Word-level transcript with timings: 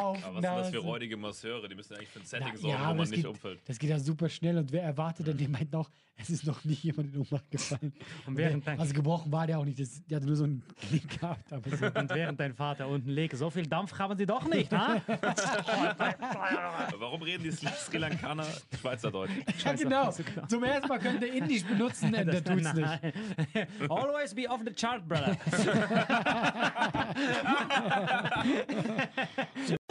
Räudige 0.00 1.16
Masseure? 1.16 1.68
Die 1.68 1.74
müssen 1.74 1.94
eigentlich 1.94 2.08
für 2.08 2.20
ein 2.20 2.24
Setting 2.24 2.54
Na, 2.62 2.68
ja, 2.68 2.78
aber 2.78 3.02
es 3.02 3.10
geht, 3.10 3.26
das 3.66 3.78
geht 3.78 3.90
ja 3.90 3.98
super 3.98 4.28
schnell 4.28 4.56
und 4.56 4.72
wer 4.72 4.82
erwartet 4.82 5.26
denn, 5.26 5.36
die 5.36 5.48
meint 5.48 5.72
noch, 5.72 5.90
es 6.16 6.30
ist 6.30 6.46
noch 6.46 6.64
nie 6.64 6.74
jemand 6.74 7.14
in 7.14 7.20
Ohnmacht 7.20 7.50
gefallen. 7.50 7.92
Und 8.26 8.36
während 8.36 8.66
dein, 8.66 8.80
also 8.80 8.94
gebrochen 8.94 9.30
war 9.30 9.46
der 9.46 9.58
auch 9.58 9.64
nicht, 9.64 9.78
das, 9.78 10.02
der 10.06 10.16
hatte 10.16 10.26
nur 10.26 10.36
so 10.36 10.44
einen 10.44 10.62
Knick 10.88 11.20
gehabt. 11.20 11.52
Aber 11.52 11.76
so. 11.76 11.86
und 11.86 12.10
während 12.10 12.40
dein 12.40 12.54
Vater 12.54 12.88
unten 12.88 13.10
legt, 13.10 13.36
so 13.36 13.50
viel 13.50 13.66
Dampf 13.66 13.98
haben 13.98 14.16
sie 14.16 14.24
doch 14.24 14.46
nicht, 14.46 14.72
ha? 14.72 15.00
Warum 16.98 17.22
reden 17.22 17.42
die 17.42 17.50
Sri 17.50 17.98
Lankaner 17.98 18.46
Schweizerdeutsch? 18.80 19.30
ja, 19.64 19.72
genau. 19.74 20.10
Zum 20.48 20.64
ersten 20.64 20.88
Mal 20.88 20.98
könnt 21.00 21.22
ihr 21.22 21.34
Indisch 21.34 21.64
benutzen, 21.64 22.12
der 22.12 22.42
tut's 22.42 22.72
nicht. 22.72 22.76
Nein. 22.76 23.12
Always 23.88 24.34
be 24.34 24.48
off 24.48 24.60
the 24.64 24.72
chart, 24.72 25.06
brother. 25.06 25.36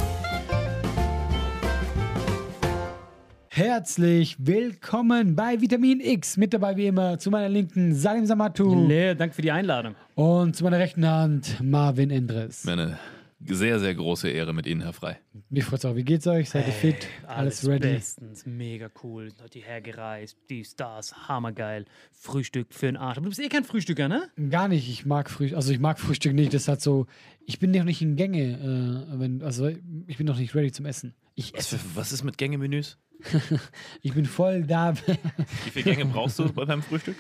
Herzlich 3.54 4.38
willkommen 4.40 5.36
bei 5.36 5.60
Vitamin 5.60 6.00
X. 6.00 6.38
Mit 6.38 6.54
dabei 6.54 6.78
wie 6.78 6.88
immer 6.88 7.20
zu 7.20 7.30
meiner 7.30 7.50
linken 7.50 7.94
Salim 7.94 8.26
Samatu 8.26 8.88
Lea, 8.88 9.14
danke 9.14 9.36
für 9.36 9.42
die 9.42 9.52
Einladung. 9.52 9.96
und 10.16 10.56
zu 10.56 10.64
meiner 10.64 10.80
rechten 10.80 11.06
Hand 11.06 11.60
Marvin 11.62 12.12
Endres. 12.12 12.66
Eine 12.66 12.98
sehr, 13.46 13.78
sehr 13.82 13.94
große 13.94 14.30
Ehre 14.30 14.54
mit 14.54 14.68
Ihnen, 14.68 14.80
Herr 14.80 14.94
Frei. 14.94 15.20
Wie 15.50 15.60
freut's 15.60 15.84
euch? 15.84 15.98
Wie 15.98 16.06
geht's 16.06 16.28
euch? 16.28 16.50
Seid 16.50 16.66
ihr 16.66 16.72
fit? 16.72 17.10
Alles, 17.28 17.68
ready? 17.68 17.90
bestens, 17.90 18.46
mega 18.46 18.90
cool. 19.04 19.28
Hat 19.44 19.54
die 19.54 19.60
hergereist, 19.60 20.38
dies, 20.50 20.78
das, 20.78 21.28
hammergeil. 21.28 21.84
Frühstück 22.14 22.68
für 22.70 22.86
den 22.86 22.96
Arsch. 22.96 23.18
Aber 23.18 23.26
du 23.26 23.32
bist 23.32 23.42
eh 23.42 23.50
kein 23.50 23.66
Frühstücker, 23.66 24.08
ne? 24.08 24.30
Gar 24.50 24.70
nicht. 24.70 24.88
Ich 24.88 25.06
mag 25.06 25.30
Frühstück. 25.30 25.58
Also 25.58 25.74
ich 25.74 25.80
mag 25.80 26.00
Frühstück 26.00 26.34
nicht. 26.34 26.54
Das 26.54 26.70
hat 26.70 26.80
so. 26.80 27.06
Ich 27.46 27.60
bin 27.60 27.72
noch 27.72 27.84
nicht 27.84 28.02
in 28.02 28.16
Gänge. 28.16 29.08
Äh, 29.12 29.20
wenn, 29.20 29.44
also 29.44 29.68
ich 30.08 30.16
bin 30.16 30.26
noch 30.26 30.38
nicht 30.40 30.56
ready 30.56 30.72
zum 30.72 30.86
Essen. 30.86 31.14
Ich 31.36 31.54
Was, 31.54 31.74
esse. 31.74 31.80
was 31.96 32.12
ist 32.12 32.24
mit 32.24 32.38
Gängemenüs? 32.38 32.98
Ich 34.02 34.14
bin 34.14 34.26
voll 34.26 34.64
da. 34.64 34.96
Wie 34.96 35.70
viele 35.70 35.96
Gänge 35.96 36.06
brauchst 36.06 36.40
du 36.40 36.52
bei 36.52 36.66
deinem 36.66 36.82
Frühstück? 36.82 37.16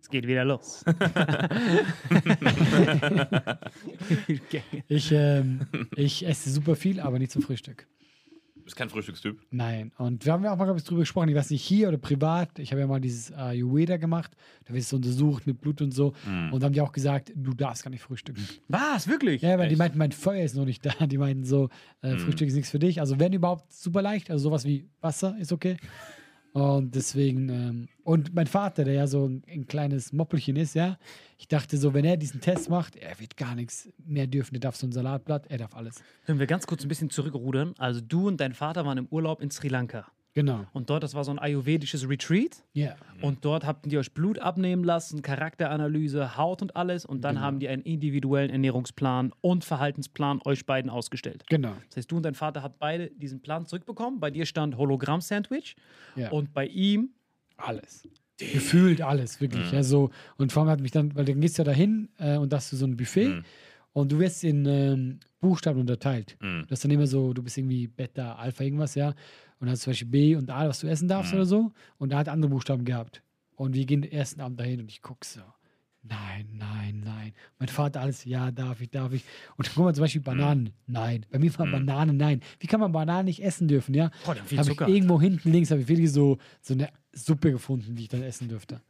Es 0.00 0.08
geht 0.08 0.26
wieder 0.26 0.44
los. 0.44 0.84
Ich, 4.88 5.12
ähm, 5.12 5.66
ich 5.96 6.26
esse 6.26 6.50
super 6.50 6.76
viel, 6.76 7.00
aber 7.00 7.18
nicht 7.18 7.32
zum 7.32 7.42
Frühstück. 7.42 7.86
Du 8.70 8.72
bist 8.72 8.76
kein 8.76 8.88
Frühstückstyp. 8.90 9.36
Nein. 9.50 9.90
Und 9.98 10.24
wir 10.24 10.32
haben 10.32 10.44
ja 10.44 10.52
auch 10.52 10.56
mal, 10.56 10.64
glaube 10.64 10.78
ich, 10.78 10.84
drüber 10.84 11.00
gesprochen. 11.00 11.28
Ich 11.28 11.34
weiß 11.34 11.50
nicht, 11.50 11.64
hier 11.64 11.88
oder 11.88 11.98
privat. 11.98 12.56
Ich 12.60 12.70
habe 12.70 12.80
ja 12.80 12.86
mal 12.86 13.00
dieses 13.00 13.32
Ayurveda 13.32 13.96
gemacht. 13.96 14.30
Da 14.64 14.72
wird 14.72 14.82
es 14.82 14.90
so 14.90 14.96
untersucht 14.96 15.44
mit 15.44 15.60
Blut 15.60 15.82
und 15.82 15.92
so. 15.92 16.12
Mhm. 16.24 16.52
Und 16.52 16.60
dann 16.60 16.68
haben 16.68 16.72
die 16.74 16.80
auch 16.80 16.92
gesagt, 16.92 17.32
du 17.34 17.52
darfst 17.52 17.82
gar 17.82 17.90
nicht 17.90 18.02
frühstücken. 18.02 18.46
Was? 18.68 19.08
Wirklich? 19.08 19.42
Ja, 19.42 19.58
weil 19.58 19.66
die 19.66 19.72
Echt? 19.72 19.78
meinten, 19.80 19.98
mein 19.98 20.12
Feuer 20.12 20.44
ist 20.44 20.54
noch 20.54 20.66
nicht 20.66 20.86
da. 20.86 21.04
Die 21.06 21.18
meinten 21.18 21.44
so, 21.44 21.68
äh, 22.02 22.16
Frühstück 22.16 22.46
ist 22.46 22.54
nichts 22.54 22.70
für 22.70 22.78
dich. 22.78 23.00
Also 23.00 23.18
wenn 23.18 23.32
überhaupt 23.32 23.72
super 23.72 24.02
leicht. 24.02 24.30
Also 24.30 24.44
sowas 24.44 24.64
wie 24.64 24.86
Wasser 25.00 25.36
ist 25.40 25.50
okay. 25.50 25.76
Und 26.52 26.94
deswegen, 26.96 27.48
ähm, 27.48 27.88
und 28.02 28.34
mein 28.34 28.46
Vater, 28.46 28.84
der 28.84 28.94
ja 28.94 29.06
so 29.06 29.26
ein, 29.26 29.42
ein 29.48 29.66
kleines 29.66 30.12
Moppelchen 30.12 30.56
ist, 30.56 30.74
ja, 30.74 30.98
ich 31.38 31.46
dachte 31.46 31.76
so, 31.76 31.94
wenn 31.94 32.04
er 32.04 32.16
diesen 32.16 32.40
Test 32.40 32.68
macht, 32.68 32.96
er 32.96 33.20
wird 33.20 33.36
gar 33.36 33.54
nichts 33.54 33.88
mehr 34.04 34.26
dürfen. 34.26 34.56
Er 34.56 34.60
darf 34.60 34.76
so 34.76 34.86
ein 34.86 34.92
Salatblatt, 34.92 35.46
er 35.48 35.58
darf 35.58 35.74
alles. 35.76 36.02
Können 36.26 36.40
wir 36.40 36.46
ganz 36.46 36.66
kurz 36.66 36.82
ein 36.82 36.88
bisschen 36.88 37.10
zurückrudern? 37.10 37.74
Also 37.78 38.00
du 38.00 38.26
und 38.26 38.40
dein 38.40 38.54
Vater 38.54 38.84
waren 38.84 38.98
im 38.98 39.06
Urlaub 39.10 39.40
in 39.40 39.50
Sri 39.50 39.68
Lanka. 39.68 40.06
Genau. 40.32 40.64
Und 40.72 40.90
dort, 40.90 41.02
das 41.02 41.14
war 41.14 41.24
so 41.24 41.32
ein 41.32 41.38
ayurvedisches 41.40 42.08
Retreat. 42.08 42.62
Ja. 42.72 42.94
Und 43.20 43.44
dort 43.44 43.66
habt 43.66 43.86
ihr 43.86 43.98
euch 43.98 44.12
Blut 44.14 44.38
abnehmen 44.38 44.84
lassen, 44.84 45.22
Charakteranalyse, 45.22 46.36
Haut 46.36 46.62
und 46.62 46.76
alles. 46.76 47.04
Und 47.04 47.22
dann 47.22 47.40
haben 47.40 47.58
die 47.58 47.68
einen 47.68 47.82
individuellen 47.82 48.50
Ernährungsplan 48.50 49.32
und 49.40 49.64
Verhaltensplan 49.64 50.40
euch 50.44 50.66
beiden 50.66 50.90
ausgestellt. 50.90 51.44
Genau. 51.48 51.74
Das 51.88 51.96
heißt, 51.96 52.12
du 52.12 52.16
und 52.18 52.22
dein 52.24 52.34
Vater 52.34 52.62
habt 52.62 52.78
beide 52.78 53.10
diesen 53.10 53.40
Plan 53.40 53.66
zurückbekommen. 53.66 54.20
Bei 54.20 54.30
dir 54.30 54.46
stand 54.46 54.76
Hologramm-Sandwich 54.76 55.74
Ja. 56.14 56.30
und 56.30 56.52
bei 56.54 56.66
ihm 56.66 57.10
Alles. 57.56 58.08
Gefühlt 58.38 59.02
alles, 59.02 59.40
wirklich. 59.42 59.74
Also, 59.74 60.08
und 60.38 60.50
vor 60.50 60.62
allem 60.62 60.70
hat 60.70 60.80
mich 60.80 60.92
dann, 60.92 61.14
weil 61.14 61.26
dann 61.26 61.40
gehst 61.42 61.58
du 61.58 61.62
ja 61.62 61.64
dahin 61.64 62.08
äh, 62.18 62.38
und 62.38 62.50
da 62.52 62.56
hast 62.56 62.72
du 62.72 62.76
so 62.76 62.86
ein 62.86 62.96
Buffet 62.96 63.42
Und 63.92 64.12
du 64.12 64.18
wirst 64.18 64.44
in 64.44 64.64
ähm, 64.64 65.20
Buchstaben 65.40 65.80
unterteilt. 65.80 66.36
Mhm. 66.40 66.64
Das 66.68 66.78
ist 66.78 66.84
dann 66.84 66.90
immer 66.92 67.06
so, 67.06 67.34
du 67.34 67.42
bist 67.42 67.58
irgendwie 67.58 67.86
Beta, 67.88 68.36
Alpha, 68.36 68.64
irgendwas, 68.64 68.94
ja. 68.94 69.14
Und 69.60 69.68
hast 69.70 69.82
zum 69.82 69.90
Beispiel 69.92 70.08
B 70.08 70.36
und 70.36 70.50
A, 70.50 70.68
was 70.68 70.80
du 70.80 70.86
essen 70.88 71.06
darfst 71.06 71.32
Mhm. 71.32 71.38
oder 71.38 71.46
so. 71.46 71.72
Und 71.98 72.10
da 72.12 72.18
hat 72.18 72.28
andere 72.28 72.50
Buchstaben 72.50 72.84
gehabt. 72.84 73.22
Und 73.56 73.74
wir 73.74 73.84
gehen 73.84 74.02
den 74.02 74.10
ersten 74.10 74.40
Abend 74.40 74.58
dahin 74.58 74.80
und 74.80 74.90
ich 74.90 75.02
gucke 75.02 75.24
so. 75.26 75.40
Nein, 76.02 76.48
nein, 76.54 77.02
nein. 77.04 77.34
Mein 77.58 77.68
Vater 77.68 78.00
alles, 78.00 78.24
ja, 78.24 78.50
darf 78.50 78.80
ich, 78.80 78.88
darf 78.88 79.12
ich. 79.12 79.22
Und 79.58 79.66
dann 79.68 79.74
guck 79.74 79.84
mal 79.84 79.94
zum 79.94 80.00
Beispiel 80.02 80.22
Bananen, 80.22 80.70
nein. 80.86 81.26
Bei 81.30 81.38
mir 81.38 81.56
war 81.58 81.66
Mhm. 81.66 81.72
Bananen, 81.72 82.16
nein. 82.16 82.40
Wie 82.58 82.66
kann 82.66 82.80
man 82.80 82.90
Bananen 82.90 83.26
nicht 83.26 83.44
essen 83.44 83.68
dürfen, 83.68 83.94
ja? 83.94 84.10
Boah, 84.24 84.34
viel 84.34 84.58
ich 84.60 84.66
Zucker. 84.66 84.88
irgendwo 84.88 85.20
hinten 85.20 85.52
links, 85.52 85.70
habe 85.70 85.82
ich 85.82 85.88
wirklich 85.88 86.10
so, 86.10 86.38
so 86.62 86.72
eine 86.72 86.88
Suppe 87.12 87.52
gefunden, 87.52 87.96
die 87.96 88.04
ich 88.04 88.08
dann 88.08 88.22
essen 88.22 88.48
dürfte. 88.48 88.80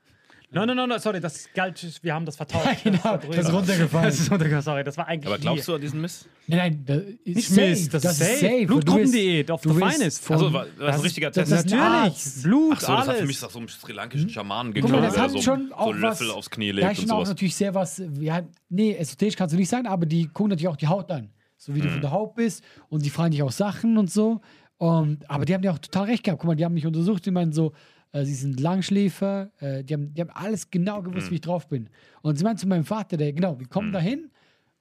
Nein, 0.52 0.66
nein, 0.66 0.76
nein, 0.76 0.88
nein, 0.88 0.98
sorry, 0.98 1.20
das 1.20 1.48
galt, 1.54 1.98
wir 2.02 2.12
haben 2.12 2.26
das 2.26 2.34
vertauscht. 2.36 2.66
genau, 2.82 2.98
da 3.02 3.16
das 3.18 3.24
drüber. 3.26 3.38
ist 3.38 3.52
runtergefallen. 3.52 4.04
Das 4.06 4.18
ist 4.20 4.30
runtergefallen, 4.32 4.62
sorry, 4.64 4.84
das 4.84 4.96
war 4.96 5.06
eigentlich 5.06 5.26
Aber 5.28 5.38
glaubst 5.38 5.62
die- 5.62 5.70
du 5.70 5.74
an 5.76 5.80
diesen 5.80 6.00
Mist? 6.00 6.28
Nein, 6.48 6.58
nein, 6.58 6.84
das 6.86 6.96
ist 7.24 7.36
Nicht 7.36 7.48
safe. 7.48 7.60
Mist, 7.68 7.94
das 7.94 8.04
ist 8.04 8.18
safe. 8.18 8.60
du 8.62 8.66
Blutgruppendiät 8.66 9.50
auf 9.52 9.60
du 9.62 9.72
the 9.72 9.78
finest. 9.78 10.24
von- 10.24 10.36
Also, 10.36 10.52
war, 10.52 10.66
das 10.78 10.96
ein 10.96 11.00
richtiger 11.02 11.30
das- 11.30 11.48
Test? 11.48 11.52
das- 11.52 11.72
Natürlich. 11.72 12.42
Blut, 12.42 12.72
Ach 12.76 12.80
so, 12.80 12.86
das 12.96 13.08
hat 13.08 13.16
für 13.18 13.26
mich 13.26 13.40
nach 13.42 13.50
so 13.50 13.58
einem 13.60 13.68
sri 13.68 13.92
lankischen 13.92 14.28
Schamanen 14.28 14.72
Guck 14.74 14.82
mal, 14.82 14.86
geklungen, 14.88 15.04
das 15.04 15.14
der 15.14 15.22
hat 15.22 15.30
so, 15.30 15.40
schon 15.42 15.68
so 15.68 15.74
auch 15.76 15.92
einen 15.92 16.02
was. 16.02 16.20
Löffel 16.20 16.34
aufs 16.34 16.50
Knie 16.50 16.66
Ja, 16.68 16.72
legt 16.72 16.88
und 16.88 16.96
schon 16.96 17.10
auch 17.12 17.16
sowas. 17.18 17.28
natürlich 17.28 17.54
sehr 17.54 17.74
was. 17.74 18.02
Ja, 18.18 18.42
nee, 18.68 18.94
esoterisch 18.96 19.36
kannst 19.36 19.54
du 19.54 19.58
nicht 19.58 19.68
sagen, 19.70 19.86
aber 19.86 20.04
die 20.06 20.26
gucken 20.26 20.48
natürlich 20.50 20.68
auch 20.68 20.76
die 20.76 20.88
Haut 20.88 21.10
an. 21.12 21.30
So 21.58 21.74
wie 21.76 21.80
du 21.80 21.86
Mhm. 21.88 21.92
von 21.92 22.00
der 22.00 22.10
Haut 22.10 22.34
bist 22.34 22.64
und 22.88 23.04
die 23.04 23.10
fragen 23.10 23.30
dich 23.30 23.42
auch 23.44 23.52
Sachen 23.52 23.98
und 23.98 24.10
so. 24.10 24.40
Und, 24.78 25.28
aber 25.30 25.44
die 25.44 25.54
haben 25.54 25.62
ja 25.62 25.72
auch 25.72 25.78
total 25.78 26.06
recht 26.06 26.24
gehabt. 26.24 26.40
Guck 26.40 26.48
mal, 26.48 26.56
die 26.56 26.64
haben 26.64 26.72
mich 26.74 26.86
untersucht, 26.86 27.24
die 27.26 27.30
meinen 27.30 27.52
so, 27.52 27.72
äh, 28.12 28.24
sie 28.24 28.34
sind 28.34 28.60
Langschläfer, 28.60 29.50
äh, 29.60 29.84
die, 29.84 29.94
haben, 29.94 30.14
die 30.14 30.20
haben 30.20 30.30
alles 30.30 30.70
genau 30.70 31.02
gewusst, 31.02 31.26
Mhm. 31.26 31.30
wie 31.30 31.34
ich 31.36 31.40
drauf 31.40 31.68
bin. 31.68 31.88
Und 32.22 32.36
sie 32.36 32.44
meinen 32.44 32.56
zu 32.58 32.66
meinem 32.66 32.84
Vater, 32.84 33.16
der, 33.16 33.32
genau, 33.32 33.58
wir 33.58 33.66
kommen 33.68 33.88
Mhm. 33.88 33.92
dahin 33.92 34.30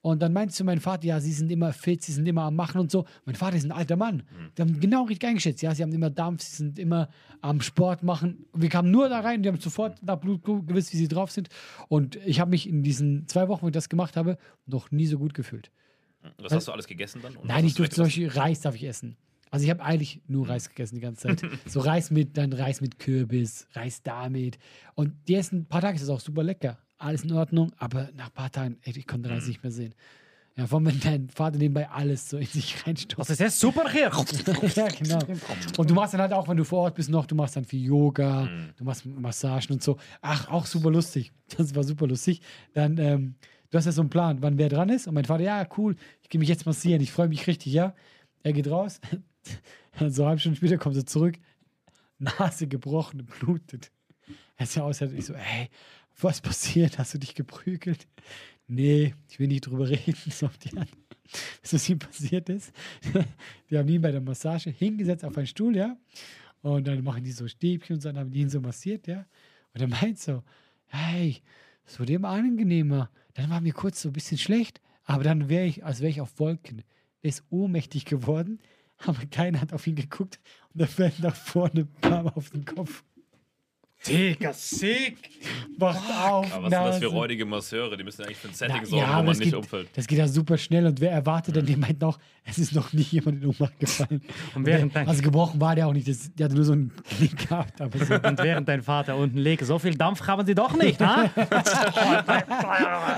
und 0.02 0.22
dann 0.22 0.32
meinte 0.34 0.54
zu 0.54 0.64
meinem 0.64 0.80
Vater, 0.80 1.06
ja, 1.06 1.20
sie 1.20 1.34
sind 1.34 1.52
immer 1.52 1.74
fit, 1.74 2.02
sie 2.02 2.14
sind 2.14 2.26
immer 2.28 2.44
am 2.44 2.56
Machen 2.56 2.80
und 2.80 2.90
so. 2.90 3.06
Mein 3.26 3.36
Vater 3.36 3.58
ist 3.58 3.66
ein 3.66 3.72
alter 3.72 3.98
Mann. 3.98 4.18
Mhm. 4.18 4.52
Die 4.58 4.62
haben 4.62 4.80
genau 4.80 5.04
richtig 5.04 5.28
eingeschätzt. 5.30 5.62
Ja, 5.62 5.76
sie 5.76 5.84
haben 5.84 5.92
immer 5.92 6.10
Dampf, 6.10 6.42
sie 6.42 6.56
sind 6.56 6.80
immer 6.80 7.10
am 7.42 7.60
Sport 7.62 8.02
machen. 8.04 8.46
Wir 8.54 8.70
kamen 8.70 8.92
nur 8.92 9.10
da 9.10 9.20
rein, 9.20 9.44
die 9.44 9.50
haben 9.50 9.60
sofort 9.60 10.02
nach 10.02 10.18
Blut 10.18 10.44
gewusst, 10.44 10.94
wie 10.94 10.98
sie 10.98 11.08
drauf 11.10 11.32
sind. 11.32 11.50
Und 11.90 12.16
ich 12.26 12.40
habe 12.40 12.50
mich 12.52 12.68
in 12.68 12.82
diesen 12.84 13.28
zwei 13.28 13.48
Wochen, 13.50 13.64
wo 13.64 13.68
ich 13.68 13.74
das 13.74 13.90
gemacht 13.90 14.16
habe, 14.16 14.38
noch 14.66 14.90
nie 14.92 15.06
so 15.06 15.18
gut 15.20 15.34
gefühlt. 15.34 15.70
Das 16.38 16.52
hast 16.54 16.68
du 16.68 16.72
alles 16.74 16.88
gegessen 16.88 17.22
dann? 17.22 17.38
Nein, 17.44 17.64
ich 17.66 17.76
durfte 17.76 17.96
zum 17.96 18.04
Beispiel 18.06 18.28
Reis 18.28 18.60
darf 18.62 18.76
ich 18.76 18.84
essen. 18.86 19.16
Also 19.52 19.66
ich 19.66 19.70
habe 19.72 19.84
eigentlich 19.84 20.22
nur 20.28 20.48
Reis 20.48 20.70
gegessen 20.70 20.96
die 20.96 21.02
ganze 21.02 21.28
Zeit. 21.28 21.42
so 21.66 21.80
Reis 21.80 22.12
mit, 22.12 22.38
dann 22.38 22.54
Reis 22.54 22.82
mit 22.82 23.00
Kürbis, 23.00 23.68
Reis 23.74 24.04
damit. 24.04 24.60
Und 24.96 25.14
die 25.28 25.36
ersten 25.36 25.66
paar 25.66 25.82
Tage 25.82 25.96
ist 25.96 26.04
das 26.04 26.10
auch 26.10 26.20
super 26.20 26.44
lecker. 26.44 26.78
Alles 26.98 27.24
in 27.24 27.32
Ordnung, 27.32 27.72
aber 27.78 28.10
nach 28.16 28.28
ein 28.28 28.34
paar 28.34 28.52
Tagen, 28.52 28.78
ey, 28.84 28.94
ich 28.98 29.08
konnte 29.08 29.30
Reis 29.30 29.48
nicht 29.48 29.64
mehr 29.64 29.72
sehen. 29.72 29.96
Ja, 30.58 30.68
vor 30.68 30.80
allem, 30.80 30.88
wenn 30.88 31.00
dein 31.00 31.30
Vater 31.30 31.58
nebenbei 31.58 31.90
alles 31.90 32.30
so 32.30 32.38
in 32.38 32.46
sich 32.46 32.74
Das 32.74 32.86
reinstopft. 32.86 33.30
ist 33.30 33.40
jetzt 33.40 33.60
super 33.62 33.90
hier. 33.90 34.12
ja, 34.76 34.88
genau. 34.90 35.20
Und 35.78 35.90
du 35.90 35.94
machst 35.94 36.14
dann 36.14 36.20
halt 36.20 36.34
auch, 36.34 36.50
wenn 36.50 36.58
du 36.58 36.66
vor 36.66 36.80
Ort 36.80 36.96
bist, 36.96 37.10
noch, 37.10 37.26
du 37.26 37.34
machst 37.36 37.56
dann 37.56 37.64
viel 37.64 37.82
Yoga, 37.86 38.50
du 38.76 38.84
machst 38.84 39.06
Massagen 39.06 39.72
und 39.76 39.82
so. 39.82 39.96
Ach, 40.22 40.50
auch 40.50 40.66
super 40.66 40.92
lustig. 40.92 41.32
Das 41.58 41.74
war 41.74 41.84
super 41.84 42.08
lustig. 42.08 42.42
Dann, 42.74 42.98
ähm, 42.98 43.36
du 43.72 43.78
hast 43.78 43.86
ja 43.86 43.94
so 43.94 44.02
einen 44.02 44.10
Plan, 44.10 44.42
wann 44.42 44.58
wer 44.58 44.68
dran 44.68 44.90
ist. 44.90 45.08
Und 45.08 45.14
mein 45.14 45.24
Vater, 45.26 45.44
ja, 45.44 45.66
cool, 45.78 45.96
ich 46.22 46.28
gehe 46.28 46.40
mich 46.40 46.50
jetzt 46.50 46.66
massieren, 46.66 47.02
ich 47.02 47.12
freue 47.14 47.30
mich 47.30 47.48
richtig, 47.48 47.72
ja. 47.72 47.96
Er 48.44 48.52
geht 48.52 48.70
raus. 48.70 49.00
so 50.10 50.26
halbe 50.26 50.40
Stunde 50.40 50.58
später 50.58 50.78
kommt 50.78 50.96
er 50.96 51.06
zurück. 51.06 51.36
Nase 52.18 52.68
gebrochen, 52.68 53.26
blutet. 53.26 53.92
Er 54.58 54.68
ja 54.68 54.84
aus, 54.84 55.02
ich 55.02 55.26
so, 55.26 55.34
ey, 55.34 55.70
was 56.20 56.42
passiert? 56.42 57.00
Hast 57.00 57.14
du 57.14 57.18
dich 57.18 57.34
geprügelt? 57.34 58.08
Nee, 58.68 59.16
ich 59.30 59.40
will 59.40 59.48
nicht 59.48 59.66
drüber 59.66 59.90
reden, 59.90 60.32
so 60.32 60.50
die 60.64 60.78
Art. 60.78 60.90
Was 61.70 61.90
ihm 61.90 62.00
passiert 62.00 62.50
ist. 62.50 62.74
Die 63.70 63.78
haben 63.78 63.88
ihn 63.88 64.02
bei 64.02 64.12
der 64.12 64.22
Massage 64.22 64.72
hingesetzt 64.72 65.24
auf 65.24 65.38
einen 65.38 65.46
Stuhl, 65.48 65.76
ja. 65.76 65.96
Und 66.62 66.88
dann 66.88 67.04
machen 67.04 67.24
die 67.24 67.32
so 67.32 67.48
Stäbchen 67.48 67.96
und 67.96 68.06
dann 68.06 68.18
haben 68.18 68.32
die 68.32 68.42
ihn 68.42 68.50
so 68.50 68.60
massiert, 68.60 69.08
ja. 69.08 69.26
Und 69.74 69.82
er 69.82 69.88
meint 69.88 70.20
so, 70.20 70.44
hey, 70.88 71.38
es 71.86 72.00
wurde 72.00 72.14
immer 72.14 72.30
angenehmer. 72.30 73.12
Dann 73.36 73.50
war 73.50 73.62
mir 73.62 73.74
kurz 73.74 74.02
so 74.02 74.10
ein 74.10 74.14
bisschen 74.14 74.40
schlecht, 74.40 74.82
aber 75.04 75.24
dann 75.24 75.50
wäre 75.50 75.66
ich, 75.66 75.86
als 75.86 76.02
wäre 76.02 76.10
ich 76.10 76.20
auf 76.20 76.40
Wolken. 76.40 76.84
Er 77.22 77.30
ist 77.30 77.44
ohnmächtig 77.50 78.06
geworden, 78.06 78.60
aber 79.06 79.26
keiner 79.26 79.62
hat 79.62 79.74
auf 79.74 79.88
ihn 79.88 79.96
geguckt 79.96 80.40
und 80.74 80.82
er 80.82 80.88
fällt 80.88 81.20
nach 81.20 81.36
vorne, 81.36 81.86
Bam 82.02 82.28
auf 82.28 82.50
den 82.50 82.66
Kopf. 82.66 83.04
Digga, 84.08 84.54
sick. 84.54 85.18
Wacht 85.78 85.98
auf. 86.10 86.54
Aber 86.54 86.64
was 86.66 86.72
sind 86.72 86.84
das 86.86 87.00
für 87.00 87.08
räudige 87.08 87.46
Masseure? 87.46 87.98
Die 87.98 88.04
müssen 88.06 88.24
eigentlich 88.24 88.38
für 88.38 88.48
ein 88.48 88.54
Setting 88.54 88.78
Na, 88.80 88.86
sorgen, 88.86 89.06
ja, 89.06 89.10
wo 89.20 89.24
man 89.24 89.38
nicht 89.38 89.42
geht, 89.42 89.54
umfällt. 89.56 89.90
Das 89.94 90.08
geht 90.08 90.18
ja 90.18 90.28
super 90.28 90.58
schnell 90.58 90.86
und 90.86 91.02
wer 91.02 91.12
erwartet 91.12 91.58
denn, 91.58 91.66
der 91.66 91.78
meint 91.78 92.00
noch, 92.00 92.18
es 92.46 92.58
ist 92.58 92.74
noch 92.74 92.94
nie 92.94 93.02
jemand 93.02 93.44
in 93.44 93.50
Ohnmacht 93.50 93.78
gefallen. 93.78 94.22
Und 94.56 94.66
während 94.66 94.96
dein- 94.96 95.08
also 95.08 95.22
gebrochen 95.22 95.60
war 95.60 95.76
der 95.76 95.88
auch 95.88 95.94
nicht, 95.94 96.08
das, 96.08 96.34
der 96.34 96.46
hatte 96.46 96.56
nur 96.56 96.64
so 96.64 96.72
einen 96.74 96.92
Knick 97.18 97.50
gehabt. 97.50 97.82
Aber 97.82 98.06
so. 98.06 98.14
Und 98.16 98.38
während 98.40 98.70
dein 98.70 98.82
Vater 98.82 99.18
unten 99.18 99.38
liegt, 99.38 99.66
so 99.66 99.78
viel 99.80 99.96
Dampf 99.96 100.26
haben 100.26 100.46
sie 100.46 100.56
doch 100.56 100.76
nicht, 100.78 101.02
ha? 101.02 101.30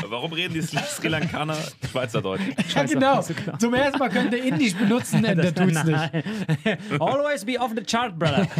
Warum 0.09 0.33
reden 0.33 0.55
die 0.55 0.61
Sri 0.61 1.07
Lankaner 1.09 1.57
Schweizerdeutsch? 1.91 2.41
ja, 2.75 2.83
genau. 2.83 3.21
Zum 3.21 3.73
ersten 3.75 3.99
Mal 3.99 4.09
könnt 4.09 4.33
ihr 4.33 4.43
Indisch 4.43 4.73
benutzen, 4.75 5.23
äh, 5.25 5.35
der 5.35 5.53
tut's 5.53 5.83
nicht. 5.83 6.09
Always 6.99 7.45
be 7.45 7.59
off 7.59 7.71
the 7.75 7.83
chart, 7.83 8.17
brother. 8.17 8.47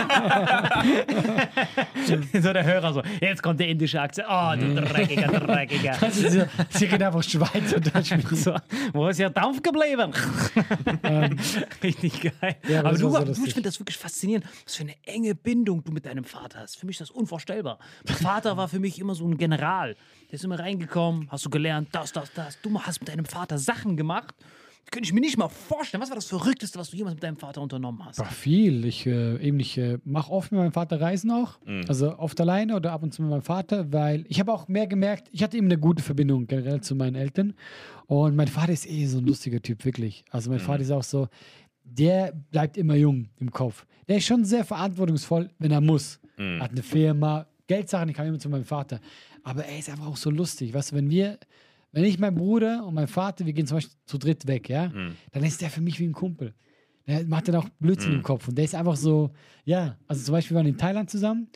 so 2.42 2.52
der 2.52 2.64
Hörer 2.64 2.92
so, 2.92 3.02
jetzt 3.20 3.40
kommt 3.42 3.60
der 3.60 3.68
indische 3.68 4.00
Akzent. 4.00 4.26
Oh, 4.30 4.52
du 4.58 4.74
dreckiger, 4.74 5.28
dreckiger. 5.28 5.96
Also, 6.00 6.28
sie, 6.28 6.44
sie 6.70 6.86
reden 6.86 7.04
einfach 7.04 7.22
Schweizerdeutsch 7.22 8.14
So, 8.32 8.56
wo 8.92 9.06
ist 9.08 9.20
ihr 9.20 9.30
Dampf 9.30 9.62
geblieben? 9.62 10.12
Richtig 11.82 12.20
geil. 12.20 12.56
Ähm. 12.62 12.70
Ja, 12.70 12.80
aber 12.80 12.90
das 12.90 13.00
du, 13.00 13.08
so 13.10 13.24
du 13.24 13.32
ich 13.32 13.54
finde 13.54 13.68
das 13.68 13.80
wirklich 13.80 13.98
faszinierend, 13.98 14.46
was 14.64 14.76
für 14.76 14.84
eine 14.84 14.94
enge 15.04 15.34
Bindung 15.34 15.84
du 15.84 15.92
mit 15.92 16.06
deinem 16.06 16.24
Vater 16.24 16.60
hast. 16.60 16.78
Für 16.78 16.86
mich 16.86 17.00
ist 17.00 17.08
das 17.08 17.10
unvorstellbar. 17.10 17.78
Mein 18.06 18.16
Vater 18.16 18.56
war 18.56 18.68
für 18.68 18.78
mich 18.78 18.98
immer 18.98 19.14
so 19.14 19.26
ein 19.26 19.36
General. 19.38 19.96
Der 20.30 20.34
ist 20.34 20.44
immer 20.44 20.58
reingekommen, 20.58 21.28
hast 21.30 21.44
du 21.44 21.50
gelernt, 21.50 21.88
das, 21.92 22.12
das, 22.12 22.32
das. 22.32 22.58
Du 22.62 22.80
hast 22.80 23.00
mit 23.00 23.08
deinem 23.08 23.24
Vater 23.24 23.58
Sachen 23.58 23.96
gemacht. 23.96 24.34
Könnte 24.90 25.06
ich 25.06 25.12
mir 25.12 25.20
nicht 25.20 25.38
mal 25.38 25.48
vorstellen. 25.48 26.02
Was 26.02 26.10
war 26.10 26.16
das 26.16 26.26
Verrückteste, 26.26 26.78
was 26.78 26.90
du 26.90 26.96
jemals 26.96 27.14
mit 27.14 27.22
deinem 27.22 27.36
Vater 27.36 27.62
unternommen 27.62 28.04
hast? 28.04 28.18
War 28.18 28.26
viel. 28.26 28.84
Ich, 28.84 29.06
äh, 29.06 29.36
eben, 29.36 29.60
ich 29.60 29.78
äh, 29.78 29.98
mache 30.04 30.32
oft 30.32 30.50
mit 30.50 30.60
meinem 30.60 30.72
Vater 30.72 31.00
Reisen 31.00 31.30
auch. 31.30 31.58
Also 31.88 32.18
oft 32.18 32.40
alleine 32.40 32.74
oder 32.74 32.92
ab 32.92 33.02
und 33.04 33.14
zu 33.14 33.22
mit 33.22 33.30
meinem 33.30 33.42
Vater, 33.42 33.92
weil 33.92 34.24
ich 34.28 34.40
habe 34.40 34.52
auch 34.52 34.66
mehr 34.66 34.88
gemerkt, 34.88 35.28
ich 35.30 35.44
hatte 35.44 35.56
eben 35.56 35.66
eine 35.66 35.78
gute 35.78 36.02
Verbindung 36.02 36.46
generell 36.48 36.80
zu 36.80 36.96
meinen 36.96 37.14
Eltern. 37.14 37.54
Und 38.06 38.34
mein 38.34 38.48
Vater 38.48 38.72
ist 38.72 38.88
eh 38.90 39.06
so 39.06 39.18
ein 39.18 39.26
lustiger 39.26 39.62
Typ, 39.62 39.84
wirklich. 39.84 40.24
Also 40.30 40.50
mein 40.50 40.58
Vater 40.58 40.82
ist 40.82 40.90
auch 40.90 41.04
so, 41.04 41.28
der 41.84 42.32
bleibt 42.50 42.76
immer 42.76 42.96
jung 42.96 43.28
im 43.38 43.52
Kopf. 43.52 43.86
Der 44.08 44.16
ist 44.16 44.26
schon 44.26 44.44
sehr 44.44 44.64
verantwortungsvoll, 44.64 45.50
wenn 45.60 45.70
er 45.70 45.80
muss. 45.80 46.18
Hat 46.58 46.72
eine 46.72 46.82
Firma, 46.82 47.46
Geldsachen, 47.68 48.08
ich 48.08 48.16
kam 48.16 48.26
immer 48.26 48.40
zu 48.40 48.48
meinem 48.48 48.64
Vater. 48.64 48.98
Aber 49.44 49.64
er 49.64 49.78
ist 49.78 49.88
einfach 49.88 50.06
auch 50.06 50.16
so 50.16 50.30
lustig. 50.30 50.74
Weißt 50.74 50.90
du, 50.90 50.96
wenn 50.96 51.10
wir, 51.10 51.38
wenn 51.92 52.04
ich, 52.04 52.18
mein 52.18 52.34
Bruder 52.34 52.86
und 52.86 52.94
mein 52.94 53.08
Vater, 53.08 53.46
wir 53.46 53.52
gehen 53.52 53.66
zum 53.66 53.78
Beispiel 53.78 53.96
zu 54.06 54.18
dritt 54.18 54.46
weg, 54.46 54.68
ja, 54.68 54.92
dann 55.32 55.44
ist 55.44 55.60
der 55.60 55.70
für 55.70 55.80
mich 55.80 55.98
wie 55.98 56.06
ein 56.06 56.12
Kumpel. 56.12 56.54
Der 57.06 57.24
macht 57.26 57.48
dann 57.48 57.56
auch 57.56 57.68
Blödsinn 57.80 58.12
im 58.12 58.22
Kopf. 58.22 58.46
Und 58.46 58.56
der 58.56 58.64
ist 58.64 58.74
einfach 58.74 58.96
so, 58.96 59.30
ja, 59.64 59.96
also 60.06 60.22
zum 60.22 60.32
Beispiel, 60.32 60.54
wir 60.54 60.58
waren 60.58 60.66
in 60.66 60.78
Thailand 60.78 61.10
zusammen 61.10 61.48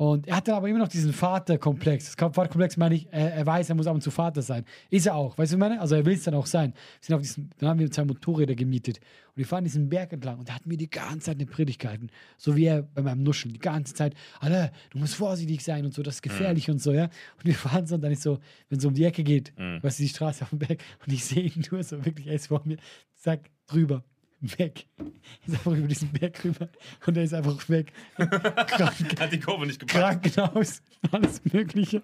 und 0.00 0.26
er 0.28 0.36
hatte 0.36 0.54
aber 0.54 0.66
immer 0.66 0.78
noch 0.78 0.88
diesen 0.88 1.12
Vaterkomplex. 1.12 2.06
Das 2.06 2.14
Vaterkomplex 2.14 2.78
meine 2.78 2.94
ich, 2.94 3.06
er, 3.10 3.34
er 3.34 3.44
weiß, 3.44 3.68
er 3.68 3.74
muss 3.74 3.86
ab 3.86 3.94
und 3.94 4.00
zu 4.00 4.10
Vater 4.10 4.40
sein. 4.40 4.64
Ist 4.88 5.06
er 5.06 5.14
auch, 5.14 5.36
weißt 5.36 5.36
du, 5.36 5.42
was 5.42 5.52
ich 5.52 5.58
meine? 5.58 5.78
Also 5.78 5.94
er 5.94 6.06
will 6.06 6.14
es 6.14 6.22
dann 6.22 6.32
auch 6.32 6.46
sein. 6.46 6.72
Wir 6.72 6.78
sind 7.02 7.14
auf 7.16 7.20
diesen, 7.20 7.50
dann 7.58 7.68
haben 7.68 7.80
wir 7.80 7.90
zwei 7.90 8.06
Motorräder 8.06 8.54
gemietet 8.54 8.96
und 8.96 9.36
wir 9.36 9.44
fahren 9.44 9.64
diesen 9.64 9.90
Berg 9.90 10.14
entlang 10.14 10.38
und 10.38 10.48
er 10.48 10.54
hat 10.54 10.64
mir 10.64 10.78
die 10.78 10.88
ganze 10.88 11.26
Zeit 11.26 11.36
eine 11.36 11.44
Predigt 11.44 11.80
gehalten. 11.80 12.08
So 12.38 12.56
wie 12.56 12.64
er 12.64 12.80
bei 12.80 13.02
meinem 13.02 13.22
Nuscheln, 13.24 13.52
die 13.52 13.60
ganze 13.60 13.92
Zeit, 13.92 14.14
Alter, 14.38 14.72
du 14.88 15.00
musst 15.00 15.16
vorsichtig 15.16 15.62
sein 15.62 15.84
und 15.84 15.92
so, 15.92 16.02
das 16.02 16.14
ist 16.14 16.22
gefährlich 16.22 16.70
und 16.70 16.80
so, 16.80 16.92
ja. 16.92 17.04
Und 17.04 17.44
wir 17.44 17.54
fahren 17.54 17.86
so 17.86 17.96
und 17.96 18.00
dann 18.00 18.12
ist 18.12 18.22
so, 18.22 18.38
wenn 18.70 18.78
es 18.78 18.84
um 18.86 18.94
die 18.94 19.04
Ecke 19.04 19.22
geht, 19.22 19.52
weißt 19.58 19.98
du, 19.98 20.02
die 20.02 20.08
Straße 20.08 20.44
auf 20.44 20.48
dem 20.48 20.60
Berg 20.60 20.82
und 21.06 21.12
ich 21.12 21.22
sehe 21.22 21.42
ihn 21.42 21.62
nur 21.70 21.82
so 21.82 22.02
wirklich, 22.06 22.26
er 22.26 22.36
ist 22.36 22.46
vor 22.46 22.62
mir, 22.64 22.78
zack, 23.16 23.50
drüber. 23.66 24.02
Weg. 24.40 24.86
Er 24.98 25.04
ist 25.46 25.54
einfach 25.54 25.72
über 25.72 25.88
diesen 25.88 26.10
Berg 26.12 26.44
rüber 26.44 26.68
und 27.06 27.16
er 27.16 27.24
ist 27.24 27.34
einfach 27.34 27.68
weg. 27.68 27.92
Krank. 28.16 29.20
Hat 29.20 29.32
die 29.32 29.40
Kurve 29.40 29.66
nicht 29.66 29.80
gepackt. 29.80 30.34
Krankenhaus, 30.34 30.82
alles 31.12 31.42
Mögliche. 31.44 32.02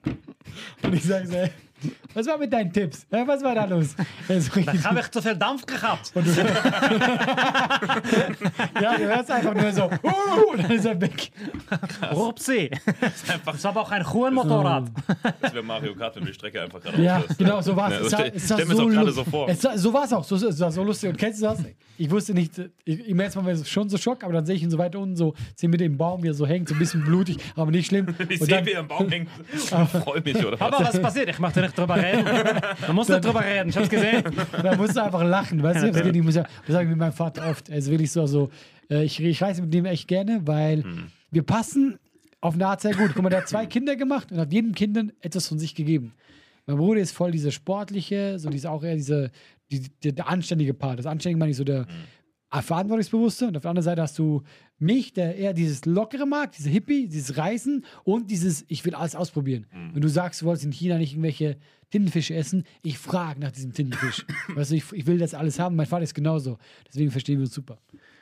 Und 0.83 0.95
ich 0.95 1.05
sage 1.05 1.27
so, 1.27 1.35
ey, 1.35 1.51
was 2.15 2.27
war 2.27 2.39
mit 2.39 2.53
deinen 2.53 2.73
Tipps? 2.73 3.07
Ja, 3.11 3.27
was 3.27 3.43
war 3.43 3.55
da 3.55 3.65
los? 3.67 3.95
Er 4.29 4.41
so 4.41 4.53
richtig, 4.53 4.83
Da 4.83 4.89
habe 4.91 5.01
ich 5.01 5.11
zu 5.11 5.21
viel 5.23 5.37
Dampf 5.37 5.67
gehabt. 5.67 6.13
ja, 8.81 8.97
du 8.97 9.05
hörst 9.05 9.31
einfach 9.31 9.55
nur 9.55 9.73
so, 9.73 9.85
uh, 9.85 10.53
und 10.53 10.63
dann 10.63 10.71
ist 10.71 10.85
er 10.85 11.01
weg. 11.01 11.31
Rupsi. 12.13 12.71
Das 13.45 13.65
war 13.65 13.71
aber 13.71 13.81
auch 13.83 13.91
ein 13.91 14.11
Hurenmotorrad. 14.13 14.91
Das 15.41 15.53
wäre 15.55 15.63
Mario 15.65 15.95
Kart, 15.95 16.17
wenn 16.17 16.23
du 16.25 16.29
die 16.29 16.35
Strecke 16.35 16.63
einfach 16.63 16.81
gerade 16.83 17.03
Ja, 17.03 17.19
aufhörst. 17.19 17.39
genau, 17.39 17.61
so 17.61 17.77
war 17.77 17.91
Ja, 17.91 17.97
es. 17.99 18.05
also 18.05 18.17
stell- 18.17 18.33
stell 18.41 18.65
mir 18.67 18.75
so, 18.77 18.77
das 18.77 18.81
auch 18.81 18.91
gerade 19.01 19.13
so 19.13 19.25
vor. 19.25 19.49
Es 19.49 19.61
so 19.83 19.93
war 19.93 20.05
es 20.05 20.13
auch, 20.13 20.25
so, 20.25 20.37
es 20.37 20.61
war 20.61 20.73
so 20.73 20.83
lustig. 20.85 21.11
Und 21.11 21.19
kennst 21.19 21.41
du 21.43 21.47
das? 21.47 21.59
Ich 21.99 22.11
wusste 22.11 22.35
nicht, 22.35 22.59
äh, 22.59 22.69
ich, 22.85 23.09
im 23.09 23.19
ersten 23.21 23.39
Mal 23.41 23.47
war 23.47 23.53
es 23.53 23.69
schon 23.69 23.89
so 23.89 23.97
Schock, 23.97 24.23
aber 24.25 24.33
dann 24.35 24.47
sehe 24.47 24.55
ich 24.57 24.63
ihn 24.63 24.71
so 24.71 24.79
weit 24.79 24.95
unten, 24.97 25.17
so, 25.17 25.35
sehe 25.55 25.69
mit 25.69 25.81
dem 25.81 25.97
Baum, 25.97 26.23
wie 26.23 26.29
er 26.29 26.35
so 26.35 26.47
hängt, 26.47 26.69
so 26.69 26.75
ein 26.75 26.79
bisschen 26.79 27.05
blutig, 27.05 27.39
aber 27.55 27.71
nicht 27.71 27.87
schlimm. 27.89 28.07
Ich 28.29 28.41
Und 28.41 28.47
sehe, 28.47 28.57
dann, 28.57 28.67
wie 28.67 28.73
er 28.73 28.81
am 28.81 28.89
Baum 28.89 29.09
hängt 29.09 29.29
und 29.71 29.89
freue 30.03 30.21
mich, 30.21 30.37
oder 30.45 30.61
Aber 30.61 30.79
was? 30.81 30.89
was 30.95 31.01
passiert? 31.03 31.29
Ich 31.31 31.39
mache 31.39 31.55
den 31.55 31.65
nicht 31.67 31.79
drüber 31.79 31.97
reden. 31.97 32.25
Man 32.87 32.97
muss 32.97 33.09
nicht 33.09 33.25
drüber 33.25 33.45
reden, 33.45 33.69
ich 33.69 33.77
hab's 33.77 33.89
gesehen. 33.89 34.25
Da 34.63 34.77
musst 34.77 34.97
du 34.97 35.03
einfach 35.03 35.25
lachen, 35.25 35.63
weißt 35.63 35.83
du? 35.83 36.11
Ich 36.11 36.23
muss 36.23 36.35
ja, 36.35 36.43
das 36.43 36.73
sage 36.73 36.85
ich 36.85 36.91
mit 36.91 36.99
meinem 36.99 37.13
Vater 37.13 37.49
oft. 37.51 37.69
Er 37.69 37.79
ist 37.79 37.91
wirklich 37.91 38.11
so, 38.11 38.27
so 38.27 38.51
äh, 38.91 39.05
ich, 39.05 39.21
ich 39.21 39.43
reise 39.43 39.63
mit 39.63 39.75
dem 39.75 39.85
echt 39.85 40.09
gerne, 40.09 40.41
weil 40.45 40.85
wir 41.31 41.43
passen 41.43 41.99
auf 42.41 42.55
eine 42.55 42.67
Art 42.67 42.81
sehr 42.81 42.95
gut. 42.95 43.13
Guck 43.15 43.23
mal, 43.23 43.31
der 43.31 43.41
hat 43.41 43.49
zwei 43.49 43.67
Kinder 43.75 43.97
gemacht 43.97 44.31
und 44.33 44.39
hat 44.39 44.53
jedem 44.53 44.75
Kind 44.75 45.15
etwas 45.21 45.49
von 45.49 45.59
sich 45.59 45.75
gegeben. 45.75 46.15
Mein 46.67 46.79
Bruder 46.79 47.01
ist 47.01 47.13
voll 47.13 47.31
dieser 47.31 47.53
sportliche, 47.53 48.39
so 48.39 48.51
dieser 48.51 48.73
auch 48.73 48.83
eher 48.83 48.97
dieser, 48.97 49.31
die, 49.71 49.89
der, 50.03 50.13
der 50.13 50.29
anständige 50.29 50.75
Part. 50.75 50.99
Das 50.99 51.07
anständige 51.07 51.39
meine 51.39 51.51
ich 51.51 51.57
so 51.57 51.65
der 51.65 51.87
äh, 52.53 52.63
verantwortungsbewusste 52.63 53.49
und 53.49 53.57
auf 53.57 53.63
der 53.63 53.71
anderen 53.71 53.85
Seite 53.85 54.03
hast 54.03 54.19
du 54.19 54.43
mich, 54.79 55.13
der 55.13 55.37
eher 55.37 55.53
dieses 55.55 55.85
lockere 55.87 56.27
mag, 56.27 56.53
diese 56.53 56.69
Hippie, 56.71 57.09
dieses 57.09 57.37
Reisen 57.37 57.85
und 58.05 58.31
dieses 58.31 58.65
ich 58.69 58.85
will 58.85 58.95
alles 58.95 59.15
ausprobieren. 59.15 59.67
Wenn 59.93 60.03
du 60.03 60.09
sagst, 60.09 60.43
du 60.43 60.47
wolltest 60.47 60.67
in 60.67 60.73
China 60.73 60.99
nicht 60.99 61.13
irgendwelche 61.13 61.57
Tintenfische 61.91 62.35
essen, 62.35 62.65
ich 62.83 62.99
frage 62.99 63.41
nach 63.41 63.53
diesem 63.53 63.73
Tintenfisch. 63.73 64.27
weißt 64.49 64.73
du, 64.73 64.75
ich, 64.75 64.93
ich 64.93 65.07
will 65.07 65.19
das 65.19 65.35
alles 65.35 65.59
haben. 65.59 65.77
Mein 65.77 65.87
Vater 65.87 66.03
ist 66.03 66.15
genauso. 66.15 66.59
Deswegen 66.89 67.11
verstehen 67.13 67.39
wir 67.39 67.45
uns 67.45 67.55
super. 67.55 67.79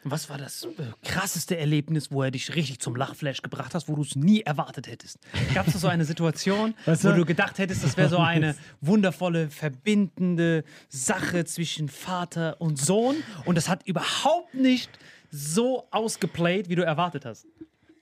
Was 0.06 0.28
war 0.28 0.36
das 0.36 0.64
äh, 0.64 0.68
krasseste 1.02 1.56
Erlebnis, 1.56 2.12
wo 2.12 2.22
er 2.22 2.30
dich 2.30 2.54
richtig 2.54 2.78
zum 2.78 2.94
Lachflash 2.94 3.40
gebracht 3.40 3.74
hast, 3.74 3.88
wo 3.88 3.94
du 3.96 4.02
es 4.02 4.14
nie 4.16 4.42
erwartet 4.42 4.86
hättest? 4.86 5.18
Gab 5.54 5.66
es 5.66 5.80
so 5.80 5.88
eine 5.88 6.04
Situation, 6.04 6.74
Was 6.84 7.02
wo 7.04 7.08
war- 7.08 7.16
du 7.16 7.24
gedacht 7.24 7.56
hättest, 7.56 7.82
das 7.84 7.96
wäre 7.96 8.10
so 8.10 8.18
eine 8.18 8.54
wundervolle, 8.82 9.48
verbindende 9.48 10.64
Sache 10.90 11.46
zwischen 11.46 11.88
Vater 11.88 12.60
und 12.60 12.78
Sohn 12.78 13.16
und 13.46 13.54
das 13.56 13.70
hat 13.70 13.86
überhaupt 13.86 14.52
nicht 14.54 14.90
so 15.34 15.88
ausgeplayt, 15.90 16.68
wie 16.68 16.76
du 16.76 16.84
erwartet 16.84 17.24
hast? 17.24 17.46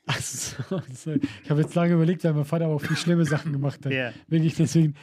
Ach 0.06 0.20
so. 0.20 0.54
Ich 1.42 1.50
habe 1.50 1.62
jetzt 1.62 1.74
lange 1.74 1.94
überlegt, 1.94 2.24
weil 2.24 2.34
mein 2.34 2.44
Vater 2.44 2.66
aber 2.66 2.74
auch 2.74 2.80
viel 2.80 2.96
schlimme 2.96 3.24
Sachen 3.24 3.52
gemacht 3.52 3.86
hat. 3.86 3.92
Ja. 3.92 4.12
Wirklich, 4.28 4.54
deswegen. 4.54 4.94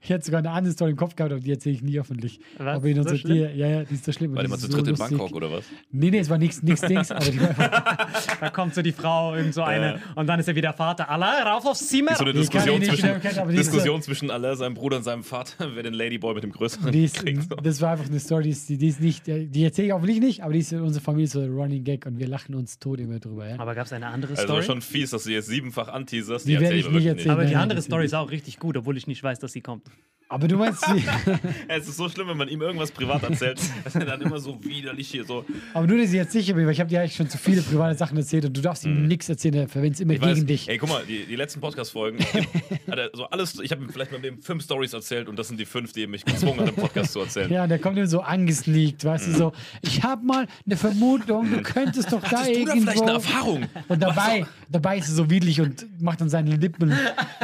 Ich 0.00 0.10
hätte 0.10 0.24
sogar 0.24 0.38
eine 0.38 0.50
andere 0.50 0.72
Story 0.72 0.92
im 0.92 0.96
Kopf 0.96 1.16
gehabt, 1.16 1.32
aber 1.32 1.40
die 1.40 1.50
erzähle 1.50 1.74
ich 1.74 1.82
nie 1.82 1.98
öffentlich. 1.98 2.38
Was? 2.58 2.76
Aber 2.76 2.86
in 2.86 3.02
So 3.02 3.16
schlimm? 3.16 3.34
die, 3.34 3.40
ja, 3.58 3.66
ja, 3.66 3.84
die 3.84 3.94
ist 3.94 4.04
so 4.04 4.12
schlimm. 4.12 4.34
War 4.34 4.42
die 4.42 4.46
die 4.46 4.50
mal 4.52 4.58
zu 4.58 4.68
dritt 4.68 4.86
in 4.86 4.90
lustig. 4.94 5.08
Bangkok 5.18 5.34
oder 5.36 5.50
was? 5.50 5.64
Nee, 5.90 6.10
nee, 6.10 6.18
es 6.18 6.30
war 6.30 6.38
nichts 6.38 6.62
nichts 6.62 6.82
die 6.82 6.94
war, 6.94 7.04
Da 8.40 8.50
kommt 8.50 8.74
so 8.74 8.82
die 8.82 8.92
Frau, 8.92 9.34
irgend 9.34 9.54
so 9.54 9.62
eine, 9.62 10.00
und 10.14 10.26
dann 10.28 10.38
ist 10.38 10.46
er 10.48 10.54
wieder 10.54 10.72
Vater. 10.72 11.10
Allah, 11.10 11.42
rauf 11.42 11.66
aufs 11.66 11.88
Zimmer! 11.88 12.14
So 12.14 12.22
eine 12.24 12.32
Die 12.32 12.40
Diskussion, 12.40 12.80
ich 12.80 12.90
nicht 12.90 13.00
zwischen, 13.00 13.20
genau, 13.20 13.46
die 13.48 13.56
ist 13.56 13.66
Diskussion 13.66 14.02
zwischen 14.02 14.30
Allah, 14.30 14.54
seinem 14.54 14.74
Bruder 14.74 14.98
und 14.98 15.02
seinem 15.02 15.24
Vater, 15.24 15.70
wer 15.74 15.82
den 15.82 15.94
Ladyboy 15.94 16.34
mit 16.34 16.44
dem 16.44 16.52
größeren 16.52 16.92
die 16.92 17.04
ist, 17.04 17.16
kriegt. 17.16 17.42
So. 17.48 17.56
das 17.56 17.80
war 17.80 17.92
einfach 17.92 18.06
eine 18.06 18.20
Story, 18.20 18.44
die 18.44 18.50
ist, 18.50 18.68
die 18.68 18.86
ist 18.86 19.00
nicht, 19.00 19.26
die 19.26 19.64
erzähle 19.64 19.88
ich 19.88 19.92
hoffentlich 19.92 20.20
nicht, 20.20 20.42
aber 20.42 20.52
die 20.52 20.60
ist 20.60 20.72
in 20.72 20.80
unserer 20.80 21.02
Familie 21.02 21.26
so 21.28 21.40
ein 21.40 21.50
Running 21.52 21.82
Gag 21.82 22.06
und 22.06 22.18
wir 22.18 22.28
lachen 22.28 22.54
uns 22.54 22.78
tot 22.78 23.00
immer 23.00 23.18
drüber. 23.18 23.48
Ja? 23.48 23.58
Aber 23.58 23.74
gab 23.74 23.86
es 23.86 23.92
eine 23.92 24.06
andere 24.06 24.32
Also 24.32 24.44
Story? 24.44 24.62
schon 24.62 24.80
fies, 24.82 25.10
dass 25.10 25.24
du 25.24 25.30
jetzt 25.32 25.48
siebenfach 25.48 25.88
anteaserst. 25.88 26.46
Die 26.46 26.52
werde 26.52 26.66
erzähl 26.66 26.78
ich 26.78 26.90
nicht 26.90 27.06
erzählen. 27.06 27.30
aber 27.30 27.44
die 27.46 27.56
andere 27.56 27.82
Story 27.82 28.04
ist 28.04 28.14
auch 28.14 28.30
richtig 28.30 28.58
gut, 28.60 28.76
obwohl 28.76 28.96
ich 28.96 29.06
nicht 29.08 29.22
weiß, 29.22 29.40
dass 29.40 29.55
sie 29.56 29.62
kommt. 29.62 29.90
Aber 30.28 30.48
du 30.48 30.56
meinst, 30.56 30.84
die, 30.88 31.04
Es 31.68 31.86
ist 31.86 31.96
so 31.96 32.08
schlimm, 32.08 32.26
wenn 32.26 32.36
man 32.36 32.48
ihm 32.48 32.60
irgendwas 32.60 32.90
privat 32.90 33.22
erzählt, 33.22 33.60
dass 33.84 33.94
er 33.94 34.06
dann 34.06 34.20
immer 34.20 34.40
so 34.40 34.58
widerlich 34.64 35.08
hier 35.08 35.24
so. 35.24 35.44
aber 35.72 35.86
nur, 35.86 35.98
dass 35.98 36.08
ich 36.08 36.14
jetzt 36.14 36.32
sicher 36.32 36.54
bin, 36.54 36.66
weil 36.66 36.72
ich 36.72 36.80
habe 36.80 36.90
dir 36.90 37.00
eigentlich 37.00 37.14
schon 37.14 37.28
zu 37.28 37.38
viele 37.38 37.62
private 37.62 37.96
Sachen 37.96 38.16
erzählt 38.16 38.44
und 38.44 38.56
du 38.56 38.60
darfst 38.60 38.84
ihm 38.84 39.06
nichts 39.06 39.28
erzählen, 39.28 39.54
er 39.54 39.68
verwendet 39.68 39.94
es 39.94 40.00
immer 40.00 40.14
Ich 40.14 40.20
weiß, 40.20 40.34
gegen 40.34 40.46
dich. 40.48 40.68
Ey, 40.68 40.78
guck 40.78 40.88
mal, 40.88 41.04
die, 41.06 41.26
die 41.26 41.36
letzten 41.36 41.60
Podcast-Folgen, 41.60 42.18
hat 42.90 42.98
er 42.98 43.10
so 43.12 43.26
alles, 43.26 43.60
ich 43.60 43.70
habe 43.70 43.84
ihm 43.84 43.90
vielleicht 43.90 44.10
mal 44.10 44.20
dem 44.20 44.42
fünf 44.42 44.64
Stories 44.64 44.94
erzählt 44.94 45.28
und 45.28 45.38
das 45.38 45.46
sind 45.46 45.60
die 45.60 45.64
fünf, 45.64 45.92
die 45.92 46.02
er 46.02 46.08
mich 46.08 46.24
gezwungen 46.24 46.60
hat, 46.60 46.70
im 46.70 46.74
Podcast 46.74 47.12
zu 47.12 47.20
erzählen. 47.20 47.52
Ja, 47.52 47.62
und 47.62 47.68
der 47.68 47.78
kommt 47.78 47.96
immer 47.96 48.08
so 48.08 48.20
angesneakt, 48.20 49.04
weißt 49.04 49.28
du, 49.28 49.32
so, 49.32 49.52
ich 49.82 50.02
habe 50.02 50.24
mal 50.24 50.48
eine 50.64 50.76
Vermutung, 50.76 51.50
du 51.52 51.62
könntest 51.62 52.12
doch 52.12 52.20
da 52.22 52.40
Hattest 52.40 52.48
du 52.48 52.64
da 52.64 52.74
irgendwo... 52.74 52.80
vielleicht 52.80 53.02
eine 53.02 53.12
Erfahrung? 53.12 53.66
Und 53.86 54.02
dabei, 54.02 54.44
dabei 54.68 54.98
ist 54.98 55.08
er 55.08 55.14
so 55.14 55.30
widerlich 55.30 55.60
und 55.60 55.86
macht 56.02 56.20
dann 56.20 56.28
seine 56.28 56.56
Lippen, 56.56 56.92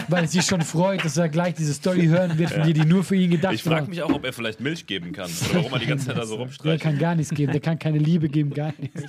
weil 0.09 0.25
er 0.25 0.29
sich 0.29 0.45
schon 0.45 0.63
freut, 0.63 1.05
dass 1.05 1.17
er 1.17 1.29
gleich 1.29 1.55
diese 1.55 1.75
Story 1.75 2.07
hören 2.07 2.39
wird 2.39 2.51
von 2.51 2.72
dir, 2.73 2.83
die 2.83 2.89
nur 2.89 3.05
für 3.05 3.15
ihn 3.17 3.31
gedacht 3.31 3.55
Ich 3.55 3.63
frage 3.63 3.83
war. 3.83 3.89
mich 3.89 4.03
auch, 4.03 4.13
ob 4.13 4.25
er 4.25 4.33
vielleicht 4.33 4.61
Milch 4.61 4.87
geben 4.87 5.13
kann. 5.13 5.31
Oder 5.51 5.55
warum 5.61 5.73
er 5.75 5.79
die 5.79 5.87
ganze 5.87 6.07
Zeit 6.07 6.17
da 6.17 6.25
so 6.25 6.35
Der 6.37 6.45
rumstreicht. 6.45 6.83
kann 6.83 6.99
gar 6.99 7.15
nichts 7.15 7.33
geben, 7.35 7.53
der 7.53 7.61
kann 7.61 7.79
keine 7.79 7.99
Liebe 7.99 8.29
geben, 8.29 8.51
gar 8.55 8.73
nichts. 8.79 9.03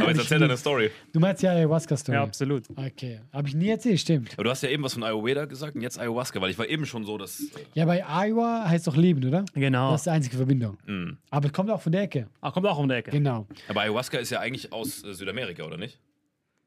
Aber 0.00 0.08
jetzt 0.10 0.18
erzähl 0.18 0.38
deine 0.38 0.56
Story. 0.56 0.90
Du 1.12 1.20
meinst 1.20 1.42
ja 1.42 1.50
Ayahuasca-Story. 1.52 2.18
absolut. 2.18 2.64
Okay, 2.76 3.20
habe 3.32 3.48
ich 3.48 3.54
nie 3.54 3.68
erzählt, 3.68 4.00
stimmt. 4.00 4.32
Aber 4.34 4.44
du 4.44 4.50
hast 4.50 4.62
ja 4.62 4.68
eben 4.68 4.82
was 4.82 4.94
von 4.94 5.02
Ayurveda 5.02 5.44
gesagt 5.46 5.74
und 5.74 5.82
jetzt 5.82 5.98
Ayahuasca, 5.98 6.40
weil 6.40 6.50
ich 6.50 6.58
war 6.58 6.68
eben 6.68 6.86
schon 6.86 7.04
so, 7.04 7.18
dass. 7.18 7.40
äh, 7.40 7.44
Ja, 7.74 7.84
bei 7.86 8.04
Iowa 8.06 8.64
heißt 8.68 8.86
doch 8.86 8.96
Leben, 8.96 9.24
oder? 9.26 9.44
Genau. 9.54 9.92
Das 9.92 10.02
ist 10.02 10.06
die 10.06 10.10
einzige 10.10 10.36
Verbindung. 10.36 10.78
Mhm. 10.86 11.18
Aber 11.30 11.46
es 11.46 11.52
kommt 11.52 11.70
auch 11.70 11.80
von 11.80 11.92
der 11.92 12.02
Ecke. 12.02 12.26
Ah, 12.40 12.50
kommt 12.50 12.66
auch 12.66 12.78
um 12.78 12.88
die 12.88 12.94
Ecke. 12.94 13.10
Genau. 13.10 13.46
Aber 13.68 13.80
Ayahuasca 13.82 14.18
ist 14.18 14.30
ja 14.30 14.40
eigentlich 14.40 14.72
aus 14.72 15.04
äh, 15.04 15.14
Südamerika, 15.14 15.64
oder 15.64 15.76
nicht? 15.76 15.98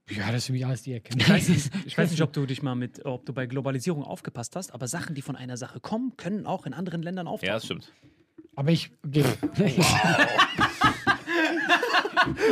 Ja, 0.10 0.28
das 0.28 0.38
ist 0.38 0.46
für 0.48 0.52
mich 0.54 0.66
alles 0.66 0.84
die 0.84 0.94
Ecke. 0.94 1.18
Ich 1.18 1.30
weiß, 1.30 1.50
nicht, 1.50 1.72
ich 1.86 1.98
weiß 1.98 2.12
nicht, 2.12 2.22
ob 2.22 2.32
du 2.32 2.46
dich 2.46 2.62
mal 2.62 2.76
mit, 2.76 3.04
ob 3.06 3.26
du 3.26 3.34
bei 3.34 3.48
Globalisierung 3.48 4.04
aufgepasst 4.04 4.56
hast, 4.56 4.74
aber 4.74 4.88
Sachen, 4.88 5.16
die 5.16 5.22
von 5.22 5.36
einer 5.36 5.58
Sache 5.58 5.80
kommen, 5.80 6.16
können 6.18 6.46
auch 6.46 6.66
in 6.66 6.74
anderen 6.74 7.02
Ländern 7.02 7.28
auftauchen. 7.28 7.48
Ja, 7.48 7.56
das 7.56 7.66
stimmt. 7.66 7.92
Aber 8.56 8.72
ich. 8.72 8.92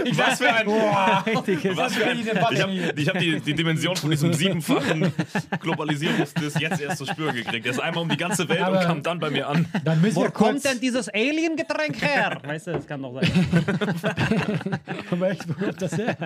Okay. 0.02 0.12
Was 0.16 0.38
für 0.38 0.54
ein. 0.54 0.68
Richtiges. 1.26 1.78
Was 1.78 1.94
für 1.96 2.06
ein 2.06 2.20
ich 2.20 2.62
habe 2.62 2.94
ich 2.96 3.10
hab 3.10 3.20
die, 3.20 3.40
die 3.40 3.54
Dimension 3.54 3.96
von 3.96 4.10
diesem 4.10 4.34
siebenfachen 4.34 5.12
Globalisierungsdiss 5.60 6.60
jetzt 6.60 6.82
erst 6.82 6.98
zu 6.98 7.06
spüren 7.06 7.36
gekriegt. 7.36 7.66
Er 7.66 7.72
ist 7.72 7.80
einmal 7.80 8.04
um 8.04 8.10
die 8.10 8.18
ganze 8.18 8.48
Welt 8.50 8.62
Aber- 8.62 8.80
und 8.80 8.86
kam 8.86 9.04
dann 9.04 9.20
bei 9.20 9.30
mir 9.30 9.48
an. 9.48 9.66
Dann 9.84 10.02
müssen 10.02 10.16
Wo 10.16 10.24
wir 10.24 10.32
kommt 10.32 10.64
denn 10.66 10.80
dieses 10.80 11.10
Alien-Getränk 11.10 12.02
her? 12.02 12.40
Weißt 12.44 12.68
du, 12.68 12.72
das 12.74 12.88
kann 12.88 13.02
doch 13.02 13.14
sein. 13.14 13.30
Aber 15.12 15.30
echt, 15.30 15.48
wo 15.48 15.54
kommt 15.54 15.82
das 15.82 15.98
her? 15.98 16.18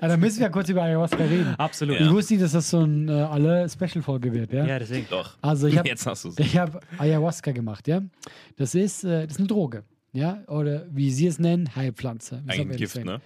Ah, 0.00 0.08
dann 0.08 0.20
müssen 0.20 0.40
wir 0.40 0.50
kurz 0.50 0.68
über 0.68 0.82
Ayahuasca 0.82 1.16
reden. 1.24 1.54
Absolut. 1.58 2.00
Ich 2.00 2.10
wusste 2.10 2.34
nicht, 2.34 2.44
dass 2.44 2.52
das 2.52 2.70
so 2.70 2.80
ein 2.80 3.08
äh, 3.08 3.12
alle 3.12 3.68
Special-Folge 3.68 4.32
wird, 4.32 4.52
ja? 4.52 4.64
Ja, 4.64 4.78
deswegen. 4.78 5.06
Doch. 5.10 5.36
Also 5.42 5.66
ich 5.66 5.76
habe 5.78 5.88
Jetzt 5.88 6.06
hast 6.06 6.24
du 6.24 6.28
es. 6.28 6.38
ich 6.38 6.56
hab 6.56 6.82
Ayahuasca 6.98 7.52
gemacht, 7.52 7.88
ja? 7.88 8.02
Das 8.56 8.74
ist, 8.74 9.04
äh, 9.04 9.22
das 9.24 9.32
ist 9.32 9.38
eine 9.38 9.46
Droge, 9.48 9.84
ja? 10.18 10.42
Oder 10.48 10.86
wie 10.90 11.10
sie 11.10 11.26
es 11.26 11.38
nennen, 11.38 11.74
Heilpflanze. 11.74 12.42
Ein 12.46 12.70
Gift, 12.70 13.04
ne? 13.04 13.20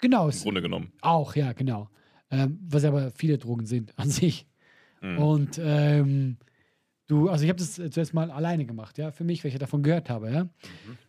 Genau, 0.00 0.28
Im 0.28 0.38
Grunde 0.38 0.62
genommen. 0.62 0.92
auch, 1.02 1.36
ja, 1.36 1.52
genau. 1.52 1.88
Ähm, 2.30 2.58
was 2.62 2.84
aber 2.84 3.10
viele 3.10 3.38
Drogen 3.38 3.66
sind 3.66 3.98
an 3.98 4.08
sich. 4.10 4.46
Mhm. 5.02 5.18
Und 5.18 5.60
ähm, 5.62 6.36
du, 7.10 7.28
also 7.28 7.44
ich 7.44 7.50
habe 7.50 7.58
das 7.58 7.78
äh, 7.78 7.90
zuerst 7.90 8.14
mal 8.14 8.30
alleine 8.30 8.64
gemacht, 8.64 8.96
ja, 8.98 9.10
für 9.10 9.24
mich, 9.24 9.42
weil 9.42 9.48
ich 9.48 9.54
ja 9.54 9.58
davon 9.58 9.82
gehört 9.82 10.08
habe, 10.08 10.30
ja. 10.30 10.44
Mhm. 10.44 10.50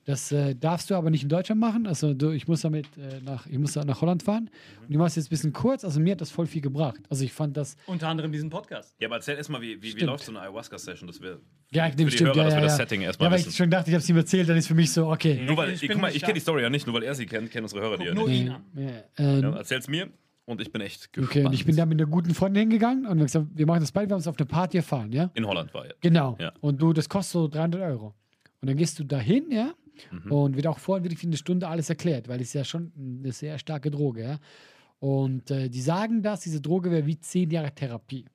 Das 0.05 0.31
äh, 0.31 0.55
darfst 0.55 0.89
du 0.89 0.95
aber 0.95 1.11
nicht 1.11 1.21
in 1.23 1.29
Deutschland 1.29 1.61
machen. 1.61 1.85
Also 1.85 2.15
du, 2.15 2.31
ich 2.31 2.47
muss 2.47 2.61
damit 2.61 2.87
äh, 2.97 3.21
nach, 3.23 3.45
ich 3.45 3.59
muss 3.59 3.73
da 3.73 3.85
nach 3.85 4.01
Holland 4.01 4.23
fahren. 4.23 4.45
Mhm. 4.45 4.85
Und 4.85 4.91
ich 4.91 4.97
mache 4.97 5.07
es 5.07 5.15
jetzt 5.15 5.27
ein 5.27 5.29
bisschen 5.29 5.53
kurz. 5.53 5.85
Also 5.85 5.99
mir 5.99 6.13
hat 6.13 6.21
das 6.21 6.31
voll 6.31 6.47
viel 6.47 6.61
gebracht. 6.61 6.99
Also 7.09 7.23
ich 7.23 7.31
fand 7.31 7.55
das, 7.55 7.77
Unter 7.85 8.07
anderem 8.07 8.31
diesen 8.31 8.49
Podcast. 8.49 8.95
Ja, 8.99 9.07
aber 9.07 9.17
erzähl 9.17 9.37
erstmal, 9.37 9.61
wie, 9.61 9.81
wie, 9.81 9.95
wie 9.95 10.01
läuft 10.03 10.25
so 10.25 10.31
eine 10.31 10.41
Ayahuasca-Session? 10.41 11.07
Das 11.07 11.21
wäre 11.21 11.39
ja, 11.71 11.87
für 11.89 11.95
die 11.95 12.11
stimmt, 12.11 12.35
Hörer, 12.35 12.37
ja, 12.37 12.43
dass 12.45 12.53
ja, 12.53 12.59
wir 12.59 12.63
das 12.63 12.71
ja. 12.73 12.77
Setting 12.77 13.01
Ja, 13.01 13.07
erstmal 13.07 13.31
weil 13.31 13.39
ich 13.39 13.55
schon 13.55 13.69
dachte, 13.69 13.89
ich 13.91 13.93
habe 13.93 14.01
es 14.01 14.09
ihm 14.09 14.17
erzählt, 14.17 14.49
dann 14.49 14.57
ist 14.57 14.67
für 14.67 14.73
mich 14.75 14.91
so, 14.91 15.07
okay. 15.07 15.39
Nur 15.45 15.55
weil, 15.55 15.71
Ich 15.71 15.83
ich, 15.83 15.89
guck 15.89 16.09
ich 16.13 16.21
kenne 16.21 16.33
die 16.33 16.39
Story 16.39 16.63
ja 16.63 16.69
nicht, 16.69 16.87
nur 16.87 16.95
weil 16.95 17.03
er 17.03 17.13
sie 17.13 17.27
kennt, 17.27 17.51
kennen 17.51 17.65
unsere 17.65 17.81
Hörer 17.81 17.97
die 17.97 18.05
ja 18.05 18.13
Nur 18.13 18.27
nicht. 18.27 18.41
ihn 18.41 18.49
an. 18.49 18.65
Ja, 18.75 18.89
ähm, 19.17 19.41
Ja, 19.43 19.55
erzähl's 19.55 19.87
mir 19.87 20.09
und 20.51 20.61
ich 20.61 20.71
bin 20.71 20.81
echt 20.81 21.11
gespannt. 21.13 21.29
okay, 21.37 21.45
und 21.45 21.53
ich 21.53 21.65
bin 21.65 21.75
da 21.75 21.85
mit 21.85 21.99
einer 21.99 22.09
guten 22.09 22.33
Freundin 22.33 22.61
hingegangen 22.61 23.05
und 23.05 23.17
wir 23.17 23.21
haben 23.21 23.25
gesagt, 23.25 23.47
wir 23.55 23.65
machen 23.65 23.79
das 23.81 23.91
beide, 23.91 24.09
wir 24.09 24.13
haben 24.13 24.19
uns 24.19 24.27
auf 24.27 24.37
eine 24.37 24.45
Party 24.45 24.77
erfahren, 24.77 25.11
ja. 25.11 25.31
In 25.33 25.45
Holland 25.47 25.73
war 25.73 25.85
er. 25.85 25.95
Genau. 26.01 26.37
Ja. 26.39 26.51
Und 26.61 26.81
du, 26.81 26.93
das 26.93 27.07
kostet 27.09 27.31
so 27.33 27.47
300 27.47 27.81
Euro. 27.81 28.13
Und 28.61 28.67
dann 28.69 28.77
gehst 28.77 28.99
du 28.99 29.03
dahin, 29.03 29.51
ja, 29.51 29.73
Mhm. 30.11 30.31
und 30.31 30.55
wird 30.55 30.65
auch 30.67 30.79
vorhin 30.79 31.03
wirklich 31.03 31.19
für 31.19 31.27
eine 31.27 31.37
Stunde 31.37 31.67
alles 31.67 31.89
erklärt, 31.89 32.27
weil 32.27 32.37
es 32.41 32.47
ist 32.47 32.53
ja 32.53 32.63
schon 32.63 32.91
eine 32.97 33.31
sehr 33.33 33.59
starke 33.59 33.91
Droge, 33.91 34.21
ja. 34.23 34.39
Und 34.99 35.49
äh, 35.51 35.69
die 35.69 35.81
sagen, 35.81 36.21
dass 36.23 36.41
diese 36.41 36.61
Droge 36.61 36.89
wäre 36.91 37.05
wie 37.05 37.19
10 37.19 37.49
Jahre 37.51 37.71
Therapie. 37.73 38.25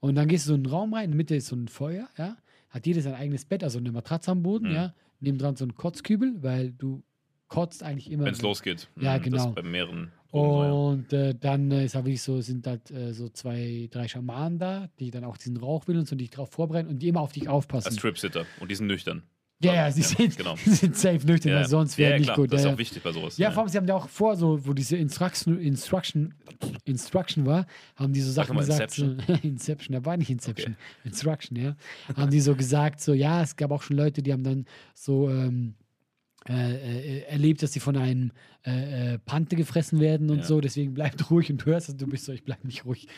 Und 0.00 0.16
dann 0.16 0.28
gehst 0.28 0.46
du 0.46 0.48
so 0.48 0.54
in 0.54 0.60
einen 0.64 0.72
Raum 0.72 0.94
rein, 0.94 1.04
in 1.06 1.10
der 1.12 1.16
Mitte 1.16 1.36
ist 1.36 1.46
so 1.46 1.56
ein 1.56 1.68
Feuer, 1.68 2.08
ja. 2.18 2.36
Hat 2.70 2.86
jeder 2.86 3.00
sein 3.02 3.14
eigenes 3.14 3.44
Bett, 3.44 3.62
also 3.62 3.78
eine 3.78 3.92
Matratze 3.92 4.30
am 4.32 4.42
Boden, 4.42 4.68
Mhm. 4.70 4.74
ja. 4.74 4.94
Nebendran 5.20 5.56
so 5.56 5.64
ein 5.64 5.74
Kotzkübel, 5.74 6.42
weil 6.42 6.72
du 6.72 7.02
kotzt 7.48 7.82
eigentlich 7.82 8.10
immer. 8.10 8.24
Wenn 8.24 8.32
es 8.34 8.42
losgeht. 8.42 8.88
Ja, 9.00 9.16
Mhm, 9.18 9.22
genau. 9.22 9.36
Das 9.44 9.54
bei 9.54 9.62
mehreren. 9.62 10.10
Und 10.34 11.12
äh, 11.12 11.32
dann 11.32 11.70
äh, 11.70 11.84
ist 11.84 11.94
halt 11.94 12.06
wirklich 12.06 12.22
so, 12.22 12.40
sind 12.40 12.66
halt 12.66 12.90
äh, 12.90 13.12
so 13.14 13.28
zwei, 13.28 13.88
drei 13.90 14.08
Schamanen 14.08 14.58
da, 14.58 14.88
die 14.98 15.12
dann 15.12 15.22
auch 15.22 15.36
diesen 15.36 15.56
Rauch 15.56 15.86
will 15.86 15.96
und 15.96 16.08
so, 16.08 16.16
die 16.16 16.24
dich 16.24 16.30
drauf 16.30 16.50
vorbereiten 16.50 16.88
und 16.88 16.98
die 16.98 17.08
immer 17.08 17.20
auf 17.20 17.30
dich 17.30 17.44
Als 17.44 17.52
aufpassen. 17.52 17.96
Tripsitter. 17.96 18.44
Und 18.58 18.68
die 18.68 18.74
sind 18.74 18.88
nüchtern. 18.88 19.22
Ja, 19.62 19.74
ja, 19.74 19.92
sie 19.92 20.00
Ja, 20.00 20.08
sind, 20.08 20.36
genau. 20.36 20.56
sie 20.64 20.74
sind 20.74 20.96
safe 20.96 21.24
nüchtern, 21.24 21.54
weil 21.54 21.68
sonst 21.68 21.96
wäre 21.98 22.12
ja, 22.12 22.18
nicht 22.18 22.26
klar, 22.26 22.36
gut. 22.36 22.52
Das 22.52 22.60
ist 22.60 22.64
ja, 22.64 22.70
auch 22.70 22.74
ja. 22.74 22.78
wichtig 22.78 23.02
bei 23.04 23.12
sowas. 23.12 23.38
Ja, 23.38 23.52
vor 23.52 23.62
allem, 23.62 23.68
sie 23.70 23.78
haben 23.78 23.86
ja 23.86 23.94
auch 23.94 24.08
vor, 24.08 24.34
so, 24.34 24.66
wo 24.66 24.72
diese 24.72 24.96
Instruction, 24.96 25.60
Instruction, 25.60 26.34
Instruction 26.84 27.46
war, 27.46 27.66
haben 27.94 28.12
die 28.12 28.20
so 28.20 28.32
Sachen 28.32 28.56
gesagt. 28.56 28.90
So, 28.90 29.16
Inception, 29.42 29.94
da 29.96 30.04
war 30.04 30.16
nicht 30.16 30.30
Inception. 30.30 30.76
Instruction, 31.04 31.56
ja. 31.56 31.76
Haben 32.16 32.32
die 32.32 32.40
so 32.40 32.56
gesagt, 32.56 33.00
so, 33.00 33.14
ja, 33.14 33.40
es 33.42 33.54
gab 33.54 33.70
auch 33.70 33.82
schon 33.82 33.96
Leute, 33.96 34.20
die 34.20 34.32
haben 34.32 34.42
dann 34.42 34.66
so 34.94 35.30
ähm, 35.30 35.74
äh, 36.48 37.18
äh, 37.18 37.20
erlebt, 37.22 37.62
dass 37.62 37.72
sie 37.72 37.80
von 37.80 37.96
einem 37.96 38.32
äh, 38.66 39.14
äh, 39.14 39.18
Pante 39.18 39.56
gefressen 39.56 40.00
werden 40.00 40.30
und 40.30 40.38
Ja. 40.38 40.44
so, 40.44 40.60
deswegen 40.60 40.94
bleib 40.94 41.30
ruhig 41.30 41.50
und 41.50 41.62
du 41.62 41.66
hörst 41.66 41.88
es, 41.88 41.96
du 41.96 42.06
bist 42.06 42.24
so, 42.24 42.32
ich 42.32 42.44
bleib 42.44 42.64
nicht 42.64 42.84
ruhig. 42.84 43.08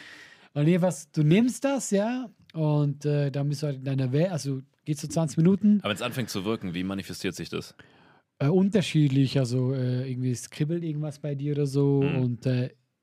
Und 0.55 0.67
jedenfalls, 0.67 1.11
du 1.11 1.23
nimmst 1.23 1.65
das, 1.65 1.91
ja, 1.91 2.31
und 2.55 3.05
äh, 3.05 3.31
dann 3.31 3.49
bist 3.49 3.63
du 3.63 3.67
halt 3.67 3.77
in 3.79 3.85
deiner 3.85 4.13
Welt, 4.13 4.31
also 4.31 4.61
geht 4.85 4.99
so 4.99 5.07
20 5.09 5.37
Minuten, 5.37 5.81
Aber 5.81 5.91
wenn 5.91 5.97
es 5.97 6.03
anfängt 6.03 6.31
zu 6.31 6.45
wirken, 6.45 6.73
wie 6.75 6.85
manifestiert 6.85 7.35
sich 7.35 7.49
das? 7.51 7.75
äh, 8.39 8.49
unterschiedlich, 8.49 9.39
also 9.39 9.73
äh, 9.75 10.11
irgendwie 10.11 10.31
es 10.31 10.51
kribbelt 10.51 10.85
irgendwas 10.85 11.19
bei 11.19 11.35
dir 11.35 11.53
oder 11.53 11.67
so 11.67 12.03
Mhm. 12.11 12.17
und 12.19 12.47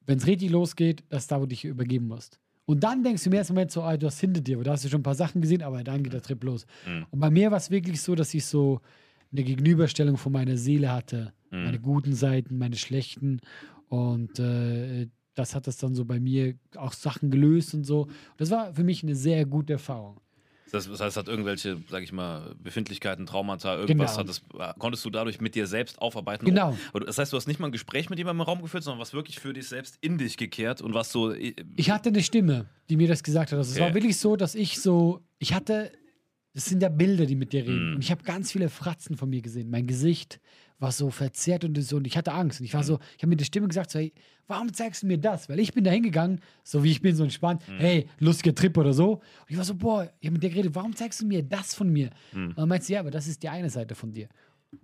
wenn 0.05 0.17
es 0.17 0.27
richtig 0.27 0.49
losgeht, 0.51 1.03
das 1.09 1.23
ist 1.23 1.31
da, 1.31 1.37
wo 1.37 1.41
du 1.41 1.47
dich 1.49 1.63
übergeben 1.65 2.07
musst. 2.07 2.39
Und 2.65 2.83
dann 2.83 3.03
denkst 3.03 3.23
du 3.23 3.29
im 3.29 3.33
ersten 3.35 3.53
Moment 3.53 3.71
so, 3.71 3.81
ah, 3.83 3.97
du 3.97 4.05
hast 4.07 4.19
hinter 4.19 4.41
dir, 4.41 4.57
weil 4.57 4.63
da 4.63 4.71
hast 4.71 4.83
du 4.85 4.89
schon 4.89 4.99
ein 4.99 5.03
paar 5.03 5.15
Sachen 5.15 5.41
gesehen, 5.41 5.61
aber 5.63 5.83
dann 5.83 6.01
geht 6.03 6.13
der 6.13 6.21
Trip 6.21 6.41
los. 6.43 6.65
Und 7.11 7.19
bei 7.19 7.29
mir 7.29 7.51
war 7.51 7.57
es 7.57 7.69
wirklich 7.71 8.01
so, 8.01 8.15
dass 8.15 8.33
ich 8.33 8.45
so 8.45 8.79
eine 9.33 9.43
Gegenüberstellung 9.43 10.15
von 10.17 10.31
meiner 10.31 10.55
Seele 10.57 10.91
hatte. 10.91 11.33
Meine 11.51 11.79
guten 11.79 12.13
Seiten, 12.15 12.57
meine 12.57 12.75
schlechten. 12.77 13.39
Und 13.87 14.39
äh, 14.39 15.07
das 15.35 15.53
hat 15.53 15.67
das 15.67 15.77
dann 15.77 15.93
so 15.93 16.03
bei 16.05 16.19
mir 16.19 16.55
auch 16.77 16.93
Sachen 16.93 17.29
gelöst 17.29 17.75
und 17.75 17.83
so. 17.83 18.07
Das 18.37 18.49
war 18.49 18.73
für 18.73 18.83
mich 18.83 19.03
eine 19.03 19.13
sehr 19.15 19.45
gute 19.45 19.73
Erfahrung. 19.73 20.19
Das, 20.71 20.89
heißt, 20.89 21.17
hat 21.17 21.27
irgendwelche, 21.27 21.77
sag 21.91 22.01
ich 22.01 22.11
mal, 22.11 22.55
Befindlichkeiten, 22.57 23.27
Traumata, 23.27 23.75
irgendwas 23.77 24.17
Genau. 24.17 24.17
hat 24.21 24.29
das, 24.29 24.41
konntest 24.79 25.05
du 25.05 25.11
dadurch 25.11 25.39
mit 25.39 25.53
dir 25.53 25.67
selbst 25.67 26.01
aufarbeiten. 26.01 26.45
Genau. 26.45 26.75
Das 27.05 27.19
heißt, 27.19 27.31
du 27.31 27.37
hast 27.37 27.47
nicht 27.47 27.59
mal 27.59 27.67
ein 27.67 27.71
Gespräch 27.71 28.09
mit 28.09 28.17
jemandem 28.17 28.41
im 28.41 28.45
Raum 28.47 28.63
geführt, 28.63 28.83
sondern 28.83 28.99
was 28.99 29.13
wirklich 29.13 29.39
für 29.39 29.53
dich 29.53 29.67
selbst 29.67 29.99
in 30.01 30.17
dich 30.17 30.37
gekehrt 30.37 30.81
und 30.81 30.95
was 30.95 31.11
so. 31.11 31.31
äh, 31.31 31.53
Ich 31.75 31.91
hatte 31.91 32.09
eine 32.09 32.23
Stimme, 32.23 32.65
die 32.89 32.97
mir 32.97 33.07
das 33.07 33.21
gesagt 33.21 33.51
hat. 33.51 33.59
Also 33.59 33.69
es 33.69 33.77
Okay. 33.77 33.85
war 33.85 33.93
wirklich 33.93 34.17
so, 34.17 34.35
dass 34.35 34.55
ich 34.55 34.79
so, 34.81 35.21
ich 35.37 35.53
hatte, 35.53 35.91
das 36.53 36.65
sind 36.65 36.81
ja 36.83 36.89
Bilder, 36.89 37.25
die 37.25 37.35
mit 37.35 37.51
dir 37.53 37.63
reden. 37.63 37.89
Mhm. 37.89 37.95
Und 37.95 38.01
ich 38.03 38.11
habe 38.11 38.23
ganz 38.23 38.51
viele 38.51 38.69
Fratzen 38.69 39.17
von 39.17 39.29
mir 39.29 39.41
gesehen. 39.41 39.69
Mein 39.69 39.87
Gesicht 39.87 40.39
war 40.79 40.91
so 40.91 41.09
verzerrt 41.09 41.63
und 41.63 41.81
so, 41.81 41.97
und 41.97 42.05
ich 42.07 42.17
hatte 42.17 42.33
Angst. 42.33 42.59
Und 42.59 42.63
Mhm. 42.63 42.67
ich 42.67 42.73
war 42.73 42.83
so, 42.83 42.99
ich 43.17 43.23
habe 43.23 43.29
mit 43.29 43.39
der 43.39 43.45
Stimme 43.45 43.67
gesagt, 43.67 43.89
so, 43.91 43.99
hey, 43.99 44.11
warum 44.47 44.73
zeigst 44.73 45.03
du 45.03 45.07
mir 45.07 45.17
das? 45.17 45.47
Weil 45.49 45.59
ich 45.59 45.73
bin 45.73 45.83
da 45.83 45.91
hingegangen, 45.91 46.41
so 46.63 46.83
wie 46.83 46.91
ich 46.91 47.01
bin, 47.01 47.15
so 47.15 47.23
entspannt, 47.23 47.61
Mhm. 47.67 47.77
hey, 47.77 48.07
lustiger 48.19 48.53
Trip 48.53 48.77
oder 48.77 48.93
so. 48.93 49.13
Und 49.13 49.21
ich 49.47 49.57
war 49.57 49.63
so, 49.63 49.75
boah, 49.75 50.11
ich 50.19 50.27
habe 50.27 50.33
mit 50.33 50.43
dir 50.43 50.49
geredet, 50.49 50.75
warum 50.75 50.95
zeigst 50.95 51.21
du 51.21 51.25
mir 51.25 51.41
das 51.41 51.73
von 51.73 51.89
mir? 51.89 52.09
Und 52.33 52.57
dann 52.57 52.67
meinte 52.69 52.85
sie, 52.85 52.93
ja, 52.93 52.99
aber 52.99 53.11
das 53.11 53.27
ist 53.27 53.41
die 53.43 53.49
eine 53.49 53.69
Seite 53.69 53.95
von 53.95 54.11
dir. 54.11 54.27